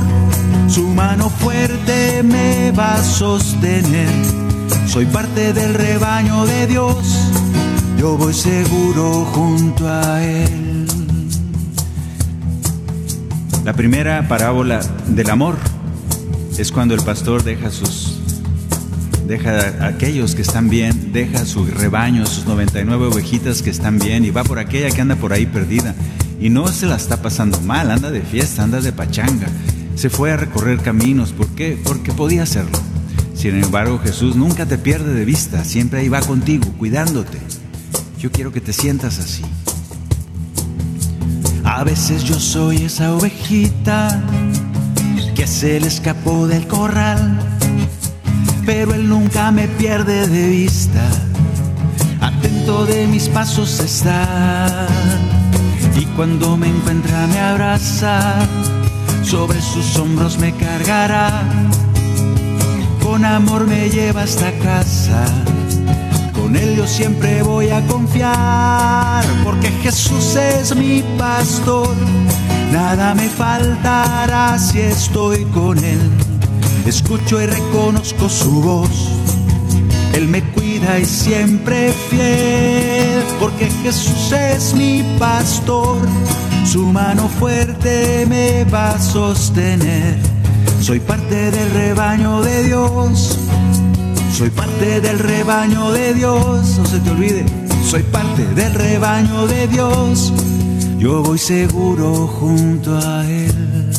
Su 0.69 0.87
mano 0.87 1.29
fuerte 1.29 2.23
me 2.23 2.71
va 2.71 2.95
a 2.95 3.03
sostener. 3.03 4.07
Soy 4.87 5.05
parte 5.07 5.51
del 5.51 5.73
rebaño 5.73 6.45
de 6.45 6.67
Dios, 6.67 7.05
yo 8.01 8.17
voy 8.17 8.33
seguro 8.33 9.25
junto 9.25 9.87
a 9.87 10.23
Él. 10.23 10.87
La 13.63 13.73
primera 13.73 14.27
parábola 14.27 14.79
del 15.07 15.29
amor 15.29 15.55
es 16.57 16.71
cuando 16.71 16.95
el 16.95 17.03
pastor 17.03 17.43
deja 17.43 17.69
sus 17.69 18.19
deja 19.27 19.85
a 19.85 19.87
aquellos 19.89 20.33
que 20.33 20.41
están 20.41 20.67
bien, 20.67 21.13
deja 21.13 21.45
su 21.45 21.63
rebaño, 21.63 22.25
sus 22.25 22.47
99 22.47 23.05
ovejitas 23.05 23.61
que 23.61 23.69
están 23.69 23.99
bien 23.99 24.25
y 24.25 24.31
va 24.31 24.43
por 24.43 24.57
aquella 24.57 24.89
que 24.89 25.01
anda 25.01 25.15
por 25.15 25.31
ahí 25.31 25.45
perdida 25.45 25.93
y 26.39 26.49
no 26.49 26.69
se 26.69 26.87
la 26.87 26.95
está 26.95 27.21
pasando 27.21 27.61
mal, 27.61 27.91
anda 27.91 28.09
de 28.09 28.21
fiesta, 28.21 28.63
anda 28.63 28.81
de 28.81 28.93
pachanga. 28.93 29.47
Se 29.93 30.09
fue 30.09 30.31
a 30.31 30.37
recorrer 30.37 30.79
caminos, 30.79 31.33
¿por 31.33 31.49
qué? 31.49 31.77
Porque 31.83 32.11
podía 32.11 32.43
hacerlo. 32.43 32.79
Sin 33.35 33.63
embargo, 33.63 33.99
Jesús 34.03 34.35
nunca 34.35 34.65
te 34.65 34.79
pierde 34.79 35.13
de 35.13 35.23
vista, 35.23 35.63
siempre 35.63 35.99
ahí 35.99 36.09
va 36.09 36.21
contigo, 36.21 36.65
cuidándote. 36.79 37.60
Yo 38.21 38.31
quiero 38.31 38.51
que 38.51 38.61
te 38.61 38.71
sientas 38.71 39.17
así. 39.17 39.41
A 41.63 41.83
veces 41.83 42.23
yo 42.23 42.39
soy 42.39 42.83
esa 42.83 43.15
ovejita 43.15 44.21
que 45.33 45.47
se 45.47 45.79
le 45.79 45.87
escapó 45.87 46.45
del 46.45 46.67
corral, 46.67 47.39
pero 48.63 48.93
él 48.93 49.09
nunca 49.09 49.51
me 49.51 49.67
pierde 49.67 50.27
de 50.27 50.49
vista. 50.49 51.01
Atento 52.19 52.85
de 52.85 53.07
mis 53.07 53.27
pasos 53.27 53.79
está, 53.79 54.85
y 55.99 56.05
cuando 56.15 56.57
me 56.57 56.67
encuentra 56.67 57.25
me 57.25 57.39
abraza, 57.39 58.35
sobre 59.23 59.59
sus 59.63 59.97
hombros 59.97 60.37
me 60.37 60.53
cargará, 60.53 61.41
con 63.01 63.25
amor 63.25 63.65
me 63.65 63.89
lleva 63.89 64.21
hasta 64.21 64.51
casa 64.59 65.25
con 66.51 66.61
Él 66.61 66.75
yo 66.75 66.85
siempre 66.85 67.43
voy 67.43 67.69
a 67.69 67.81
confiar, 67.87 69.23
porque 69.43 69.69
Jesús 69.83 70.35
es 70.35 70.75
mi 70.75 71.01
pastor. 71.17 71.95
Nada 72.73 73.13
me 73.13 73.29
faltará 73.29 74.57
si 74.59 74.79
estoy 74.79 75.45
con 75.45 75.77
Él. 75.77 75.99
Escucho 76.85 77.41
y 77.41 77.45
reconozco 77.45 78.27
su 78.27 78.61
voz. 78.61 79.11
Él 80.13 80.27
me 80.27 80.41
cuida 80.51 80.99
y 80.99 81.05
siempre 81.05 81.93
fiel, 82.09 83.23
porque 83.39 83.69
Jesús 83.83 84.33
es 84.33 84.73
mi 84.73 85.03
pastor. 85.19 86.05
Su 86.65 86.85
mano 86.85 87.29
fuerte 87.39 88.25
me 88.27 88.65
va 88.65 88.91
a 88.91 88.99
sostener. 88.99 90.17
Soy 90.81 90.99
parte 90.99 91.51
del 91.51 91.71
rebaño 91.71 92.41
de 92.41 92.63
Dios 92.65 93.37
soy 94.31 94.49
parte 94.49 95.01
del 95.01 95.19
rebaño 95.19 95.91
de 95.91 96.13
Dios, 96.13 96.77
no 96.77 96.85
se 96.85 96.99
te 96.99 97.09
olvide, 97.09 97.45
soy 97.85 98.03
parte 98.03 98.45
del 98.55 98.73
rebaño 98.73 99.47
de 99.47 99.67
Dios. 99.67 100.33
Yo 100.97 101.21
voy 101.21 101.37
seguro 101.37 102.27
junto 102.27 102.97
a 102.97 103.27
Él. 103.27 103.91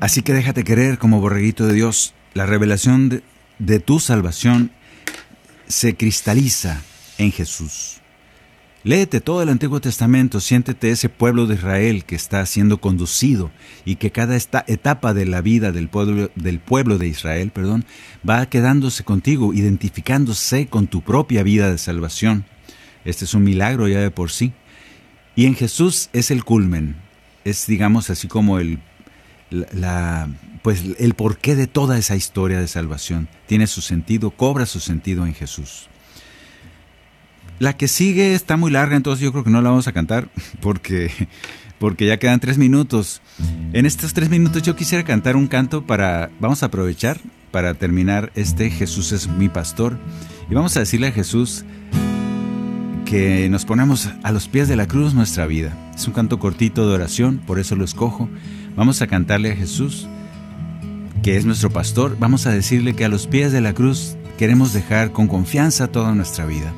Así 0.00 0.22
que 0.22 0.34
déjate 0.34 0.62
querer 0.62 0.98
como 0.98 1.20
borreguito 1.20 1.66
de 1.66 1.72
Dios. 1.72 2.14
La 2.34 2.46
revelación 2.46 3.08
de, 3.08 3.22
de 3.58 3.80
tu 3.80 3.98
salvación 3.98 4.70
se 5.66 5.96
cristaliza 5.96 6.82
en 7.18 7.32
Jesús. 7.32 8.00
Léete 8.86 9.20
todo 9.20 9.42
el 9.42 9.48
Antiguo 9.48 9.80
Testamento, 9.80 10.38
siéntete 10.38 10.92
ese 10.92 11.08
pueblo 11.08 11.46
de 11.46 11.56
Israel 11.56 12.04
que 12.04 12.14
está 12.14 12.46
siendo 12.46 12.80
conducido 12.80 13.50
y 13.84 13.96
que 13.96 14.12
cada 14.12 14.36
esta 14.36 14.64
etapa 14.68 15.12
de 15.12 15.26
la 15.26 15.40
vida 15.40 15.72
del 15.72 15.88
pueblo, 15.88 16.30
del 16.36 16.60
pueblo 16.60 16.96
de 16.96 17.08
Israel 17.08 17.50
perdón, 17.50 17.84
va 18.22 18.46
quedándose 18.46 19.02
contigo, 19.02 19.52
identificándose 19.52 20.68
con 20.68 20.86
tu 20.86 21.02
propia 21.02 21.42
vida 21.42 21.68
de 21.68 21.78
salvación. 21.78 22.44
Este 23.04 23.24
es 23.24 23.34
un 23.34 23.42
milagro 23.42 23.88
ya 23.88 23.98
de 23.98 24.12
por 24.12 24.30
sí. 24.30 24.52
Y 25.34 25.46
en 25.46 25.56
Jesús 25.56 26.08
es 26.12 26.30
el 26.30 26.44
culmen, 26.44 26.94
es 27.44 27.66
digamos 27.66 28.08
así 28.08 28.28
como 28.28 28.60
el, 28.60 28.78
pues 30.62 30.84
el 31.00 31.14
porqué 31.14 31.56
de 31.56 31.66
toda 31.66 31.98
esa 31.98 32.14
historia 32.14 32.60
de 32.60 32.68
salvación. 32.68 33.26
Tiene 33.46 33.66
su 33.66 33.80
sentido, 33.80 34.30
cobra 34.30 34.64
su 34.64 34.78
sentido 34.78 35.26
en 35.26 35.34
Jesús. 35.34 35.88
La 37.58 37.76
que 37.76 37.88
sigue 37.88 38.34
está 38.34 38.56
muy 38.56 38.70
larga, 38.70 38.96
entonces 38.96 39.22
yo 39.22 39.32
creo 39.32 39.44
que 39.44 39.50
no 39.50 39.62
la 39.62 39.70
vamos 39.70 39.88
a 39.88 39.92
cantar 39.92 40.28
porque, 40.60 41.10
porque 41.78 42.06
ya 42.06 42.18
quedan 42.18 42.40
tres 42.40 42.58
minutos. 42.58 43.22
En 43.72 43.86
estos 43.86 44.14
tres 44.14 44.28
minutos 44.28 44.62
yo 44.62 44.76
quisiera 44.76 45.04
cantar 45.04 45.36
un 45.36 45.46
canto 45.46 45.86
para, 45.86 46.30
vamos 46.40 46.62
a 46.62 46.66
aprovechar 46.66 47.18
para 47.50 47.74
terminar 47.74 48.32
este 48.34 48.70
Jesús 48.70 49.12
es 49.12 49.28
mi 49.28 49.48
pastor 49.48 49.98
y 50.50 50.54
vamos 50.54 50.76
a 50.76 50.80
decirle 50.80 51.06
a 51.06 51.12
Jesús 51.12 51.64
que 53.06 53.48
nos 53.48 53.64
ponemos 53.64 54.10
a 54.22 54.32
los 54.32 54.48
pies 54.48 54.68
de 54.68 54.76
la 54.76 54.86
cruz 54.86 55.14
nuestra 55.14 55.46
vida. 55.46 55.74
Es 55.94 56.06
un 56.06 56.12
canto 56.12 56.38
cortito 56.38 56.86
de 56.86 56.94
oración, 56.94 57.38
por 57.38 57.58
eso 57.58 57.76
lo 57.76 57.84
escojo. 57.84 58.28
Vamos 58.74 59.00
a 59.00 59.06
cantarle 59.06 59.52
a 59.52 59.56
Jesús, 59.56 60.08
que 61.22 61.36
es 61.36 61.46
nuestro 61.46 61.70
pastor. 61.70 62.16
Vamos 62.18 62.46
a 62.46 62.50
decirle 62.50 62.94
que 62.94 63.04
a 63.04 63.08
los 63.08 63.26
pies 63.26 63.52
de 63.52 63.60
la 63.60 63.72
cruz 63.72 64.16
queremos 64.36 64.72
dejar 64.72 65.12
con 65.12 65.28
confianza 65.28 65.86
toda 65.86 66.14
nuestra 66.14 66.44
vida. 66.44 66.74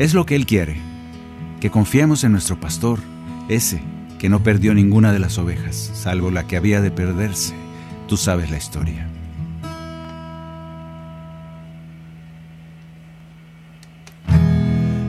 Es 0.00 0.14
lo 0.14 0.24
que 0.24 0.34
Él 0.34 0.46
quiere, 0.46 0.80
que 1.60 1.70
confiemos 1.70 2.24
en 2.24 2.32
nuestro 2.32 2.58
pastor, 2.58 3.00
ese 3.50 3.82
que 4.18 4.30
no 4.30 4.42
perdió 4.42 4.72
ninguna 4.72 5.12
de 5.12 5.18
las 5.18 5.36
ovejas, 5.36 5.90
salvo 5.92 6.30
la 6.30 6.46
que 6.46 6.56
había 6.56 6.80
de 6.80 6.90
perderse. 6.90 7.52
Tú 8.08 8.16
sabes 8.16 8.50
la 8.50 8.56
historia. 8.56 9.06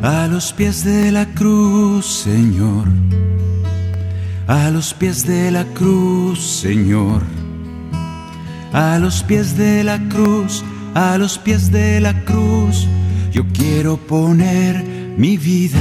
A 0.03 0.27
los 0.27 0.51
pies 0.51 0.83
de 0.83 1.09
la 1.13 1.25
cruz, 1.25 2.05
Señor. 2.05 2.89
A 4.45 4.71
los 4.71 4.93
pies 4.93 5.25
de 5.25 5.51
la 5.51 5.63
cruz, 5.63 6.41
Señor. 6.41 7.21
A 8.73 8.99
los 8.99 9.23
pies 9.23 9.55
de 9.55 9.85
la 9.85 9.99
cruz, 10.09 10.65
a 10.95 11.17
los 11.17 11.37
pies 11.37 11.71
de 11.71 12.01
la 12.01 12.25
cruz 12.25 12.89
yo 13.31 13.45
quiero 13.53 13.97
poner 13.97 14.83
mi 15.17 15.37
vida. 15.37 15.79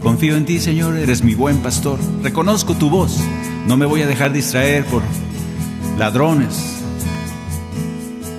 Confío 0.00 0.36
en 0.36 0.44
ti, 0.44 0.58
Señor, 0.58 0.96
eres 0.96 1.22
mi 1.22 1.34
buen 1.34 1.58
pastor. 1.58 1.98
Reconozco 2.22 2.74
tu 2.74 2.90
voz. 2.90 3.18
No 3.66 3.76
me 3.76 3.86
voy 3.86 4.02
a 4.02 4.06
dejar 4.06 4.32
distraer 4.32 4.84
por 4.84 5.02
ladrones, 5.98 6.82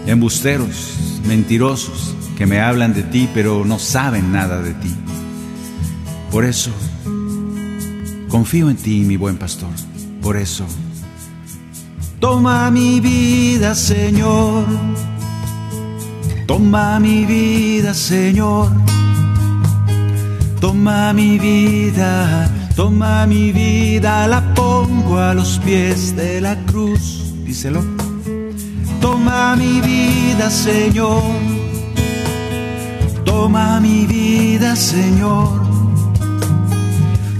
embusteros, 0.05 0.97
mentirosos 1.25 2.13
que 2.37 2.45
me 2.45 2.59
hablan 2.59 2.93
de 2.93 3.03
ti 3.03 3.29
pero 3.33 3.63
no 3.63 3.79
saben 3.79 4.31
nada 4.31 4.61
de 4.61 4.73
ti. 4.73 4.93
Por 6.29 6.45
eso, 6.45 6.71
confío 8.27 8.69
en 8.69 8.75
ti, 8.75 9.01
mi 9.01 9.17
buen 9.17 9.37
pastor. 9.37 9.69
Por 10.21 10.35
eso, 10.35 10.65
toma 12.19 12.69
mi 12.69 12.99
vida, 12.99 13.75
Señor 13.75 14.65
Toma 16.53 16.99
mi 16.99 17.25
vida, 17.25 17.95
Señor. 17.95 18.69
Toma 20.61 21.11
mi 21.11 21.39
vida, 21.39 22.47
toma 22.75 23.25
mi 23.25 23.51
vida, 23.51 24.27
la 24.27 24.53
pongo 24.53 25.17
a 25.17 25.33
los 25.33 25.59
pies 25.65 26.15
de 26.15 26.41
la 26.41 26.55
cruz. 26.67 27.33
Díselo. 27.43 27.81
Toma 29.01 29.55
mi 29.55 29.81
vida, 29.81 30.51
Señor. 30.51 31.23
Toma 33.25 33.79
mi 33.79 34.05
vida, 34.05 34.75
Señor. 34.75 35.59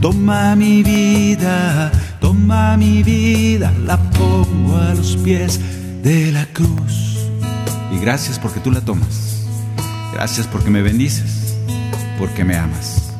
Toma 0.01 0.55
mi 0.55 0.81
vida, 0.81 1.91
toma 2.19 2.75
mi 2.77 3.03
vida, 3.03 3.71
la 3.85 3.97
pongo 4.17 4.75
a 4.75 4.95
los 4.95 5.15
pies 5.17 5.59
de 6.01 6.31
la 6.31 6.47
cruz 6.47 7.12
y 7.93 7.99
gracias 7.99 8.39
porque 8.39 8.59
tú 8.59 8.71
la 8.71 8.81
tomas. 8.81 9.45
Gracias 10.13 10.47
porque 10.47 10.69
me 10.69 10.81
bendices, 10.81 11.55
porque 12.17 12.43
me 12.43 12.55
amas. 12.55 13.13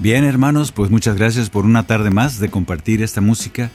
Bien, 0.00 0.24
hermanos, 0.24 0.72
pues 0.72 0.90
muchas 0.90 1.16
gracias 1.16 1.50
por 1.50 1.64
una 1.64 1.86
tarde 1.86 2.10
más 2.10 2.38
de 2.38 2.50
compartir 2.50 3.02
esta 3.02 3.20
música, 3.20 3.70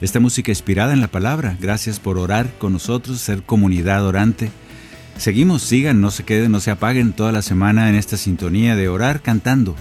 esta 0.00 0.20
música 0.20 0.52
inspirada 0.52 0.92
en 0.92 1.00
la 1.00 1.08
palabra. 1.08 1.56
Gracias 1.60 1.98
por 1.98 2.16
orar 2.16 2.52
con 2.58 2.72
nosotros, 2.72 3.20
ser 3.20 3.42
comunidad 3.42 4.06
orante. 4.06 4.50
Seguimos, 5.16 5.62
sigan, 5.62 6.00
no 6.00 6.10
se 6.10 6.24
queden, 6.24 6.52
no 6.52 6.60
se 6.60 6.70
apaguen 6.70 7.12
toda 7.12 7.32
la 7.32 7.42
semana 7.42 7.88
en 7.88 7.96
esta 7.96 8.16
sintonía 8.16 8.76
de 8.76 8.88
orar 8.88 9.20
cantando. 9.20 9.74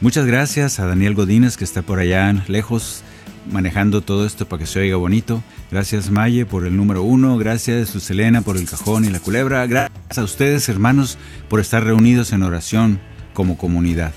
Muchas 0.00 0.26
gracias 0.26 0.78
a 0.78 0.86
Daniel 0.86 1.14
Godínez 1.14 1.56
que 1.56 1.64
está 1.64 1.82
por 1.82 1.98
allá 1.98 2.32
lejos 2.46 3.02
manejando 3.50 4.00
todo 4.00 4.26
esto 4.26 4.48
para 4.48 4.60
que 4.60 4.66
se 4.66 4.78
oiga 4.78 4.96
bonito. 4.96 5.42
Gracias 5.72 6.10
Maye 6.10 6.46
por 6.46 6.66
el 6.66 6.76
número 6.76 7.02
uno. 7.02 7.36
Gracias 7.36 7.88
Selena 7.88 8.42
por 8.42 8.56
el 8.56 8.68
cajón 8.68 9.04
y 9.04 9.10
la 9.10 9.18
culebra. 9.18 9.66
Gracias 9.66 10.18
a 10.18 10.22
ustedes 10.22 10.68
hermanos 10.68 11.18
por 11.48 11.58
estar 11.58 11.82
reunidos 11.82 12.32
en 12.32 12.44
oración 12.44 13.00
como 13.34 13.58
comunidad. 13.58 14.12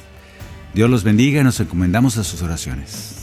Dios 0.75 0.89
los 0.89 1.03
bendiga 1.03 1.41
y 1.41 1.43
nos 1.43 1.59
encomendamos 1.59 2.17
a 2.17 2.23
sus 2.23 2.43
oraciones. 2.43 3.20